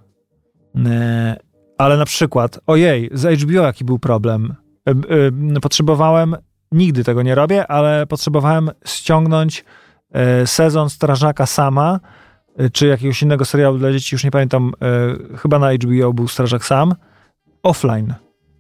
E, 0.87 1.37
ale 1.79 1.97
na 1.97 2.05
przykład, 2.05 2.61
ojej, 2.67 3.11
z 3.13 3.41
HBO 3.43 3.63
jaki 3.63 3.85
był 3.85 3.99
problem. 3.99 4.55
E, 4.89 4.91
e, 5.57 5.61
Potrzebowałem, 5.63 6.37
nigdy 6.73 7.05
tego 7.05 7.23
nie 7.23 7.35
robię, 7.35 7.67
ale 7.67 8.07
potrzebowałem 8.07 8.71
ściągnąć 8.87 9.61
e, 9.61 9.65
sezon 10.47 10.91
Strażaka 10.91 11.47
Sama, 11.47 12.01
e, 12.59 12.71
czy 12.71 12.87
jakiegoś 12.87 13.23
innego 13.23 13.45
serialu 13.45 13.79
dla 13.79 13.93
dzieci, 13.93 14.15
już 14.15 14.25
nie 14.25 14.31
pamiętam, 14.31 14.73
e, 15.33 15.37
chyba 15.37 15.59
na 15.59 15.73
HBO 15.73 16.13
był 16.13 16.29
Strażak 16.29 16.65
Sam, 16.65 16.95
offline. 17.63 18.15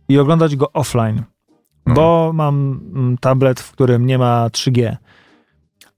I 0.09 0.19
oglądać 0.19 0.57
go 0.57 0.73
offline. 0.73 1.23
No. 1.87 1.95
Bo 1.95 2.31
mam 2.35 2.81
mm, 2.95 3.19
tablet, 3.19 3.61
w 3.61 3.73
którym 3.73 4.07
nie 4.07 4.19
ma 4.19 4.49
3G. 4.49 4.97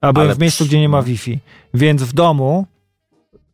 A 0.01 0.13
byłem 0.13 0.27
Ale 0.27 0.35
w 0.35 0.39
miejscu, 0.39 0.65
gdzie 0.65 0.79
nie 0.79 0.89
ma 0.89 0.97
no. 0.97 1.03
Wi-Fi. 1.03 1.39
Więc 1.73 2.03
w 2.03 2.13
domu 2.13 2.65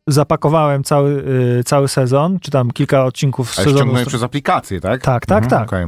zapakowałem 0.07 0.83
cały, 0.83 1.23
cały 1.65 1.87
sezon, 1.87 2.39
czy 2.39 2.51
tam 2.51 2.71
kilka 2.71 3.05
odcinków 3.05 3.47
Ale 3.47 3.55
sezonu. 3.55 3.77
ściągnąłeś 3.77 4.07
przez 4.07 4.23
aplikację, 4.23 4.81
tak? 4.81 5.01
Tak, 5.01 5.25
tak, 5.25 5.43
Mhm, 5.43 5.49
tak. 5.49 5.69
okej. 5.69 5.85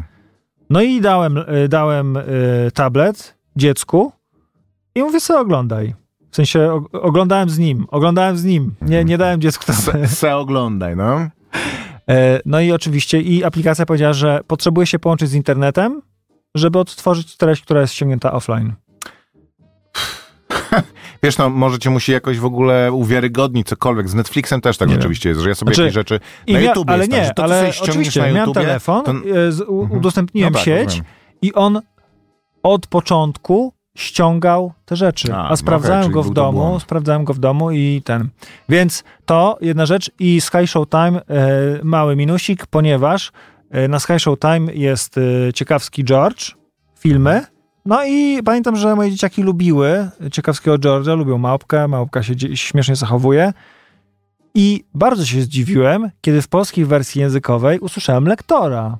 No 0.69 0.81
i 0.81 1.01
dałem, 1.01 1.39
dałem 1.69 2.17
tablet 2.73 3.37
dziecku 3.55 4.11
i 4.95 5.01
mówię 5.01 5.19
sobie 5.19 5.39
oglądaj. 5.39 5.93
W 6.31 6.35
sensie 6.35 6.83
oglądałem 6.93 7.49
z 7.49 7.57
nim, 7.59 7.85
oglądałem 7.89 8.37
z 8.37 8.43
nim. 8.43 8.75
Nie, 8.81 9.05
nie 9.05 9.17
dałem 9.17 9.41
dziecku 9.41 9.73
Se, 9.73 9.91
tablet. 9.91 10.09
se 10.11 10.35
oglądaj, 10.35 10.95
no. 10.95 11.19
E, 12.09 12.39
No 12.45 12.61
i 12.61 12.71
oczywiście 12.71 13.21
i 13.21 13.43
aplikacja 13.43 13.85
powiedziała, 13.85 14.13
że 14.13 14.41
potrzebuje 14.47 14.87
się 14.87 14.99
połączyć 14.99 15.29
z 15.29 15.33
internetem, 15.33 16.01
żeby 16.55 16.79
odtworzyć 16.79 17.37
treść, 17.37 17.61
która 17.61 17.81
jest 17.81 17.93
ściągnięta 17.93 18.31
offline. 18.31 18.73
Wiesz, 21.23 21.37
no, 21.37 21.49
może 21.49 21.79
cię 21.79 21.89
musi 21.89 22.11
jakoś 22.11 22.39
w 22.39 22.45
ogóle 22.45 22.91
uwiarygodnić 22.91 23.67
cokolwiek. 23.67 24.09
Z 24.09 24.13
Netflixem 24.13 24.61
też 24.61 24.77
tak 24.77 24.89
Nie 24.89 24.95
rzeczywiście 24.95 25.29
jest, 25.29 25.41
że 25.41 25.49
ja 25.49 25.55
sobie 25.55 25.69
Znaczy, 25.69 25.81
jakieś 25.81 25.93
rzeczy 25.93 26.19
I 26.47 26.53
na 26.53 26.59
mia- 26.59 26.63
YouTube 26.67 26.89
ale 26.89 26.97
jest 26.97 27.11
nie, 27.11 27.17
tak, 27.17 27.27
że 27.27 27.33
to, 27.33 27.43
ale 27.43 27.71
oczywiście 27.81 28.19
na 28.19 28.25
miałem 28.27 28.47
YouTubie, 28.47 28.65
telefon, 28.65 29.03
to... 29.05 29.11
e, 29.11 29.15
Mhm. 29.69 29.91
udostępniłem 29.91 30.53
No 30.53 30.59
tak, 30.59 30.65
sieć 30.65 31.01
i 31.41 31.53
on 31.53 31.81
od 32.63 32.87
początku 32.87 33.73
ściągał 33.97 34.73
te 34.85 34.95
rzeczy. 34.95 35.33
A, 35.33 35.45
A, 35.45 35.49
no 35.49 35.57
sprawdzałem 35.57 36.03
czyli 36.03 36.13
go 36.13 36.23
w 36.23 36.33
domu, 36.33 36.59
błąd. 36.59 36.81
sprawdzałem 36.83 37.23
go 37.23 37.33
w 37.33 37.39
domu 37.39 37.71
i 37.71 38.01
ten. 38.05 38.29
Więc 38.69 39.03
to 39.25 39.57
jedna 39.61 39.85
rzecz 39.85 40.11
i 40.19 40.41
Sky 40.41 40.67
Showtime 40.67 41.21
e, 41.21 41.23
mały 41.83 42.15
minusik, 42.15 42.65
ponieważ 42.65 43.31
e, 43.69 43.87
na 43.87 43.99
Sky 43.99 44.19
Showtime 44.19 44.73
jest 44.73 45.17
e, 45.17 45.53
ciekawski 45.53 46.03
George, 46.03 46.51
filmy. 46.99 47.45
No 47.85 48.05
i 48.05 48.43
pamiętam, 48.45 48.75
że 48.75 48.95
moje 48.95 49.11
dzieciaki 49.11 49.43
lubiły 49.43 50.09
ciekawskiego 50.31 50.77
George'a, 50.77 51.17
lubią 51.17 51.37
małpkę, 51.37 51.87
małpka 51.87 52.23
się 52.23 52.33
śmiesznie 52.55 52.95
zachowuje. 52.95 53.53
I 54.55 54.83
bardzo 54.93 55.25
się 55.25 55.41
zdziwiłem, 55.41 56.09
kiedy 56.21 56.41
w 56.41 56.47
polskiej 56.47 56.85
wersji 56.85 57.21
językowej 57.21 57.79
usłyszałem 57.79 58.25
lektora. 58.25 58.97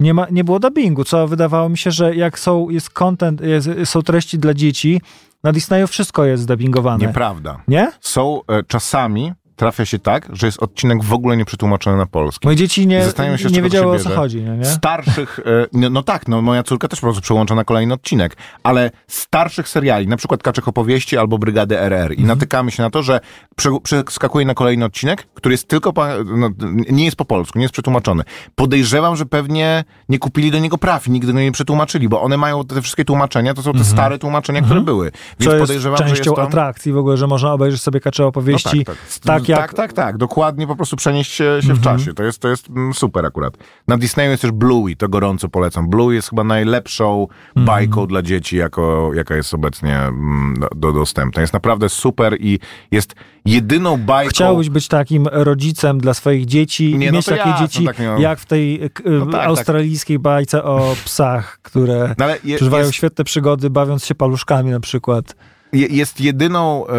Nie, 0.00 0.14
ma, 0.14 0.26
nie 0.30 0.44
było 0.44 0.60
dubbingu, 0.60 1.04
co 1.04 1.28
wydawało 1.28 1.68
mi 1.68 1.78
się, 1.78 1.90
że 1.90 2.16
jak 2.16 2.38
są, 2.38 2.70
jest 2.70 2.90
content, 2.90 3.40
jest, 3.40 3.68
są 3.84 4.02
treści 4.02 4.38
dla 4.38 4.54
dzieci, 4.54 5.00
na 5.42 5.52
Disneyu 5.52 5.86
wszystko 5.86 6.24
jest 6.24 6.46
dubbingowane. 6.46 7.06
Nieprawda. 7.06 7.60
Nie? 7.68 7.92
Są 8.00 8.40
e, 8.48 8.62
czasami, 8.62 9.32
trafia 9.56 9.84
się 9.84 9.98
tak, 9.98 10.28
że 10.32 10.46
jest 10.46 10.62
odcinek 10.62 11.04
w 11.04 11.12
ogóle 11.12 11.36
nieprzetłumaczony 11.36 11.96
na 11.96 12.06
polski. 12.06 12.46
Moje 12.46 12.56
dzieci 12.56 12.86
nie, 12.86 13.02
się, 13.36 13.48
nie 13.50 13.62
wiedziały 13.62 13.96
o 13.96 13.98
co 13.98 14.10
chodzi, 14.10 14.42
no 14.42 14.56
nie? 14.56 14.64
Starszych, 14.64 15.40
e, 15.46 15.66
no, 15.72 15.90
no 15.90 16.02
tak, 16.02 16.28
no 16.28 16.42
moja 16.42 16.62
córka 16.62 16.88
też 16.88 17.00
po 17.00 17.06
prostu 17.06 17.22
przełącza 17.22 17.54
na 17.54 17.64
kolejny 17.64 17.94
odcinek, 17.94 18.36
ale 18.62 18.90
starszych 19.06 19.68
seriali, 19.68 20.06
na 20.08 20.16
przykład 20.16 20.42
Kaczek 20.42 20.68
Opowieści 20.68 21.16
albo 21.18 21.38
Brygady 21.38 21.80
RR 21.80 21.94
Mhm. 22.10 22.20
i 22.20 22.24
natykamy 22.24 22.70
się 22.70 22.82
na 22.82 22.90
to, 22.90 23.02
że 23.02 23.20
prze- 23.56 23.80
przeskakuje 24.04 24.46
na 24.46 24.54
kolejny 24.54 24.84
odcinek, 24.84 25.26
który 25.34 25.52
jest 25.52 25.68
tylko, 25.68 25.92
po, 25.92 26.04
no, 26.36 26.50
nie 26.90 27.04
jest 27.04 27.16
po 27.16 27.24
polsku, 27.24 27.58
nie 27.58 27.64
jest 27.64 27.72
przetłumaczony. 27.72 28.22
Podejrzewam, 28.54 29.16
że 29.16 29.26
pewnie 29.26 29.84
nie 30.08 30.18
kupili 30.18 30.50
do 30.50 30.58
niego 30.58 30.78
praw 30.78 31.08
nigdy 31.08 31.32
go 31.32 31.40
nie 31.40 31.52
przetłumaczyli, 31.52 32.08
bo 32.08 32.22
one 32.22 32.36
mają 32.36 32.64
te 32.64 32.82
wszystkie 32.82 33.04
tłumaczenia, 33.04 33.54
to 33.54 33.62
są 33.62 33.72
te 33.72 33.84
stare 33.84 34.18
tłumaczenia, 34.18 34.62
które 34.62 34.80
były. 34.80 35.04
Więc 35.04 35.14
Mhm. 35.14 35.44
Co 35.50 35.50
jest 35.56 35.60
podejrzewam, 35.62 35.98
częścią 35.98 36.14
że 36.14 36.22
jest 36.22 36.36
to... 36.36 36.42
atrakcji 36.42 36.92
w 36.92 36.96
ogóle, 36.98 37.16
że 37.16 37.26
można 37.26 37.52
obejrzeć 37.52 37.82
sobie 37.82 38.00
kacze 38.00 38.26
opowieści 38.26 38.78
No 38.78 38.84
tak, 38.84 38.96
tak. 38.96 39.24
tak 39.24 39.43
Tak 39.46 39.58
jak- 39.58 39.74
tak, 39.74 39.74
tak, 39.74 39.92
tak. 39.92 40.16
Dokładnie 40.16 40.66
po 40.66 40.76
prostu 40.76 40.96
przenieść 40.96 41.32
się, 41.32 41.44
się 41.60 41.74
w 41.74 41.76
Mhm. 41.78 41.98
czasie. 41.98 42.14
To 42.14 42.22
jest, 42.22 42.38
to 42.38 42.48
jest 42.48 42.68
mm, 42.70 42.94
super 42.94 43.26
akurat. 43.26 43.54
Na 43.88 43.98
Disneyu 43.98 44.30
jest 44.30 44.42
też 44.42 44.50
Bluey, 44.52 44.96
to 44.96 45.08
gorąco 45.08 45.48
polecam. 45.48 45.88
Bluey 45.88 46.14
jest 46.14 46.30
chyba 46.30 46.44
najlepszą 46.44 47.26
Mhm. 47.48 47.66
bajką 47.66 48.06
dla 48.06 48.22
dzieci, 48.22 48.56
jako, 48.56 49.10
jaka 49.14 49.36
jest 49.36 49.54
obecnie 49.54 49.96
mm, 49.98 50.54
do, 50.60 50.68
do 50.76 50.92
dostępna. 50.92 51.40
Jest 51.40 51.52
naprawdę 51.54 51.88
super 51.88 52.36
i 52.40 52.58
jest 52.90 53.14
jedyną 53.44 53.96
bajką... 53.96 54.30
Chciałbyś 54.30 54.70
być 54.70 54.88
takim 54.88 55.26
rodzicem 55.32 55.98
dla 56.00 56.14
swoich 56.14 56.44
dzieci 56.46 56.98
Nie, 56.98 57.06
i 57.06 57.10
no 57.10 57.16
mieć 57.16 57.26
takie 57.26 57.48
jasne, 57.48 57.66
dzieci 57.68 57.84
tak 57.84 57.98
nie- 57.98 58.04
jak 58.18 58.38
w 58.38 58.46
tej 58.46 58.80
No 59.04 59.24
tak, 59.26 59.32
tak. 59.34 59.46
australijskiej 59.46 60.18
bajce 60.18 60.64
o 60.64 60.94
psach, 61.04 61.58
które 61.62 62.14
No 62.18 62.26
je, 62.44 62.56
przeżywają 62.56 62.84
jest, 62.84 62.94
świetne 62.96 63.24
przygody, 63.24 63.70
bawiąc 63.70 64.04
się 64.04 64.14
paluszkami 64.14 64.70
na 64.70 64.80
przykład. 64.80 65.36
Je, 65.74 65.86
jest 65.86 66.20
jedyną 66.20 66.86
e, 66.86 66.90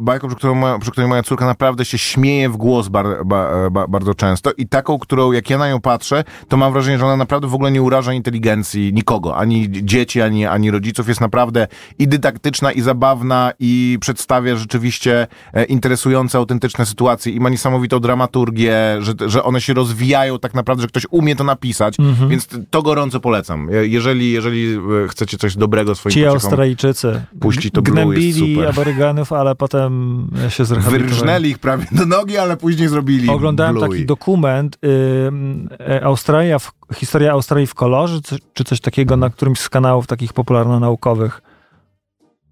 bajką, 0.00 0.28
przy, 0.28 0.36
którą 0.36 0.54
moja, 0.54 0.78
przy 0.78 0.90
której 0.90 1.08
moja 1.10 1.22
córka 1.22 1.46
naprawdę 1.46 1.84
się 1.84 1.98
śmieje 1.98 2.48
w 2.48 2.56
głos 2.56 2.88
bar, 2.88 3.06
ba, 3.26 3.70
ba, 3.70 3.86
bardzo 3.88 4.14
często 4.14 4.50
i 4.58 4.66
taką, 4.68 4.98
którą 4.98 5.32
jak 5.32 5.50
ja 5.50 5.58
na 5.58 5.68
nią 5.68 5.80
patrzę, 5.80 6.24
to 6.48 6.56
mam 6.56 6.72
wrażenie, 6.72 6.98
że 6.98 7.06
ona 7.06 7.16
naprawdę 7.16 7.48
w 7.48 7.54
ogóle 7.54 7.70
nie 7.70 7.82
uraża 7.82 8.12
inteligencji 8.12 8.92
nikogo, 8.94 9.36
ani 9.36 9.68
dzieci, 9.70 10.20
ani, 10.20 10.46
ani 10.46 10.70
rodziców. 10.70 11.08
Jest 11.08 11.20
naprawdę 11.20 11.66
i 11.98 12.08
dydaktyczna, 12.08 12.72
i 12.72 12.80
zabawna, 12.80 13.52
i 13.60 13.98
przedstawia 14.00 14.56
rzeczywiście 14.56 15.26
e, 15.54 15.64
interesujące, 15.64 16.38
autentyczne 16.38 16.86
sytuacje 16.86 17.32
i 17.32 17.40
ma 17.40 17.48
niesamowitą 17.48 18.00
dramaturgię, 18.00 18.74
że, 19.00 19.12
że 19.26 19.44
one 19.44 19.60
się 19.60 19.74
rozwijają 19.74 20.38
tak 20.38 20.54
naprawdę, 20.54 20.82
że 20.82 20.88
ktoś 20.88 21.06
umie 21.10 21.36
to 21.36 21.44
napisać, 21.44 21.94
Mhm. 21.98 22.28
więc 22.28 22.48
to 22.70 22.82
gorąco 22.82 23.20
polecam. 23.20 23.68
Je- 23.70 23.86
Jeżeli, 23.86 24.32
jeżeli 24.32 24.74
e, 25.04 25.08
chcecie 25.08 25.38
coś 25.38 25.56
dobrego 25.56 25.94
swoim 25.94 26.12
Ci 26.12 26.18
pociechom 26.20 26.34
Australijczycy 26.34 27.22
Puści 27.40 27.70
to 27.70 27.82
gnębili 27.82 28.21
super. 28.30 28.68
aborygenów, 28.68 29.32
ale 29.32 29.54
potem 29.54 30.26
się 30.48 30.64
zrehabilitowali. 30.64 31.14
Wyrżnęli 31.14 31.48
ich 31.48 31.58
prawie 31.58 31.86
do 31.92 32.06
nogi, 32.06 32.38
ale 32.38 32.56
później 32.56 32.88
zrobili 32.88 33.28
Oglądałem 33.28 33.74
Bluey. 33.74 33.90
taki 33.90 34.06
dokument 34.06 34.78
ym, 35.26 35.68
e, 35.80 36.04
Australia, 36.04 36.58
w, 36.58 36.72
historia 36.94 37.32
Australii 37.32 37.66
w 37.66 37.74
kolorze, 37.74 38.20
czy, 38.22 38.38
czy 38.54 38.64
coś 38.64 38.80
takiego 38.80 39.16
na 39.16 39.30
którymś 39.30 39.60
z 39.60 39.68
kanałów 39.68 40.06
takich 40.06 40.32
popularno-naukowych. 40.32 41.42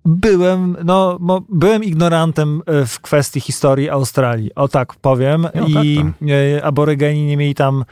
Byłem, 0.05 0.76
no, 0.84 1.18
byłem 1.48 1.84
ignorantem 1.84 2.62
e, 2.66 2.86
w 2.86 3.01
kwestii 3.01 3.40
historii 3.40 3.90
Australii, 3.90 4.55
o 4.55 4.68
tak 4.68 4.94
powiem. 4.94 5.46
No, 5.55 5.66
I 5.66 5.96
tak, 5.96 6.28
e, 6.28 6.64
aborygeni 6.64 7.26
nie 7.26 7.36
mieli 7.36 7.55
tam, 7.55 7.84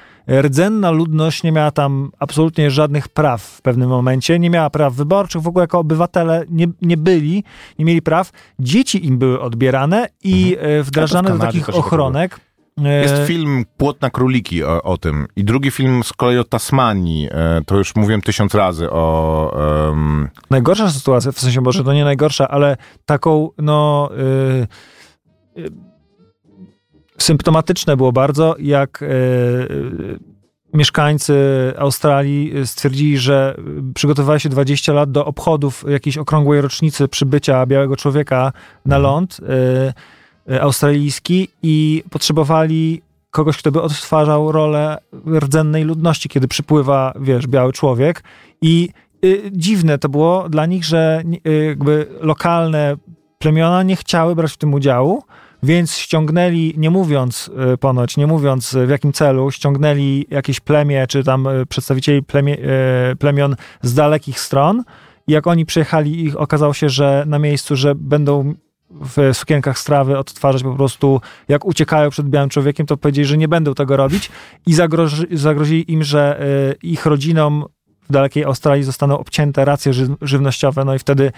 rdzenna 0.42 0.90
ludność 0.90 1.42
nie 1.42 1.52
miała 1.52 1.70
tam 1.70 2.11
absolutnie 2.18 2.70
żadnych 2.70 3.09
praw 3.09 3.42
w 3.42 3.62
pewnym 3.62 3.88
momencie, 3.88 4.38
nie 4.38 4.50
miała 4.50 4.70
praw 4.70 4.94
wyborczych, 4.94 5.42
w 5.42 5.48
ogóle 5.48 5.62
jako 5.62 5.78
obywatele 5.78 6.44
nie, 6.50 6.66
nie 6.82 6.96
byli, 6.96 7.44
nie 7.78 7.84
mieli 7.84 8.02
praw. 8.02 8.30
Dzieci 8.59 9.06
im 9.06 9.18
były 9.18 9.40
odbierane 9.40 10.09
i 10.24 10.56
e, 10.61 10.82
wdrażane 10.82 11.30
do 11.30 11.38
takich 11.38 11.68
ochronek. 11.68 12.40
E, 12.85 13.03
Jest 13.03 13.26
film 13.26 13.64
Płot 13.76 14.01
na 14.03 14.11
króliki 14.11 14.64
o, 14.64 14.83
o 14.83 14.99
tym. 14.99 15.26
I 15.37 15.45
drugi 15.45 15.70
film 15.70 16.05
z 16.05 16.12
kolei 16.12 16.39
o 16.39 16.45
Tasmanii. 16.45 17.29
E, 17.31 17.61
to 17.66 17.76
już 17.76 17.97
mówiłem 17.97 18.22
tysiąc 18.22 18.55
razy 18.55 18.91
o... 18.91 19.89
em, 19.91 20.29
najgorsza 20.51 20.91
sytuacja, 20.91 21.33
w 21.33 21.41
sensie 21.41 21.61
może 21.61 21.85
to 21.85 21.93
nie 21.93 22.05
najgorsza, 22.05 22.49
ale 22.49 22.76
taką, 23.07 23.51
no. 23.59 24.11
y, 25.57 25.61
y, 25.61 25.70
symptomatyczne 27.18 27.97
było 27.97 28.12
bardzo, 28.12 28.57
jak 28.59 29.05
mieszkańcy 30.74 31.35
Australii 31.79 32.53
stwierdzili, 32.64 33.18
że 33.18 33.57
przygotowywali 33.95 34.41
się 34.41 34.49
20 34.49 34.93
lat 34.93 35.11
do 35.11 35.24
obchodów 35.24 35.85
jakiejś 35.89 36.18
okrągłej 36.18 36.61
rocznicy 36.61 37.09
przybycia 37.09 37.66
białego 37.66 37.97
człowieka 37.97 38.53
na 38.87 38.99
ląd 38.99 39.41
y, 39.41 39.45
y, 39.45 39.93
australijski 40.61 41.49
i 41.62 42.03
potrzebowali 42.11 43.03
kogoś, 43.30 43.57
kto 43.57 43.72
by 43.72 43.82
odtwarzał 43.82 44.53
rolę 44.53 44.99
rdzennej 45.40 45.84
ludności, 45.84 46.28
kiedy 46.28 46.49
przypływa, 46.49 47.12
wiesz, 47.20 47.46
biały 47.46 47.72
człowiek. 47.72 48.22
I 48.62 48.88
y, 49.24 49.51
dziwne 49.53 49.99
to 49.99 50.09
było 50.09 50.49
dla 50.49 50.66
nich, 50.66 50.84
że 50.84 51.22
y, 51.46 51.64
jakby 51.64 52.07
lokalne 52.20 52.96
plemiona 53.38 53.82
nie 53.82 53.96
chciały 53.96 54.34
brać 54.34 54.53
w 54.53 54.57
tym 54.57 54.74
udziału, 54.74 55.22
więc 55.62 55.96
ściągnęli, 55.96 56.74
nie 56.76 56.90
mówiąc 56.90 57.51
y, 57.74 57.78
ponoć, 57.78 58.16
nie 58.16 58.26
mówiąc 58.26 58.74
y, 58.74 58.86
w 58.86 58.90
jakim 58.90 59.12
celu, 59.12 59.51
ściągnęli 59.51 60.26
jakieś 60.30 60.61
plemię, 60.61 61.07
czy 61.09 61.24
tam 61.24 61.46
y, 61.46 61.66
przedstawicieli 61.66 62.22
plemie, 62.22 62.57
y, 63.12 63.16
plemion 63.16 63.57
z 63.82 63.94
dalekich 63.94 64.40
stron. 64.40 64.84
I 65.26 65.32
jak 65.32 65.46
oni 65.46 65.66
przyjechali 65.66 66.24
ich 66.24 66.40
okazało 66.40 66.74
się, 66.74 66.88
że 66.88 67.24
na 67.26 67.38
miejscu, 67.38 67.76
że 67.76 67.94
będą 67.94 68.55
w 68.91 69.30
sukienkach 69.32 69.78
strawy 69.78 70.18
odtwarzać 70.18 70.62
po 70.62 70.74
prostu, 70.74 71.20
jak 71.49 71.64
uciekają 71.64 72.11
przed 72.11 72.28
białym 72.28 72.49
człowiekiem, 72.49 72.86
to 72.86 72.97
powiedzieli, 72.97 73.26
że 73.26 73.39
nie 73.39 73.49
będą 73.49 73.74
tego 73.74 73.97
robić 73.97 74.30
i 74.66 74.74
zagroży, 74.74 75.26
zagrozili 75.32 75.93
im, 75.93 76.03
że 76.05 76.43
y, 76.72 76.76
ich 76.82 77.07
rodzinom 77.07 77.64
w 78.09 78.12
dalekiej 78.12 78.45
Australii 78.45 78.84
zostaną 78.84 79.18
obcięte 79.18 79.64
racje 79.64 79.93
ży, 79.93 80.09
żywnościowe, 80.22 80.84
no 80.84 80.95
i 80.95 80.99
wtedy 80.99 81.32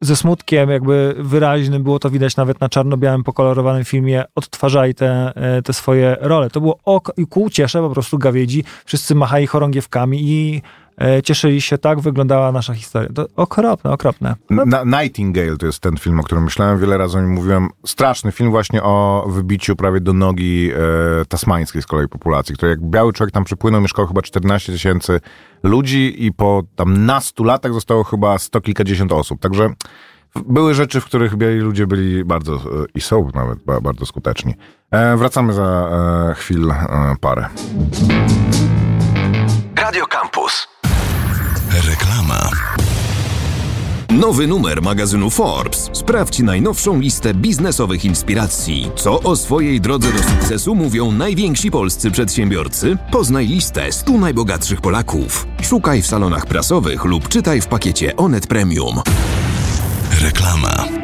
ze 0.00 0.16
smutkiem 0.16 0.70
jakby 0.70 1.14
wyraźnym, 1.18 1.82
było 1.82 1.98
to 1.98 2.10
widać 2.10 2.36
nawet 2.36 2.60
na 2.60 2.68
czarno-białym 2.68 3.24
pokolorowanym 3.24 3.84
filmie, 3.84 4.24
odtwarzali 4.34 4.94
te, 4.94 5.32
e, 5.36 5.62
te 5.62 5.72
swoje 5.72 6.16
role. 6.20 6.50
To 6.50 6.60
było 6.60 6.78
oko 6.84 7.12
i 7.16 7.26
ku 7.26 7.50
ciesze 7.50 7.80
po 7.80 7.90
prostu 7.90 8.18
gawiedzi, 8.18 8.64
wszyscy 8.84 9.14
machali 9.14 9.46
chorągiewkami 9.46 10.22
i 10.22 10.56
e, 10.56 10.60
cieszyli 11.24 11.60
się, 11.60 11.78
tak 11.78 12.00
wyglądała 12.00 12.52
nasza 12.52 12.74
historia. 12.74 13.08
To 13.14 13.26
okropne, 13.36 13.90
okropne. 13.90 14.34
Na, 14.50 14.84
Nightingale 14.84 15.56
to 15.56 15.66
jest 15.66 15.80
ten 15.80 15.96
film, 15.96 16.20
o 16.20 16.22
którym 16.22 16.44
myślałem, 16.44 16.78
wiele 16.78 16.98
razy 16.98 17.18
o 17.18 17.20
nim 17.20 17.30
mówiłem. 17.30 17.68
Straszny 17.86 18.32
film 18.32 18.50
właśnie 18.50 18.82
o 18.82 19.26
wybiciu 19.28 19.76
prawie 19.76 20.00
do 20.00 20.12
nogi 20.12 20.70
e, 20.72 21.24
tasmańskiej 21.24 21.82
z 21.82 21.86
kolei 21.86 22.08
populacji, 22.08 22.54
której 22.54 22.70
jak 22.70 22.80
biały 22.80 23.12
człowiek 23.12 23.34
tam 23.34 23.44
przypłynął, 23.44 23.80
mieszkało 23.80 24.08
chyba 24.08 24.22
14 24.22 24.72
tysięcy 24.72 25.20
ludzi 25.62 26.24
i 26.26 26.32
po 26.32 26.62
tam 26.76 27.06
nastu 27.06 27.44
latach 27.44 27.72
zostało 27.72 28.04
chyba 28.04 28.38
sto 28.38 28.60
kilkadziesiąt 28.60 29.12
osób. 29.12 29.40
Także 29.40 29.70
były 30.46 30.74
rzeczy, 30.74 31.00
w 31.00 31.04
których 31.04 31.36
biali 31.36 31.58
ludzie 31.58 31.86
byli 31.86 32.24
bardzo 32.24 32.54
e, 32.54 32.58
i 32.94 33.00
są 33.00 33.30
nawet 33.34 33.62
ba, 33.62 33.80
bardzo 33.80 34.06
skuteczni. 34.06 34.54
E, 34.90 35.16
wracamy 35.16 35.52
za 35.52 35.90
e, 36.30 36.34
chwil 36.34 36.70
e, 36.70 36.76
parę. 37.20 37.48
Radio 39.76 40.06
Campus. 40.06 40.23
Reklama. 41.82 42.50
Nowy 44.10 44.46
numer 44.46 44.82
magazynu 44.82 45.30
Forbes. 45.30 45.90
Sprawdź 45.92 46.38
najnowszą 46.38 47.00
listę 47.00 47.34
biznesowych 47.34 48.04
inspiracji. 48.04 48.90
Co 48.96 49.20
o 49.20 49.36
swojej 49.36 49.80
drodze 49.80 50.12
do 50.12 50.18
sukcesu 50.22 50.74
mówią 50.74 51.12
najwięksi 51.12 51.70
polscy 51.70 52.10
przedsiębiorcy? 52.10 52.96
Poznaj 53.10 53.46
listę 53.46 53.92
100 53.92 54.12
najbogatszych 54.12 54.80
Polaków. 54.80 55.46
Szukaj 55.62 56.02
w 56.02 56.06
salonach 56.06 56.46
prasowych 56.46 57.04
lub 57.04 57.28
czytaj 57.28 57.60
w 57.60 57.66
pakiecie 57.66 58.16
Onet 58.16 58.46
Premium. 58.46 59.00
Reklama. 60.22 61.03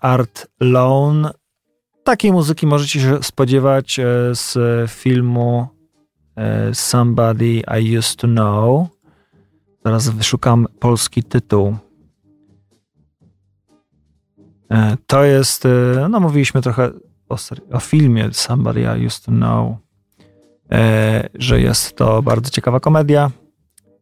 Art 0.00 0.46
Lone. 0.60 1.30
Takiej 2.04 2.32
muzyki 2.32 2.66
możecie 2.66 3.00
się 3.00 3.22
spodziewać 3.22 3.98
e, 3.98 4.04
z 4.32 4.56
filmu 4.90 5.66
e, 6.36 6.74
Somebody 6.74 7.62
I 7.80 7.98
Used 7.98 8.16
to 8.16 8.26
Know. 8.26 8.88
Zaraz 9.84 10.08
wyszukam 10.08 10.66
polski 10.80 11.22
tytuł. 11.22 11.76
E, 14.70 14.96
To 15.06 15.24
jest, 15.24 15.64
no 16.10 16.20
mówiliśmy 16.20 16.62
trochę 16.62 16.90
o, 17.28 17.36
o 17.72 17.80
filmie 17.80 18.28
Somebody 18.32 18.86
I 19.00 19.06
Used 19.06 19.24
to 19.24 19.32
Know, 19.32 19.76
że 21.34 21.60
jest 21.60 21.96
to 21.96 22.22
bardzo 22.22 22.50
ciekawa 22.50 22.80
komedia. 22.80 23.30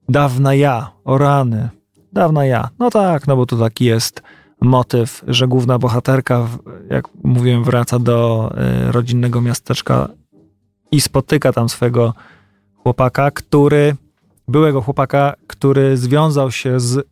Dawna 0.09 0.55
ja, 0.55 0.93
o 1.05 1.19
rany, 1.19 1.69
Dawna 2.13 2.45
ja. 2.47 2.69
No 2.79 2.91
tak, 2.91 3.27
no 3.27 3.37
bo 3.37 3.47
tu 3.47 3.59
taki 3.59 3.85
jest 3.85 4.23
motyw, 4.61 5.25
że 5.29 5.49
główna 5.49 5.79
bohaterka, 5.79 6.49
jak 6.91 7.09
mówiłem, 7.25 7.65
wraca 7.65 7.99
do 7.99 8.51
y, 8.89 8.93
rodzinnego 8.93 9.41
miasteczka 9.41 10.09
i 10.93 11.01
spotyka 11.01 11.53
tam 11.53 11.69
swego 11.69 12.15
chłopaka, 12.75 13.31
który, 13.31 13.97
byłego 14.49 14.83
chłopaka, 14.83 15.35
który 15.47 15.97
związał 15.97 16.51
się 16.51 16.81
z 16.81 17.09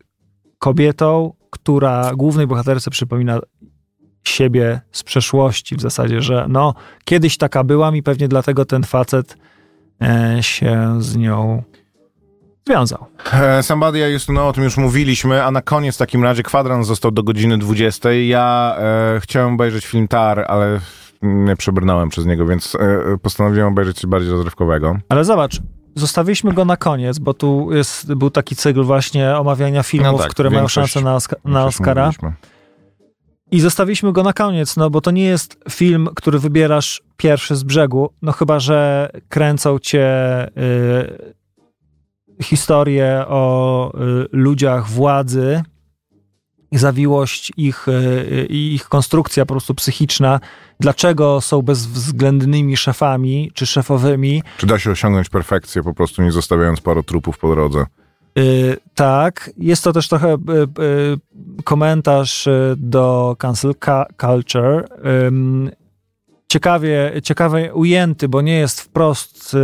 kobietą, 0.59 1.33
która 1.49 2.11
głównej 2.15 2.47
bohaterce 2.47 2.91
przypomina 2.91 3.39
siebie 4.23 4.81
z 4.91 5.03
przeszłości 5.03 5.75
w 5.75 5.81
zasadzie, 5.81 6.21
że 6.21 6.45
no, 6.49 6.73
kiedyś 7.05 7.37
taka 7.37 7.63
byłam 7.63 7.95
i 7.95 8.03
pewnie 8.03 8.27
dlatego 8.27 8.65
ten 8.65 8.83
facet 8.83 9.37
e, 10.01 10.37
się 10.41 10.97
z 10.99 11.15
nią 11.15 11.63
związał. 12.67 13.05
E, 13.33 13.63
Somebody 13.63 13.99
I 14.11 14.15
used 14.15 14.27
to 14.27 14.33
know, 14.33 14.47
o 14.49 14.53
tym 14.53 14.63
już 14.63 14.77
mówiliśmy, 14.77 15.43
a 15.43 15.51
na 15.51 15.61
koniec 15.61 15.95
w 15.95 15.97
takim 15.97 16.23
razie 16.23 16.43
kwadrans 16.43 16.87
został 16.87 17.11
do 17.11 17.23
godziny 17.23 17.57
20. 17.57 18.11
Ja 18.13 18.75
e, 18.79 19.19
chciałem 19.19 19.53
obejrzeć 19.53 19.85
film 19.85 20.07
Tar, 20.07 20.45
ale 20.47 20.79
nie 21.21 21.55
przebrnąłem 21.55 22.09
przez 22.09 22.25
niego, 22.25 22.45
więc 22.45 22.75
e, 22.75 23.17
postanowiłem 23.21 23.67
obejrzeć 23.67 23.95
coś 23.97 24.05
bardziej 24.09 24.31
rozrywkowego. 24.31 24.97
Ale 25.09 25.25
zobacz, 25.25 25.59
zostawiliśmy 25.95 26.53
go 26.53 26.65
na 26.65 26.77
koniec, 26.77 27.19
bo 27.19 27.33
tu 27.33 27.73
jest, 27.73 28.13
był 28.13 28.29
taki 28.29 28.55
cykl 28.55 28.83
właśnie 28.83 29.35
omawiania 29.35 29.83
filmów, 29.83 30.11
No 30.11 30.17
tak, 30.17 30.31
które 30.31 30.49
mają 30.49 30.67
szansę 30.67 31.01
na, 31.01 31.15
Oska- 31.17 31.35
na 31.45 31.65
Oscara. 31.65 32.05
mówiliśmy. 32.05 32.33
I 33.51 33.59
zostawiliśmy 33.59 34.13
go 34.13 34.23
na 34.23 34.33
koniec, 34.33 34.77
no 34.77 34.89
bo 34.89 35.01
to 35.01 35.11
nie 35.11 35.23
jest 35.23 35.57
film, 35.69 36.09
który 36.15 36.39
wybierasz 36.39 37.01
pierwszy 37.17 37.55
z 37.55 37.63
brzegu, 37.63 38.09
no 38.21 38.31
chyba, 38.31 38.59
że 38.59 39.09
kręcą 39.29 39.79
cię 39.79 40.07
y, 40.47 41.35
historie 42.41 43.23
o 43.27 43.91
y, 44.23 44.27
ludziach 44.31 44.87
władzy 44.89 45.63
zawiłość 46.71 47.51
ich, 47.57 47.87
y, 47.87 48.45
i 48.49 48.73
ich 48.73 48.83
konstrukcja 48.89 49.45
po 49.45 49.53
prostu 49.53 49.75
psychiczna, 49.75 50.39
dlaczego 50.79 51.41
są 51.41 51.61
bezwzględnymi 51.61 52.77
szefami 52.77 53.51
czy 53.53 53.65
szefowymi, 53.65 54.43
Czy 54.57 54.67
da 54.67 54.79
się 54.79 54.91
osiągnąć 54.91 55.29
perfekcję, 55.29 55.83
po 55.83 55.93
prostu 55.93 56.21
nie 56.23 56.31
zostawiając 56.31 56.81
paru 56.81 57.03
trupów 57.03 57.37
po 57.37 57.55
drodze? 57.55 57.85
Y, 58.39 58.77
tak, 58.95 59.49
jest 59.57 59.83
to 59.83 59.93
też 59.93 60.07
trochę 60.07 60.33
y, 60.33 60.37
y, 60.83 61.63
komentarz 61.63 62.47
y, 62.47 62.75
do 62.77 63.35
cancel 63.39 63.75
ca- 63.85 64.05
culture. 64.21 64.85
Ciekawie, 66.47 67.11
ciekawie 67.23 67.73
ujęty, 67.73 68.27
bo 68.27 68.41
nie 68.41 68.57
jest 68.57 68.81
wprost 68.81 69.53
y, 69.53 69.57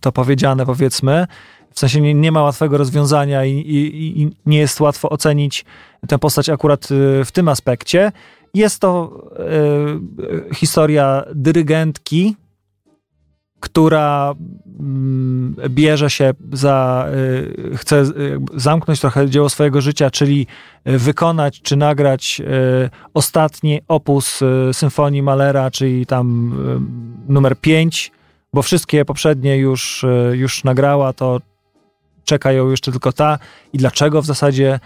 to 0.00 0.12
powiedziane, 0.12 0.66
powiedzmy. 0.66 1.26
W 1.74 1.78
sensie 1.78 2.00
nie, 2.00 2.14
nie 2.14 2.32
ma 2.32 2.42
łatwego 2.42 2.78
rozwiązania 2.78 3.44
i, 3.44 3.52
i, 3.52 4.20
i 4.22 4.30
nie 4.46 4.58
jest 4.58 4.80
łatwo 4.80 5.10
ocenić 5.10 5.64
tę 6.08 6.18
postać 6.18 6.48
akurat 6.48 6.90
y, 6.90 7.24
w 7.24 7.32
tym 7.32 7.48
aspekcie. 7.48 8.12
Jest 8.54 8.80
to 8.80 9.20
y, 10.50 10.54
historia 10.54 11.24
dyrygentki, 11.34 12.36
która 13.60 14.34
mm, 14.80 15.56
bierze 15.68 16.10
się 16.10 16.34
za, 16.52 17.08
y, 17.14 17.76
chce 17.76 18.04
zamknąć 18.54 19.00
trochę 19.00 19.30
dzieło 19.30 19.48
swojego 19.48 19.80
życia, 19.80 20.10
czyli 20.10 20.46
wykonać 20.84 21.62
czy 21.62 21.76
nagrać 21.76 22.42
ostatni 23.14 23.80
opus 23.88 24.40
symfonii 24.72 25.22
Malera, 25.22 25.70
czyli 25.70 26.06
tam 26.06 26.54
numer 27.28 27.56
5, 27.60 28.12
bo 28.52 28.62
wszystkie 28.62 29.04
poprzednie 29.04 29.56
już, 29.56 30.04
już 30.32 30.64
nagrała, 30.64 31.12
to 31.12 31.40
czeka 32.24 32.52
ją 32.52 32.70
jeszcze 32.70 32.90
tylko 32.90 33.12
ta 33.12 33.38
i 33.72 33.78
dlaczego 33.78 34.22
w 34.22 34.26
zasadzie 34.26 34.80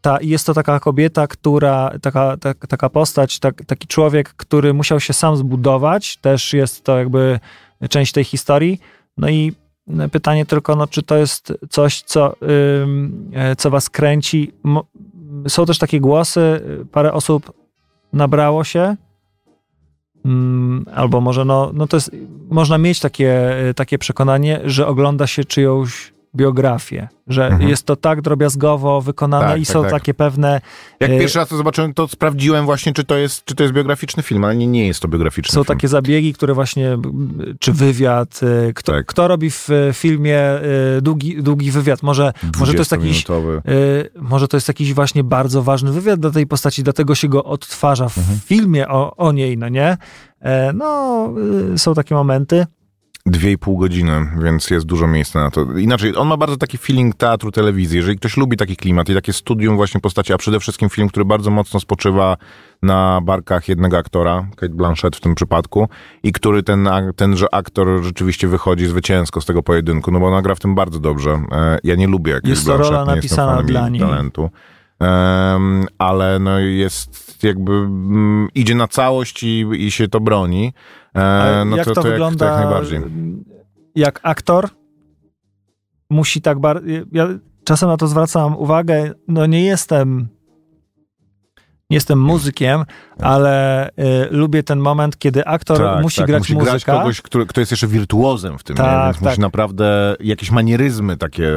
ta, 0.00 0.18
jest 0.20 0.46
to 0.46 0.54
taka 0.54 0.80
kobieta, 0.80 1.26
która, 1.26 1.90
taka, 2.02 2.36
tak, 2.36 2.66
taka 2.66 2.88
postać, 2.88 3.38
tak, 3.38 3.64
taki 3.64 3.86
człowiek, 3.86 4.28
który 4.28 4.74
musiał 4.74 5.00
się 5.00 5.12
sam 5.12 5.36
zbudować, 5.36 6.16
też 6.16 6.52
jest 6.52 6.84
to 6.84 6.98
jakby 6.98 7.40
część 7.90 8.12
tej 8.12 8.24
historii. 8.24 8.80
No 9.16 9.28
i 9.28 9.52
pytanie 10.12 10.46
tylko, 10.46 10.76
no, 10.76 10.86
czy 10.86 11.02
to 11.02 11.16
jest 11.16 11.52
coś, 11.70 12.02
co, 12.02 12.36
e, 13.32 13.56
co 13.56 13.70
was 13.70 13.90
kręci? 13.90 14.52
Są 15.48 15.66
też 15.66 15.78
takie 15.78 16.00
głosy, 16.00 16.40
y, 16.40 16.86
parę 16.86 17.12
osób 17.12 17.52
nabrało 18.12 18.64
się, 18.64 18.96
Mm, 20.24 20.84
albo 20.94 21.20
może, 21.20 21.44
no, 21.44 21.70
no 21.74 21.86
to 21.86 21.96
jest, 21.96 22.10
można 22.50 22.78
mieć 22.78 23.00
takie, 23.00 23.58
y, 23.70 23.74
takie 23.74 23.98
przekonanie, 23.98 24.60
że 24.64 24.86
ogląda 24.86 25.26
się 25.26 25.44
czyjąś 25.44 26.13
biografię, 26.36 27.08
że 27.26 27.46
Mhm. 27.46 27.70
jest 27.70 27.86
to 27.86 27.96
tak 27.96 28.20
drobiazgowo 28.22 29.00
wykonane 29.00 29.46
Tak, 29.48 29.60
i 29.60 29.66
tak, 29.66 29.72
są 29.72 29.82
tak. 29.82 29.90
takie 29.90 30.14
pewne 30.14 30.60
Jak 31.00 31.10
Y, 31.10 31.18
pierwszy 31.18 31.38
raz 31.38 31.48
to 31.48 31.56
zobaczyłem, 31.56 31.94
to 31.94 32.08
sprawdziłem 32.08 32.64
właśnie, 32.64 32.92
czy 32.92 33.04
to 33.04 33.16
jest, 33.16 33.44
czy 33.44 33.54
to 33.54 33.62
jest 33.62 33.74
biograficzny 33.74 34.22
film, 34.22 34.44
ale 34.44 34.56
nie, 34.56 34.66
nie 34.66 34.86
jest 34.86 35.00
to 35.00 35.08
biograficzny 35.08 35.52
Są 35.52 35.64
film. 35.64 35.76
takie 35.78 35.88
zabiegi, 35.88 36.32
które 36.34 36.54
właśnie, 36.54 36.98
czy 37.60 37.72
wywiad, 37.72 38.40
y, 38.68 38.72
kto, 38.74 38.92
Tak. 38.92 39.06
kto 39.06 39.28
robi 39.28 39.50
w 39.50 39.68
filmie 39.92 40.40
y, 40.98 41.02
długi, 41.02 41.42
długi 41.42 41.70
wywiad? 41.70 42.02
Może, 42.02 42.32
może 42.58 42.72
to 42.72 42.78
jest 42.78 42.92
jakiś 42.92 43.24
20-minutowy. 43.24 43.60
y, 43.70 44.10
może 44.20 44.48
to 44.48 44.56
jest 44.56 44.68
jakiś 44.68 44.94
właśnie 44.94 45.24
bardzo 45.24 45.62
ważny 45.62 45.92
wywiad 45.92 46.20
dla 46.20 46.30
tej 46.30 46.46
postaci, 46.46 46.82
dlatego 46.82 47.14
się 47.14 47.28
go 47.28 47.44
odtwarza 47.44 48.08
w 48.08 48.18
Mhm. 48.18 48.38
filmie 48.44 48.88
o, 48.88 49.16
o 49.16 49.32
niej, 49.32 49.58
no 49.58 49.68
nie? 49.68 49.96
E, 50.40 50.72
No, 50.72 51.28
y, 51.74 51.78
są 51.78 51.94
takie 51.94 52.14
momenty. 52.14 52.66
Dwie 53.26 53.52
i 53.52 53.58
pół 53.58 53.78
godziny, 53.78 54.26
więc 54.42 54.70
jest 54.70 54.86
dużo 54.86 55.06
miejsca 55.08 55.40
na 55.40 55.50
to. 55.50 55.78
Inaczej, 55.78 56.16
on 56.16 56.28
ma 56.28 56.36
bardzo 56.36 56.56
taki 56.56 56.78
feeling 56.78 57.14
teatru, 57.14 57.50
telewizji. 57.52 57.96
Jeżeli 57.96 58.16
ktoś 58.18 58.36
lubi 58.36 58.56
taki 58.56 58.76
klimat 58.76 59.08
i 59.08 59.14
takie 59.14 59.32
studium 59.32 59.76
właśnie 59.76 60.00
postaci, 60.00 60.32
a 60.32 60.38
przede 60.38 60.60
wszystkim 60.60 60.88
film, 60.90 61.08
który 61.08 61.24
bardzo 61.24 61.50
mocno 61.50 61.80
spoczywa 61.80 62.36
na 62.82 63.20
barkach 63.20 63.68
jednego 63.68 63.98
aktora, 63.98 64.46
Kate 64.56 64.74
Blanchett 64.74 65.16
w 65.16 65.20
tym 65.20 65.34
przypadku, 65.34 65.88
i 66.22 66.32
który 66.32 66.62
ten, 66.62 66.88
tenże 67.16 67.54
aktor 67.54 68.02
rzeczywiście 68.02 68.48
wychodzi 68.48 68.86
zwycięsko 68.86 69.40
z 69.40 69.46
tego 69.46 69.62
pojedynku, 69.62 70.10
no 70.10 70.20
bo 70.20 70.26
ona 70.26 70.42
gra 70.42 70.54
w 70.54 70.60
tym 70.60 70.74
bardzo 70.74 71.00
dobrze. 71.00 71.42
E, 71.52 71.78
Ja 71.84 71.94
nie 71.94 72.06
lubię 72.06 72.34
Kate 72.34 72.48
Jest 72.48 72.66
to 72.66 72.76
rola 72.76 73.04
napisana 73.04 73.62
dla 73.62 73.88
niej. 73.88 74.00
talentu. 74.00 74.50
Ale 75.98 76.38
no 76.38 76.58
jest 76.58 77.44
jakby 77.44 77.72
mm, 77.72 78.48
idzie 78.54 78.74
na 78.74 78.88
całość 78.88 79.42
i, 79.42 79.66
i 79.72 79.90
się 79.90 80.08
to 80.08 80.20
broni. 80.20 80.72
E, 81.14 81.64
no 81.66 81.76
jak 81.76 81.86
to, 81.86 81.94
to, 81.94 82.02
wygląda? 82.02 82.46
Jak, 82.46 82.54
to 82.54 82.60
jak 82.60 82.70
najbardziej. 82.70 83.00
Jak 83.94 84.20
aktor 84.22 84.68
musi 86.10 86.40
tak 86.40 86.58
bardzo. 86.58 86.86
Ja 87.12 87.28
czasem 87.64 87.88
na 87.88 87.96
to 87.96 88.06
zwracam 88.06 88.56
uwagę. 88.56 89.12
No 89.28 89.46
nie 89.46 89.64
jestem 89.64 90.28
nie 91.90 91.96
jestem 91.96 92.20
muzykiem, 92.20 92.84
ale 93.20 93.88
y, 93.88 93.92
lubię 94.30 94.62
ten 94.62 94.78
moment, 94.78 95.18
kiedy 95.18 95.44
aktor 95.44 96.02
musi 96.02 96.24
grać 96.24 96.30
Tak, 96.30 96.38
musi 96.38 96.54
muzyka. 96.54 96.70
grać 96.70 96.84
kogoś, 96.84 97.22
który, 97.22 97.46
kto 97.46 97.60
jest 97.60 97.70
jeszcze 97.70 97.86
wirtuozem 97.86 98.58
w 98.58 98.62
tym, 98.62 98.76
Tak, 98.76 99.04
więc 99.04 99.16
tak. 99.16 99.28
musi 99.28 99.40
naprawdę 99.40 100.16
jakieś 100.20 100.50
manieryzmy 100.50 101.16
takie... 101.16 101.50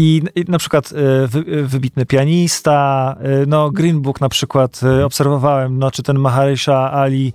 I, 0.00 0.22
I 0.34 0.44
na 0.48 0.58
przykład 0.58 0.92
y, 0.92 1.26
wy, 1.28 1.66
wybitny 1.66 2.06
pianista, 2.06 3.16
y, 3.42 3.46
no 3.46 3.70
Green 3.70 4.00
Book 4.02 4.20
na 4.20 4.28
przykład 4.28 4.80
y, 4.82 5.04
obserwowałem, 5.04 5.78
no 5.78 5.90
czy 5.90 6.02
ten 6.02 6.18
Maharisha 6.18 6.92
Ali, 6.92 7.32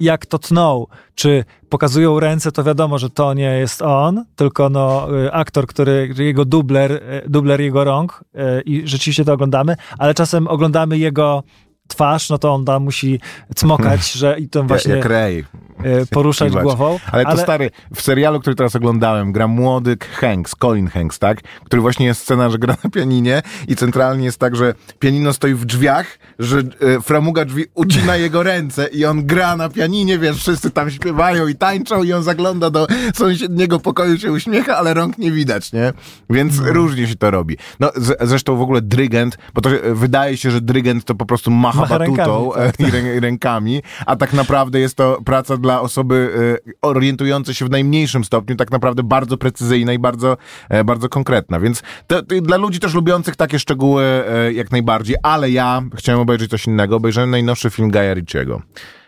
jak 0.00 0.26
to 0.26 0.38
tnął, 0.38 0.88
czy 1.14 1.44
pokazują 1.68 2.20
ręce, 2.20 2.52
to 2.52 2.64
wiadomo, 2.64 2.98
że 2.98 3.10
to 3.10 3.34
nie 3.34 3.58
jest 3.58 3.82
on, 3.82 4.24
tylko 4.36 4.68
no 4.70 5.08
aktor, 5.32 5.66
który, 5.66 6.14
jego 6.18 6.44
dubler, 6.44 7.02
dubler 7.26 7.60
jego 7.60 7.84
rąk 7.84 8.24
i 8.64 8.82
rzeczywiście 8.84 9.24
to 9.24 9.32
oglądamy, 9.32 9.76
ale 9.98 10.14
czasem 10.14 10.46
oglądamy 10.46 10.98
jego 10.98 11.42
twarz, 11.88 12.30
no 12.30 12.38
to 12.38 12.54
on 12.54 12.64
tam 12.64 12.82
musi 12.82 13.20
cmokać, 13.56 14.12
że 14.12 14.38
i 14.38 14.48
to 14.48 14.64
właśnie 14.64 14.94
Jak 14.94 15.04
Ray. 15.04 15.44
Y, 15.86 16.06
poruszać 16.06 16.52
głową. 16.52 16.98
Ale 17.12 17.24
to 17.24 17.36
stary, 17.36 17.70
w 17.94 18.02
serialu, 18.02 18.40
który 18.40 18.56
teraz 18.56 18.76
oglądałem, 18.76 19.32
gra 19.32 19.48
młody 19.48 19.96
Hanks, 20.20 20.54
Colin 20.54 20.86
Hanks, 20.88 21.18
tak? 21.18 21.40
Który 21.64 21.82
właśnie 21.82 22.06
jest 22.06 22.20
scena, 22.20 22.50
że 22.50 22.58
gra 22.58 22.76
na 22.84 22.90
pianinie 22.90 23.42
i 23.68 23.76
centralnie 23.76 24.24
jest 24.24 24.38
tak, 24.38 24.56
że 24.56 24.74
pianino 24.98 25.32
stoi 25.32 25.54
w 25.54 25.64
drzwiach, 25.64 26.18
że 26.38 26.58
e, 26.58 27.00
framuga 27.00 27.44
drzwi 27.44 27.64
ucina 27.74 28.16
jego 28.26 28.42
ręce 28.42 28.86
i 28.86 29.04
on 29.04 29.26
gra 29.26 29.56
na 29.56 29.68
pianinie, 29.68 30.18
wiesz, 30.18 30.36
wszyscy 30.36 30.70
tam 30.70 30.90
śpiewają 30.90 31.46
i 31.46 31.54
tańczą 31.54 32.02
i 32.02 32.12
on 32.12 32.22
zagląda 32.22 32.70
do 32.70 32.86
sąsiedniego 33.14 33.80
pokoju, 33.80 34.18
się 34.18 34.32
uśmiecha, 34.32 34.76
ale 34.76 34.94
rąk 34.94 35.18
nie 35.18 35.32
widać, 35.32 35.72
nie? 35.72 35.92
Więc 36.30 36.58
różnie 36.58 37.08
się 37.08 37.16
to 37.16 37.30
robi. 37.30 37.56
No, 37.80 37.90
zresztą 38.20 38.56
w 38.56 38.62
ogóle 38.62 38.82
drygent, 38.82 39.38
bo 39.54 39.60
to 39.60 39.70
e, 39.70 39.94
wydaje 39.94 40.36
się, 40.36 40.50
że 40.50 40.60
drygent 40.60 41.04
to 41.04 41.14
po 41.14 41.26
prostu 41.26 41.50
macha, 41.50 41.80
Macha 41.80 41.98
batutą 41.98 42.52
rękami, 42.52 42.72
tak, 42.76 42.80
e, 42.80 42.88
i 42.88 42.90
rę, 42.90 43.20
rękami, 43.20 43.82
a 44.06 44.16
tak 44.16 44.32
naprawdę 44.32 44.80
jest 44.80 44.96
to 44.96 45.20
praca 45.24 45.56
dla 45.56 45.67
osoby 45.76 46.30
e, 46.66 46.72
orientującej 46.82 47.54
się 47.54 47.64
w 47.64 47.70
najmniejszym 47.70 48.24
stopniu, 48.24 48.56
tak 48.56 48.70
naprawdę 48.70 49.02
bardzo 49.02 49.36
precyzyjna 49.36 49.92
i 49.92 49.98
bardzo, 49.98 50.36
e, 50.68 50.84
bardzo 50.84 51.08
konkretna. 51.08 51.60
Więc 51.60 51.82
to, 52.06 52.22
to 52.22 52.40
dla 52.40 52.56
ludzi 52.56 52.80
też 52.80 52.94
lubiących 52.94 53.36
takie 53.36 53.58
szczegóły 53.58 54.04
e, 54.04 54.52
jak 54.52 54.70
najbardziej, 54.70 55.16
ale 55.22 55.50
ja 55.50 55.82
chciałem 55.96 56.20
obejrzeć 56.20 56.50
coś 56.50 56.66
innego. 56.66 56.96
Obejrzałem 56.96 57.30
najnowszy 57.30 57.70
film 57.70 57.90
Gaja 57.90 58.14
Ricciego 58.14 58.62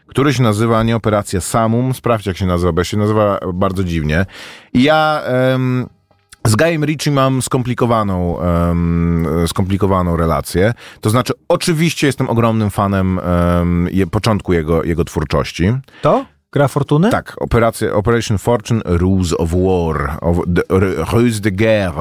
który 0.06 0.34
się 0.34 0.42
nazywa 0.42 0.82
nie 0.82 0.96
Operacja 0.96 1.40
Samum, 1.40 1.94
sprawdź 1.94 2.26
jak 2.26 2.36
się 2.36 2.46
nazywa, 2.46 2.72
bo 2.72 2.84
się 2.84 2.96
nazywa 2.96 3.38
bardzo 3.54 3.84
dziwnie. 3.84 4.26
I 4.72 4.82
ja... 4.82 5.22
z 6.46 6.56
Gajem 6.56 6.84
Ritchie 6.84 7.10
mam 7.10 7.42
skomplikowaną, 7.42 8.36
skomplikowaną 9.46 10.16
relację. 10.16 10.74
To 11.00 11.10
znaczy, 11.10 11.32
oczywiście 11.48 12.06
jestem 12.06 12.30
ogromnym 12.30 12.70
fanem 12.70 13.18
em, 13.18 13.88
je, 13.92 14.06
początku 14.06 14.52
jego, 14.52 14.84
jego 14.84 15.04
twórczości. 15.04 15.72
To? 16.02 16.24
Gra 16.52 16.68
Fortuny? 16.68 17.10
Tak, 17.10 17.36
operacja, 17.40 17.92
Operation 17.92 18.38
Fortune, 18.38 18.80
Ruse 18.84 19.36
of 19.38 19.50
War, 19.52 20.18
of 20.20 20.36
the, 20.54 20.62
R- 20.76 21.06
Ruse 21.12 21.40
de 21.40 21.50
Guerre 21.50 21.92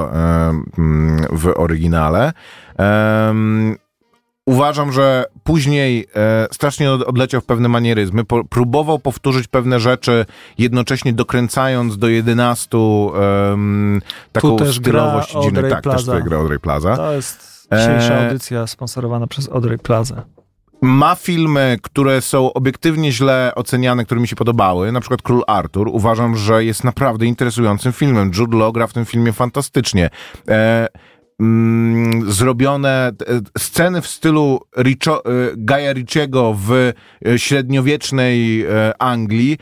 w 1.32 1.52
oryginale. 1.56 2.34
Em, 2.78 3.76
Uważam, 4.46 4.92
że 4.92 5.26
później 5.44 6.08
e, 6.16 6.48
strasznie 6.52 6.92
od- 6.92 7.02
odleciał 7.04 7.42
w 7.42 7.46
pewne 7.46 7.70
manieryzmy. 7.70 8.26
Po, 8.26 8.44
próbował 8.44 9.00
powtórzyć 9.00 9.48
pewne 9.48 9.80
rzeczy, 9.80 10.26
jednocześnie 10.58 11.14
dokręcając 11.14 11.98
do 11.98 12.08
11 12.08 12.78
em, 13.54 14.02
taką 14.32 14.50
Tu 14.50 14.56
też 14.56 14.80
gra 14.80 15.02
stylowość. 15.02 15.36
Audrey 15.36 15.70
Tak, 15.72 15.84
też 15.84 15.94
Plaza. 15.94 16.12
tutaj 16.12 16.24
gra 16.30 16.38
Audrey 16.38 16.60
Plaza. 16.60 16.96
To 16.96 17.14
jest 17.14 17.68
dzisiejsza 17.74 18.14
E, 18.14 18.28
audycja 18.28 18.68
sponsorowana 18.68 19.28
przez 19.28 19.50
Audrey 19.50 19.78
Plaza. 19.78 20.24
Ma 20.82 21.16
filmy, 21.16 21.78
które 21.82 22.22
są 22.22 22.54
obiektywnie 22.54 23.12
źle 23.12 23.52
oceniane, 23.56 24.06
które 24.06 24.22
mi 24.22 24.28
się 24.28 24.36
podobały, 24.36 24.92
na 24.92 25.00
przykład 25.00 25.22
Król 25.22 25.44
Artur. 25.48 25.88
Uważam, 25.88 26.38
że 26.38 26.66
jest 26.66 26.84
naprawdę 26.84 27.26
interesującym 27.26 27.94
filmem. 27.94 28.32
Jude 28.38 28.58
Law 28.58 28.74
gra 28.74 28.88
w 28.88 28.94
tym 28.94 29.06
filmie 29.06 29.34
fantastycznie. 29.34 30.10
E, 30.48 30.88
mm, 31.40 32.32
zrobione 32.32 32.90
e, 32.90 33.14
sceny 33.58 34.02
w 34.02 34.08
stylu 34.08 34.60
Richo, 34.78 35.26
e, 35.26 35.30
Gaja 35.58 35.94
Ricciego 35.94 36.54
w 36.58 36.72
e, 37.26 37.40
średniowiecznej 37.40 38.62
e, 38.62 38.94
Anglii 39.02 39.58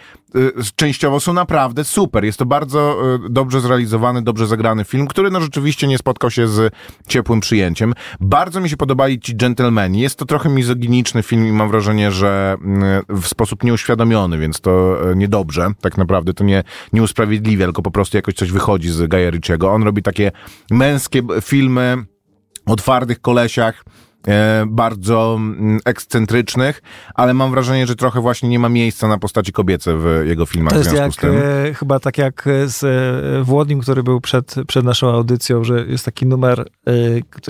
częściowo 0.76 1.20
są 1.20 1.34
naprawdę 1.34 1.84
super. 1.84 2.26
Jest 2.26 2.40
to 2.40 2.46
bardzo 2.46 2.98
e, 3.16 3.30
dobrze 3.30 3.62
zrealizowany, 3.62 4.22
dobrze 4.22 4.48
zagrany 4.48 4.86
film, 4.86 5.08
który 5.08 5.32
no 5.32 5.42
rzeczywiście 5.42 5.88
nie 5.88 5.98
spotkał 5.98 6.32
się 6.32 6.48
z 6.48 6.74
ciepłym 7.08 7.40
przyjęciem. 7.40 7.94
Bardzo 8.20 8.62
mi 8.62 8.70
się 8.70 8.78
podobali 8.78 9.20
ci 9.20 9.36
dżentelmeni. 9.36 10.00
Jest 10.00 10.16
to 10.16 10.26
trochę 10.26 10.50
mizoginiczny 10.50 11.24
film 11.24 11.48
i 11.48 11.52
mam 11.52 11.70
wrażenie, 11.70 12.12
że 12.12 12.58
mm, 12.62 13.04
w 13.10 13.28
sposób 13.28 13.64
nieuświadomiony, 13.64 14.38
więc 14.38 14.62
to 14.62 14.98
e, 15.12 15.16
niedobrze. 15.16 15.72
Tak 15.82 15.98
naprawdę 15.98 16.34
to 16.34 16.44
nie, 16.44 16.64
nie 16.94 17.04
usprawiedliwia, 17.04 17.66
tylko 17.66 17.82
po 17.82 17.92
prostu 17.92 18.18
jakoś 18.18 18.34
coś 18.34 18.52
wychodzi 18.52 18.90
z 18.90 19.08
Gaja 19.08 19.30
Ritchiego. 19.30 19.72
On 19.72 19.84
robi 19.84 20.04
takie 20.04 20.32
męskie 20.72 21.22
filmy 21.42 21.98
o 22.66 22.76
twardych 22.76 23.22
kolesiach, 23.22 23.84
bardzo 24.68 25.36
mm, 25.40 25.80
ekscentrycznych, 25.86 26.82
ale 27.16 27.34
mam 27.34 27.52
wrażenie, 27.52 27.88
że 27.88 27.96
trochę 27.96 28.22
właśnie 28.22 28.50
nie 28.50 28.60
ma 28.60 28.70
miejsca 28.70 29.08
na 29.08 29.18
postaci 29.18 29.52
kobiece 29.52 29.98
w 29.98 30.24
jego 30.26 30.46
filmach 30.46 30.74
To 30.74 30.80
w 30.80 30.80
jest 30.80 30.90
związku 30.90 31.28
jak, 31.28 31.36
z 31.36 31.40
tym. 31.40 31.50
e, 31.70 31.74
chyba 31.74 32.00
tak 32.00 32.18
jak 32.18 32.46
z 32.66 32.84
e, 32.84 33.44
Włodim, 33.44 33.80
który 33.80 34.04
był 34.04 34.22
przed, 34.22 34.56
przed 34.68 34.86
naszą 34.86 35.10
audycją, 35.10 35.64
że 35.64 35.86
jest 35.88 36.06
taki 36.06 36.26
numer 36.26 36.66
e, 36.88 36.92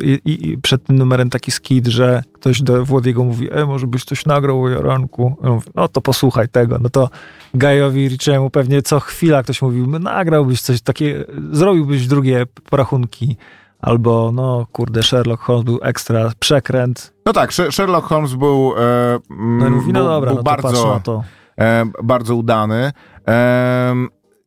i, 0.03 0.19
i 0.51 0.57
przed 0.57 0.83
tym 0.83 0.97
numerem 0.97 1.29
taki 1.29 1.51
skid, 1.51 1.87
że 1.87 2.23
ktoś 2.33 2.61
do 2.61 2.85
Włodiego 2.85 3.23
mówi, 3.23 3.47
e, 3.51 3.65
może 3.65 3.87
byś 3.87 4.03
coś 4.03 4.25
nagrał 4.25 4.63
o 4.63 4.69
Jaronku. 4.69 5.35
On 5.41 5.51
mówi, 5.51 5.69
no 5.75 5.87
to 5.87 6.01
posłuchaj 6.01 6.49
tego. 6.49 6.77
No 6.81 6.89
to 6.89 7.09
Gajowi 7.53 8.07
Richiemu 8.09 8.49
pewnie 8.49 8.81
co 8.81 8.99
chwila 8.99 9.43
ktoś 9.43 9.61
mówił, 9.61 9.87
"No, 9.87 9.99
nagrałbyś 9.99 10.61
coś 10.61 10.81
takie, 10.81 11.25
zrobiłbyś 11.51 12.07
drugie 12.07 12.45
porachunki. 12.69 13.37
Albo, 13.81 14.31
no 14.33 14.65
kurde, 14.71 15.03
Sherlock 15.03 15.41
Holmes 15.43 15.63
był 15.65 15.79
ekstra, 15.81 16.31
przekręt. 16.39 17.13
No 17.25 17.33
tak, 17.33 17.49
Sh- 17.51 17.71
Sherlock 17.71 18.07
Holmes 18.07 18.33
był, 18.33 18.73
e, 18.77 19.19
No 19.29 19.69
mówi, 19.69 19.93
no 19.93 19.99
był, 19.99 20.09
dobra, 20.09 20.29
był 20.29 20.37
no 20.37 20.43
bardzo, 20.43 21.23
e, 21.59 21.85
bardzo 22.03 22.35
udany. 22.35 22.91
E, 23.27 23.93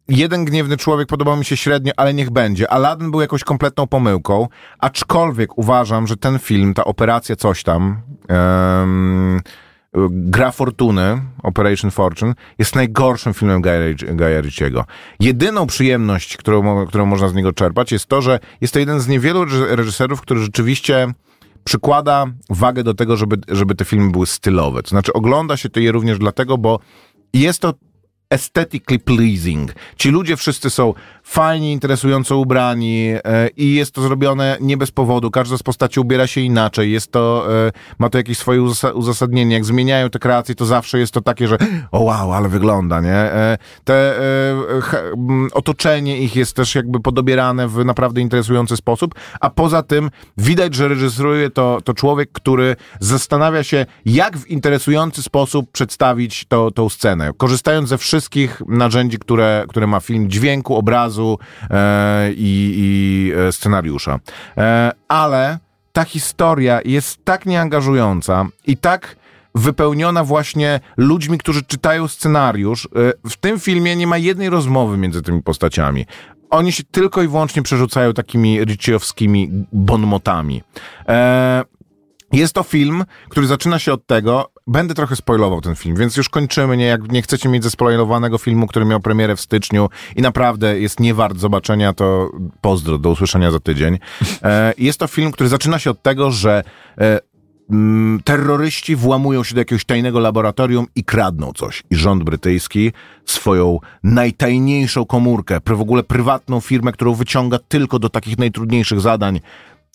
jeden 0.08 0.44
gniewny 0.44 0.76
człowiek 0.76 1.08
podobał 1.08 1.36
mi 1.36 1.44
się 1.44 1.56
średnio, 1.56 1.92
ale 1.96 2.14
niech 2.14 2.30
będzie. 2.30 2.72
Aladdin 2.72 3.10
był 3.10 3.20
jakąś 3.20 3.44
kompletną 3.44 3.86
pomyłką, 3.86 4.48
aczkolwiek 4.78 5.58
uważam, 5.58 6.06
że 6.06 6.16
ten 6.16 6.38
film, 6.38 6.74
ta 6.74 6.84
operacja 6.84 7.36
coś 7.36 7.62
tam, 7.62 8.02
em, 8.28 9.40
Gra 10.10 10.50
Fortuny, 10.50 11.22
Operation 11.42 11.90
Fortune, 11.90 12.34
jest 12.58 12.74
najgorszym 12.74 13.34
filmem 13.34 13.62
Gaja. 13.62 14.84
Jedyną 15.20 15.66
przyjemność, 15.66 16.36
którą, 16.36 16.86
którą 16.86 17.06
można 17.06 17.28
z 17.28 17.34
niego 17.34 17.52
czerpać, 17.52 17.92
jest 17.92 18.06
to, 18.06 18.22
że 18.22 18.38
jest 18.60 18.72
to 18.74 18.78
jeden 18.80 19.00
z 19.00 19.08
niewielu 19.08 19.44
reż- 19.44 19.74
reżyserów, 19.74 20.20
który 20.20 20.40
rzeczywiście 20.40 21.12
przykłada 21.64 22.26
wagę 22.50 22.82
do 22.84 22.94
tego, 22.94 23.16
żeby, 23.16 23.36
żeby 23.48 23.74
te 23.74 23.84
filmy 23.84 24.10
były 24.10 24.26
stylowe. 24.26 24.82
To 24.82 24.88
znaczy 24.88 25.12
ogląda 25.12 25.56
się 25.56 25.68
to 25.68 25.80
je 25.80 25.92
również 25.92 26.18
dlatego, 26.18 26.58
bo 26.58 26.78
jest 27.32 27.60
to 27.60 27.74
aesthetically 28.30 28.98
pleasing. 28.98 29.74
Ci 29.96 30.10
ludzie 30.10 30.36
wszyscy 30.36 30.70
są 30.70 30.94
fajnie, 31.30 31.72
interesująco 31.72 32.36
ubrani 32.36 33.08
e, 33.24 33.48
i 33.56 33.74
jest 33.74 33.94
to 33.94 34.02
zrobione 34.02 34.56
nie 34.60 34.76
bez 34.76 34.90
powodu. 34.90 35.30
Każda 35.30 35.58
z 35.58 35.62
postaci 35.62 36.00
ubiera 36.00 36.26
się 36.26 36.40
inaczej. 36.40 36.92
Jest 36.92 37.12
to, 37.12 37.46
e, 37.66 37.72
ma 37.98 38.08
to 38.10 38.18
jakieś 38.18 38.38
swoje 38.38 38.60
uzas- 38.60 38.94
uzasadnienie. 38.94 39.54
Jak 39.54 39.64
zmieniają 39.64 40.10
te 40.10 40.18
kreacje, 40.18 40.54
to 40.54 40.66
zawsze 40.66 40.98
jest 40.98 41.12
to 41.12 41.20
takie, 41.20 41.48
że 41.48 41.58
o 41.92 42.00
wow, 42.00 42.32
ale 42.32 42.48
wygląda, 42.48 43.00
nie? 43.00 43.14
E, 43.14 43.58
te 43.84 44.14
otoczenie 45.52 46.18
ich 46.18 46.36
jest 46.36 46.56
też 46.56 46.74
jakby 46.74 47.00
podobierane 47.00 47.68
w 47.68 47.84
naprawdę 47.84 48.20
interesujący 48.20 48.76
sposób, 48.76 49.14
a 49.40 49.50
poza 49.50 49.82
tym 49.82 50.10
widać, 50.36 50.74
że 50.74 50.88
reżyseruje 50.88 51.50
to, 51.50 51.78
to 51.84 51.94
człowiek, 51.94 52.32
który 52.32 52.76
zastanawia 53.00 53.64
się, 53.64 53.86
jak 54.06 54.38
w 54.38 54.46
interesujący 54.46 55.22
sposób 55.22 55.70
przedstawić 55.72 56.44
to, 56.48 56.70
tą 56.70 56.88
scenę, 56.88 57.30
korzystając 57.36 57.88
ze 57.88 57.98
wszystkich 57.98 58.62
narzędzi, 58.68 59.18
które, 59.18 59.64
które 59.68 59.86
ma 59.86 60.00
film, 60.00 60.30
dźwięku, 60.30 60.76
obrazu 60.76 61.19
e, 61.70 62.32
i, 62.32 62.74
i 62.76 63.32
e, 63.48 63.52
scenariusza. 63.52 64.18
E, 64.58 64.92
ale 65.08 65.58
ta 65.92 66.04
historia 66.04 66.80
jest 66.84 67.24
tak 67.24 67.46
nieangażująca 67.46 68.46
i 68.66 68.76
tak 68.76 69.16
wypełniona 69.54 70.24
właśnie 70.24 70.80
ludźmi, 70.96 71.38
którzy 71.38 71.62
czytają 71.62 72.08
scenariusz. 72.08 72.86
E, 72.86 73.30
W 73.30 73.36
tym 73.36 73.60
filmie 73.60 73.96
nie 73.96 74.06
ma 74.06 74.18
jednej 74.18 74.50
rozmowy 74.50 74.96
między 74.96 75.22
tymi 75.22 75.42
postaciami. 75.42 76.06
Oni 76.50 76.72
się 76.72 76.82
tylko 76.84 77.22
i 77.22 77.28
wyłącznie 77.28 77.62
przerzucają 77.62 78.12
takimi 78.12 78.64
Ritchiowskimi 78.64 79.50
bonmotami. 79.72 80.62
E, 81.08 81.64
jest 82.32 82.54
to 82.54 82.62
film, 82.62 83.04
który 83.28 83.46
zaczyna 83.46 83.78
się 83.78 83.92
od 83.92 84.06
tego, 84.06 84.50
będę 84.70 84.94
trochę 84.94 85.16
spoilował 85.16 85.60
ten 85.60 85.74
film, 85.74 85.96
więc 85.96 86.16
już 86.16 86.28
kończymy, 86.28 86.76
nie, 86.76 86.84
jak 86.84 87.12
nie 87.12 87.22
chcecie 87.22 87.48
mieć 87.48 87.64
zespoilowanego 87.64 88.38
filmu, 88.38 88.66
który 88.66 88.84
miał 88.84 89.00
premierę 89.00 89.36
w 89.36 89.40
styczniu 89.40 89.88
i 90.16 90.22
naprawdę 90.22 90.80
jest 90.80 91.00
nie 91.00 91.14
wart 91.14 91.38
zobaczenia, 91.38 91.92
to 91.92 92.30
pozdro, 92.60 92.98
do 92.98 93.10
usłyszenia 93.10 93.50
za 93.50 93.60
tydzień. 93.60 93.98
E, 94.42 94.74
jest 94.78 94.98
to 94.98 95.06
film, 95.06 95.32
który 95.32 95.48
zaczyna 95.48 95.78
się 95.78 95.90
od 95.90 96.02
tego, 96.02 96.30
że 96.30 96.62
e, 96.98 97.20
mm, 97.70 98.22
terroryści 98.24 98.96
włamują 98.96 99.44
się 99.44 99.54
do 99.54 99.60
jakiegoś 99.60 99.84
tajnego 99.84 100.20
laboratorium 100.20 100.86
i 100.94 101.04
kradną 101.04 101.52
coś. 101.52 101.82
I 101.90 101.96
rząd 101.96 102.24
brytyjski 102.24 102.92
swoją 103.24 103.78
najtajniejszą 104.02 105.06
komórkę, 105.06 105.60
w 105.66 105.80
ogóle 105.80 106.02
prywatną 106.02 106.60
firmę, 106.60 106.92
którą 106.92 107.14
wyciąga 107.14 107.58
tylko 107.58 107.98
do 107.98 108.08
takich 108.08 108.38
najtrudniejszych 108.38 109.00
zadań, 109.00 109.40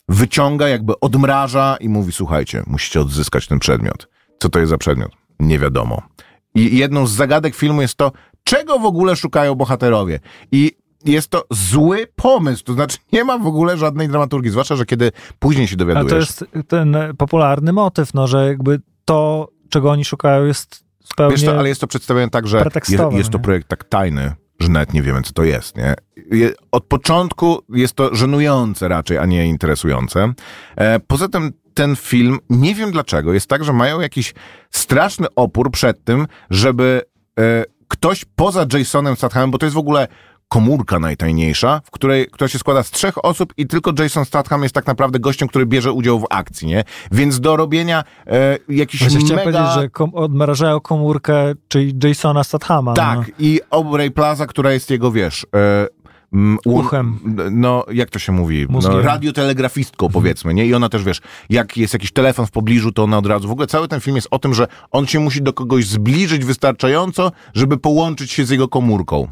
wyciąga, 0.09 0.67
jakby 0.67 0.99
odmraża 0.99 1.77
i 1.79 1.89
mówi: 1.89 2.11
Słuchajcie, 2.11 2.63
musicie 2.67 3.01
odzyskać 3.01 3.47
ten 3.47 3.59
przedmiot. 3.59 4.07
Co 4.39 4.49
to 4.49 4.59
jest 4.59 4.69
za 4.69 4.77
przedmiot? 4.77 5.11
Nie 5.39 5.59
wiadomo. 5.59 6.01
I 6.55 6.77
jedną 6.77 7.07
z 7.07 7.11
zagadek 7.11 7.55
filmu 7.55 7.81
jest 7.81 7.95
to, 7.95 8.11
czego 8.43 8.79
w 8.79 8.85
ogóle 8.85 9.15
szukają 9.15 9.55
bohaterowie. 9.55 10.19
I 10.51 10.71
jest 11.05 11.27
to 11.27 11.45
zły 11.51 12.07
pomysł, 12.15 12.63
to 12.63 12.73
znaczy 12.73 12.97
nie 13.13 13.23
ma 13.23 13.37
w 13.37 13.47
ogóle 13.47 13.77
żadnej 13.77 14.09
dramaturgii, 14.09 14.51
zwłaszcza, 14.51 14.75
że 14.75 14.85
kiedy 14.85 15.11
później 15.39 15.67
się 15.67 15.75
Ale 15.75 15.85
dowiadujesz. 15.85 16.35
to 16.35 16.45
jest 16.45 16.67
ten 16.67 16.95
e, 16.95 17.13
popularny 17.13 17.73
motyw, 17.73 18.13
no, 18.13 18.27
że 18.27 18.47
jakby 18.47 18.81
to, 19.05 19.49
czego 19.69 19.91
oni 19.91 20.05
szukają, 20.05 20.45
jest 20.45 20.83
zupełnie... 21.07 21.35
Wiesz 21.35 21.45
to, 21.45 21.59
ale 21.59 21.69
jest 21.69 21.81
to 21.81 21.87
przedstawione 21.87 22.29
tak, 22.29 22.47
że 22.47 22.65
jest, 22.75 23.03
jest 23.11 23.29
to 23.29 23.39
projekt 23.39 23.67
tak 23.67 23.83
tajny, 23.83 24.33
że 24.59 24.69
nawet 24.69 24.93
nie 24.93 25.01
wiemy, 25.01 25.21
co 25.21 25.33
to 25.33 25.43
jest, 25.43 25.77
nie? 25.77 25.95
Od 26.71 26.85
początku 26.85 27.59
jest 27.69 27.93
to 27.93 28.15
żenujące 28.15 28.87
raczej, 28.87 29.17
a 29.17 29.25
nie 29.25 29.47
interesujące. 29.47 30.33
E, 30.75 30.99
poza 30.99 31.27
tym 31.27 31.51
ten 31.73 31.95
film, 31.95 32.39
nie 32.49 32.75
wiem 32.75 32.91
dlaczego, 32.91 33.33
jest 33.33 33.47
tak, 33.47 33.63
że 33.63 33.73
mają 33.73 33.99
jakiś 33.99 34.33
straszny 34.71 35.27
opór 35.35 35.71
przed 35.71 36.03
tym, 36.03 36.27
żeby 36.49 37.01
e, 37.39 37.65
ktoś 37.87 38.25
poza 38.35 38.65
Jasonem 38.73 39.15
Stathamem, 39.15 39.51
bo 39.51 39.57
to 39.57 39.65
jest 39.65 39.75
w 39.75 39.79
ogóle 39.79 40.07
komórka 40.49 40.99
najtajniejsza, 40.99 41.81
w 41.85 41.91
której, 41.91 42.27
która 42.31 42.47
się 42.47 42.59
składa 42.59 42.83
z 42.83 42.91
trzech 42.91 43.25
osób 43.25 43.53
i 43.57 43.67
tylko 43.67 43.91
Jason 43.99 44.25
Statham 44.25 44.63
jest 44.63 44.75
tak 44.75 44.87
naprawdę 44.87 45.19
gościem, 45.19 45.47
który 45.47 45.65
bierze 45.65 45.91
udział 45.91 46.19
w 46.19 46.25
akcji, 46.29 46.67
nie? 46.67 46.83
Więc 47.11 47.39
do 47.39 47.55
robienia 47.55 48.03
e, 48.27 48.57
jakichś 48.69 49.03
Właśnie 49.03 49.19
chciałem 49.19 49.45
mega... 49.45 49.59
powiedzieć, 49.59 49.81
że 49.81 49.89
kom- 49.89 50.15
odmrażają 50.15 50.79
komórkę, 50.79 51.53
czyli 51.67 51.93
Jasona 52.03 52.43
Stathama. 52.43 52.93
Tak, 52.93 53.17
No. 53.19 53.23
i 53.39 53.59
Aubrey 53.69 54.11
Plaza, 54.11 54.47
która 54.47 54.71
jest 54.71 54.89
jego, 54.89 55.11
wiesz... 55.11 55.45
E, 55.55 55.87
mm, 56.33 56.57
Uchem. 56.65 57.19
No, 57.51 57.85
jak 57.93 58.09
to 58.09 58.19
się 58.19 58.31
mówi? 58.31 58.67
No, 58.69 59.01
radiotelegrafistką, 59.01 60.09
powiedzmy, 60.09 60.53
nie? 60.53 60.65
I 60.65 60.73
ona 60.73 60.89
też, 60.89 61.03
wiesz, 61.03 61.21
jak 61.49 61.77
jest 61.77 61.93
jakiś 61.93 62.11
telefon 62.11 62.45
w 62.45 62.51
pobliżu, 62.51 62.91
to 62.91 63.03
ona 63.03 63.17
od 63.17 63.25
razu... 63.25 63.47
W 63.47 63.51
ogóle 63.51 63.67
cały 63.67 63.87
ten 63.87 64.01
film 64.01 64.15
jest 64.15 64.27
o 64.31 64.39
tym, 64.39 64.53
że 64.53 64.67
on 64.91 65.07
się 65.07 65.19
musi 65.19 65.41
do 65.41 65.53
kogoś 65.53 65.85
zbliżyć 65.87 66.45
wystarczająco, 66.45 67.31
żeby 67.53 67.77
połączyć 67.77 68.31
się 68.31 68.45
z 68.45 68.49
jego 68.49 68.67
komórką. 68.67 69.27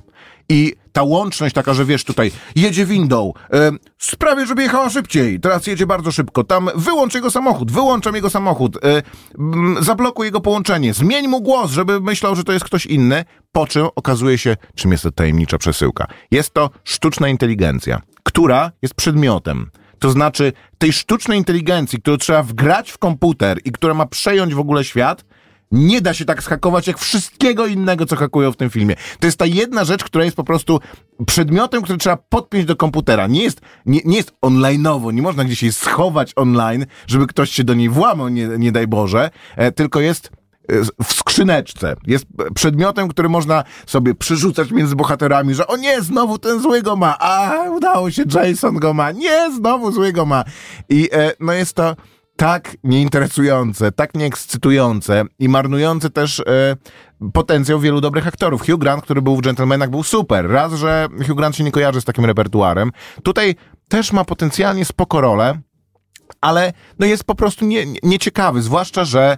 I 0.49 0.73
ta 0.91 1.03
łączność 1.03 1.55
taka, 1.55 1.73
że 1.73 1.85
wiesz, 1.85 2.03
tutaj 2.03 2.31
jedzie 2.55 2.85
windą, 2.85 3.33
e, 3.53 3.71
sprawię, 3.97 4.45
żeby 4.45 4.63
jechała 4.63 4.89
szybciej, 4.89 5.39
teraz 5.39 5.67
jedzie 5.67 5.85
bardzo 5.85 6.11
szybko, 6.11 6.43
tam 6.43 6.69
wyłącz 6.75 7.15
jego 7.15 7.31
samochód, 7.31 7.71
wyłączam 7.71 8.15
jego 8.15 8.29
samochód, 8.29 8.77
e, 8.85 9.03
m, 9.39 9.77
zablokuj 9.79 10.25
jego 10.25 10.41
połączenie, 10.41 10.93
zmień 10.93 11.27
mu 11.27 11.41
głos, 11.41 11.71
żeby 11.71 12.01
myślał, 12.01 12.35
że 12.35 12.43
to 12.43 12.53
jest 12.53 12.65
ktoś 12.65 12.85
inny, 12.85 13.25
po 13.51 13.67
czym 13.67 13.87
okazuje 13.95 14.37
się, 14.37 14.57
czym 14.75 14.91
jest 14.91 15.03
to 15.03 15.11
tajemnicza 15.11 15.57
przesyłka. 15.57 16.07
Jest 16.31 16.53
to 16.53 16.69
sztuczna 16.83 17.27
inteligencja, 17.27 18.01
która 18.23 18.71
jest 18.81 18.93
przedmiotem. 18.93 19.71
To 19.99 20.11
znaczy 20.11 20.53
tej 20.77 20.93
sztucznej 20.93 21.37
inteligencji, 21.37 22.01
którą 22.01 22.17
trzeba 22.17 22.43
wgrać 22.43 22.91
w 22.91 22.97
komputer 22.97 23.59
i 23.65 23.71
która 23.71 23.93
ma 23.93 24.05
przejąć 24.05 24.53
w 24.53 24.59
ogóle 24.59 24.83
świat, 24.83 25.25
nie 25.73 26.01
da 26.01 26.13
się 26.13 26.25
tak 26.25 26.43
schakować 26.43 26.87
jak 26.87 26.97
wszystkiego 26.97 27.65
innego, 27.65 28.05
co 28.05 28.15
hakują 28.15 28.51
w 28.51 28.57
tym 28.57 28.69
filmie. 28.69 28.95
To 29.19 29.27
jest 29.27 29.37
ta 29.37 29.45
jedna 29.45 29.83
rzecz, 29.83 30.03
która 30.03 30.25
jest 30.25 30.35
po 30.35 30.43
prostu 30.43 30.79
przedmiotem, 31.25 31.81
który 31.81 31.97
trzeba 31.97 32.17
podpiąć 32.17 32.65
do 32.65 32.75
komputera. 32.75 33.27
Nie 33.27 33.43
jest, 33.43 33.61
nie, 33.85 34.01
nie 34.05 34.17
jest 34.17 34.33
online'owo, 34.41 35.13
nie 35.13 35.21
można 35.21 35.43
gdzieś 35.43 35.63
jej 35.63 35.73
schować 35.73 36.33
online, 36.35 36.85
żeby 37.07 37.27
ktoś 37.27 37.51
się 37.51 37.63
do 37.63 37.73
niej 37.73 37.89
włamał, 37.89 38.29
nie, 38.29 38.47
nie 38.47 38.71
daj 38.71 38.87
Boże, 38.87 39.29
e, 39.55 39.71
tylko 39.71 39.99
jest 39.99 40.31
e, 40.69 41.03
w 41.03 41.13
skrzyneczce. 41.13 41.95
Jest 42.07 42.25
przedmiotem, 42.55 43.07
który 43.07 43.29
można 43.29 43.63
sobie 43.85 44.15
przerzucać 44.15 44.71
między 44.71 44.95
bohaterami, 44.95 45.53
że 45.53 45.67
o 45.67 45.77
nie, 45.77 46.01
znowu 46.01 46.37
ten 46.37 46.61
zły 46.61 46.81
go 46.81 46.95
ma, 46.95 47.19
a 47.19 47.63
udało 47.69 48.11
się, 48.11 48.23
Jason 48.33 48.75
go 48.75 48.93
ma, 48.93 49.11
nie, 49.11 49.51
znowu 49.55 49.91
zły 49.91 50.13
go 50.13 50.25
ma. 50.25 50.43
I 50.89 51.09
e, 51.11 51.31
no 51.39 51.53
jest 51.53 51.73
to 51.73 51.95
tak 52.35 52.77
nieinteresujące, 52.83 53.91
tak 53.91 54.15
nieekscytujące 54.15 55.23
i 55.39 55.49
marnujące 55.49 56.09
też 56.09 56.39
e, 56.39 56.43
potencjał 57.33 57.79
wielu 57.79 58.01
dobrych 58.01 58.27
aktorów. 58.27 58.61
Hugh 58.65 58.79
Grant, 58.79 59.03
który 59.03 59.21
był 59.21 59.35
w 59.37 59.41
Gentlemanach, 59.41 59.89
był 59.89 60.03
super. 60.03 60.49
Raz, 60.49 60.73
że 60.73 61.07
Hugh 61.27 61.37
Grant 61.37 61.55
się 61.55 61.63
nie 61.63 61.71
kojarzy 61.71 62.01
z 62.01 62.05
takim 62.05 62.25
repertuarem. 62.25 62.91
Tutaj 63.23 63.55
też 63.89 64.11
ma 64.13 64.25
potencjalnie 64.25 64.85
spoko 64.85 65.21
rolę, 65.21 65.59
ale 66.41 66.73
no 66.99 67.05
jest 67.05 67.23
po 67.23 67.35
prostu 67.35 67.65
nie, 67.65 67.85
nie- 67.85 67.99
nieciekawy, 68.03 68.61
zwłaszcza, 68.61 69.05
że 69.05 69.37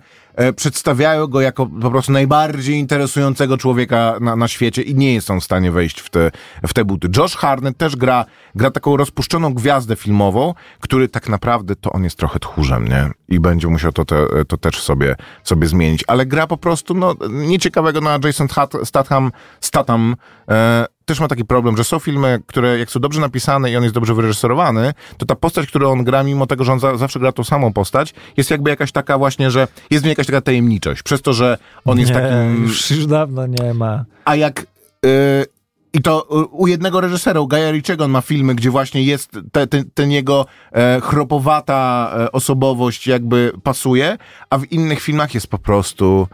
przedstawiają 0.56 1.28
go 1.28 1.42
jako 1.42 1.66
po 1.66 1.92
prostu 1.92 2.12
najbardziej 2.12 2.76
interesującego 2.76 3.58
człowieka 3.58 4.18
na, 4.22 4.36
na 4.36 4.48
świecie 4.48 4.82
i 4.82 4.96
nie 4.96 5.14
jest 5.14 5.32
on 5.32 5.40
w 5.40 5.44
stanie 5.44 5.72
wejść 5.72 6.00
w 6.00 6.10
te, 6.10 6.32
w 6.68 6.74
te 6.74 6.86
buty. 6.86 7.08
Josh 7.18 7.36
Hartnett 7.36 7.78
też 7.78 7.96
gra, 7.96 8.26
gra 8.56 8.72
taką 8.72 8.98
rozpuszczoną 8.98 9.54
gwiazdę 9.54 9.96
filmową, 9.96 10.54
który 10.80 11.08
tak 11.08 11.30
naprawdę 11.30 11.76
to 11.76 11.92
on 11.92 12.04
jest 12.04 12.18
trochę 12.18 12.40
tchórzem, 12.40 12.88
nie? 12.88 13.10
I 13.28 13.40
będzie 13.40 13.68
musiał 13.68 13.92
to, 13.92 14.06
te, 14.06 14.46
to 14.48 14.58
też 14.58 14.82
sobie, 14.82 15.16
sobie 15.44 15.68
zmienić, 15.68 16.04
ale 16.08 16.26
gra 16.26 16.48
po 16.48 16.58
prostu 16.58 16.94
no, 16.94 17.16
nieciekawego 17.30 18.02
na 18.02 18.20
Jason 18.24 18.48
Statham, 18.84 19.32
Statham 19.62 20.16
e, 20.50 20.86
też 21.06 21.20
ma 21.20 21.28
taki 21.28 21.46
problem, 21.46 21.78
że 21.78 21.84
są 21.84 22.00
filmy, 22.00 22.40
które 22.48 22.80
jak 22.80 22.92
są 22.92 23.00
dobrze 23.00 23.22
napisane 23.22 23.72
i 23.72 23.78
on 23.78 23.84
jest 23.84 23.96
dobrze 23.96 24.14
wyreżyserowany, 24.14 24.94
to 25.18 25.26
ta 25.26 25.36
postać, 25.36 25.68
którą 25.68 25.92
on 25.92 26.04
gra, 26.04 26.24
mimo 26.24 26.48
tego, 26.48 26.64
że 26.64 26.74
on 26.74 26.80
za, 26.80 26.98
zawsze 26.98 27.20
gra 27.20 27.32
tą 27.32 27.44
samą 27.44 27.74
postać, 27.74 28.14
jest 28.38 28.52
jakby 28.52 28.70
jakaś 28.70 28.92
taka 28.92 29.18
właśnie, 29.18 29.52
że 29.52 29.68
jest 29.90 30.04
w 30.04 30.06
niej 30.06 30.12
jakaś 30.12 30.26
taka 30.26 30.42
tajemniczość. 30.42 31.04
Przez 31.04 31.22
to, 31.22 31.34
że 31.34 31.58
on 31.86 32.00
jest 32.00 32.12
nie, 32.12 32.20
takim... 32.20 32.64
Już, 32.64 32.92
już 32.92 33.06
dawno 33.06 33.48
nie 33.48 33.74
ma. 33.74 34.06
A 34.26 34.36
jak... 34.36 34.66
Yy, 35.04 35.10
I 35.94 36.02
to 36.02 36.24
u- 36.52 36.68
jednego 36.68 37.02
reżysera, 37.02 37.40
u 37.40 37.48
Gaja 37.48 37.72
on 38.00 38.12
ma 38.12 38.22
filmy, 38.22 38.56
gdzie 38.56 38.72
właśnie 38.72 39.04
jest 39.04 39.32
te, 39.52 39.68
ten, 39.68 39.90
ten 39.94 40.12
jego 40.12 40.46
e, 40.72 41.02
chropowata 41.02 42.12
e, 42.18 42.32
osobowość 42.32 43.08
jakby 43.08 43.52
pasuje, 43.64 44.18
a 44.50 44.58
w 44.58 44.72
innych 44.72 45.02
filmach 45.02 45.34
jest 45.34 45.48
po 45.48 45.58
prostu 45.58 46.28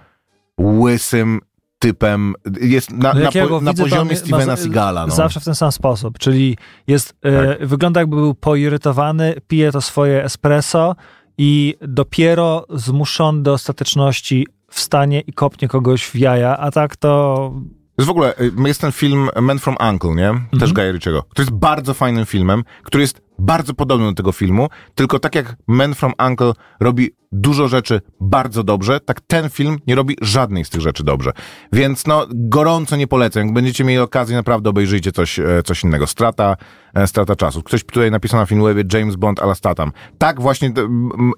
łysym 0.59 1.41
typem, 1.81 2.33
jest 2.61 2.91
na, 2.91 3.13
No 3.13 3.19
na, 3.19 3.31
po, 3.31 3.61
na 3.61 3.71
widzę, 3.71 3.83
to 3.83 3.89
poziomie 3.89 4.15
Stevena 4.15 4.55
Seagala. 4.55 5.07
No. 5.07 5.15
Zawsze 5.15 5.39
w 5.39 5.45
ten 5.45 5.55
sam 5.55 5.71
sposób, 5.71 6.19
czyli 6.19 6.57
jest, 6.87 7.13
e, 7.21 7.67
wygląda 7.67 7.99
jakby 7.99 8.15
był 8.15 8.35
poirytowany, 8.35 9.35
pije 9.47 9.71
to 9.71 9.81
swoje 9.81 10.23
espresso 10.23 10.95
i 11.37 11.75
dopiero 11.81 12.65
zmuszony 12.69 13.43
do 13.43 13.53
ostateczności 13.53 14.47
wstanie 14.69 15.21
i 15.21 15.33
kopnie 15.33 15.67
kogoś 15.67 16.05
w 16.05 16.15
jaja, 16.15 16.57
a 16.57 16.71
tak 16.71 16.95
to 16.95 17.53
Jest 17.97 18.07
w 18.07 18.11
ogóle, 18.11 18.33
y, 18.39 18.51
jest 18.67 18.81
ten 18.81 18.91
film 18.91 19.29
Man 19.41 19.59
from 19.59 19.75
Uncle, 19.89 20.15
nie? 20.15 20.59
Też 20.59 20.73
Gaja 20.73 20.91
Ritchiego. 20.91 21.23
To 21.35 21.41
jest 21.41 21.51
bardzo 21.51 21.93
fajnym 21.93 22.25
filmem, 22.25 22.63
który 22.83 23.01
jest 23.01 23.21
bardzo 23.39 23.73
podobny 23.73 24.05
do 24.05 24.13
tego 24.13 24.31
filmu, 24.31 24.67
tylko 24.95 25.19
tak 25.19 25.35
jak 25.35 25.55
Man 25.67 25.95
from 25.95 26.13
Uncle 26.27 26.53
robi 26.79 27.11
dużo 27.31 27.67
rzeczy 27.67 28.01
bardzo 28.19 28.63
dobrze, 28.63 28.99
tak 28.99 29.21
ten 29.21 29.49
film 29.49 29.77
nie 29.87 29.95
robi 29.95 30.17
żadnej 30.21 30.65
z 30.65 30.69
tych 30.69 30.81
rzeczy 30.81 31.03
dobrze. 31.03 31.31
Więc 31.73 32.07
no, 32.07 32.27
gorąco 32.29 32.95
nie 32.95 33.07
polecam. 33.07 33.43
Jak 33.43 33.53
będziecie 33.53 33.83
mieli 33.83 33.99
okazję, 33.99 34.35
naprawdę 34.35 34.69
obejrzyjcie 34.69 35.11
coś, 35.11 35.39
e, 35.39 35.63
coś 35.65 35.83
innego. 35.83 36.07
Strata, 36.07 36.55
e, 36.93 37.07
strata 37.07 37.35
czasu. 37.35 37.63
Ktoś 37.63 37.83
tutaj 37.83 38.11
napisał 38.11 38.39
na 38.39 38.45
Filmwebie 38.45 38.83
James 38.93 39.15
Bond 39.15 39.39
ala 39.39 39.55
Statham. 39.55 39.91
Tak, 40.17 40.41
właśnie 40.41 40.73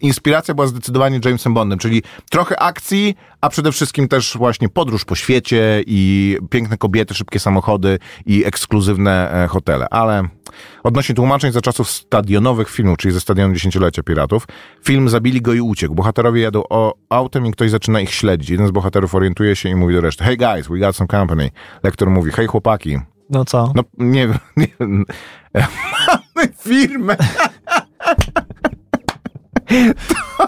inspiracja 0.01 0.53
była 0.53 0.67
zdecydowanie 0.67 1.19
Jamesem 1.25 1.53
Bondem, 1.53 1.79
czyli 1.79 2.03
trochę 2.29 2.59
akcji, 2.59 3.15
a 3.41 3.49
przede 3.49 3.71
wszystkim 3.71 4.07
też 4.07 4.37
właśnie 4.37 4.69
podróż 4.69 5.05
po 5.05 5.15
świecie 5.15 5.83
i 5.87 6.37
piękne 6.49 6.77
kobiety, 6.77 7.13
szybkie 7.13 7.39
samochody 7.39 7.99
i 8.25 8.45
ekskluzywne 8.45 9.31
e, 9.43 9.47
hotele. 9.47 9.87
Ale 9.89 10.23
odnośnie 10.83 11.15
tłumaczeń 11.15 11.51
za 11.51 11.61
czasów 11.61 11.89
stadionowych 11.89 12.69
filmów, 12.69 12.97
czyli 12.97 13.13
ze 13.13 13.19
stadionu 13.19 13.53
dziesięciolecia 13.53 14.03
piratów, 14.03 14.47
film 14.83 15.09
zabili 15.09 15.41
go 15.41 15.53
i 15.53 15.61
uciekł. 15.61 15.95
Bohaterowie 15.95 16.41
jadą 16.41 16.63
o, 16.69 16.93
autem 17.09 17.45
i 17.45 17.51
ktoś 17.51 17.71
zaczyna 17.71 18.01
ich 18.01 18.13
śledzić. 18.13 18.49
Jeden 18.49 18.67
z 18.67 18.71
bohaterów 18.71 19.15
orientuje 19.15 19.55
się 19.55 19.69
i 19.69 19.75
mówi 19.75 19.95
do 19.95 20.01
reszty, 20.01 20.23
hey 20.23 20.37
guys, 20.37 20.67
we 20.67 20.79
got 20.79 20.95
some 20.95 21.07
company. 21.07 21.49
Lektor 21.83 22.09
mówi, 22.09 22.31
hej 22.31 22.47
chłopaki, 22.47 22.97
no 23.29 23.45
co? 23.45 23.71
no 23.75 23.83
nie 23.97 24.27
wiem. 24.27 24.37
Mamy 26.35 26.47
firmę. 26.59 27.15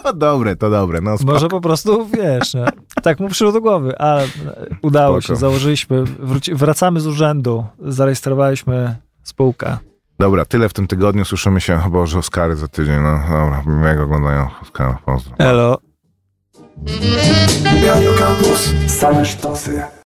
To 0.04 0.14
dobre, 0.14 0.56
to 0.56 0.70
dobre. 0.70 1.02
No, 1.02 1.18
spoko. 1.18 1.34
Może 1.34 1.48
po 1.48 1.62
prostu, 1.62 2.06
wiesz, 2.06 2.54
no, 2.54 2.66
tak 3.04 3.20
mu 3.20 3.28
przyszło 3.30 3.52
do 3.52 3.62
głowy, 3.62 3.98
ale 3.98 4.28
udało 4.82 5.22
Spoko. 5.22 5.34
się, 5.34 5.39
założyliśmy, 5.39 6.04
wróci, 6.04 6.56
wracamy 6.56 7.00
z 7.00 7.08
urzędu, 7.08 7.66
zarejestrowaliśmy 7.80 8.96
spółkę. 9.28 9.78
Dobra, 10.19 10.45
tyle 10.45 10.69
w 10.69 10.73
tym 10.73 10.88
tygodniu. 10.88 11.26
Słyszymy 11.26 11.61
się, 11.61 11.80
o 11.86 11.89
Boże, 11.89 12.19
Oscary 12.19 12.55
za 12.55 12.67
tydzień. 12.67 13.01
No 13.01 13.19
dobra, 13.19 13.63
miłego 13.65 14.03
oglądania 14.03 14.51
Oscara. 14.61 14.99
Pozdro. 15.05 15.36
Elo. 15.38 15.78
Radio 17.88 18.13
Campus. 18.13 18.73
Same 18.88 19.26
sztosy. 19.26 19.84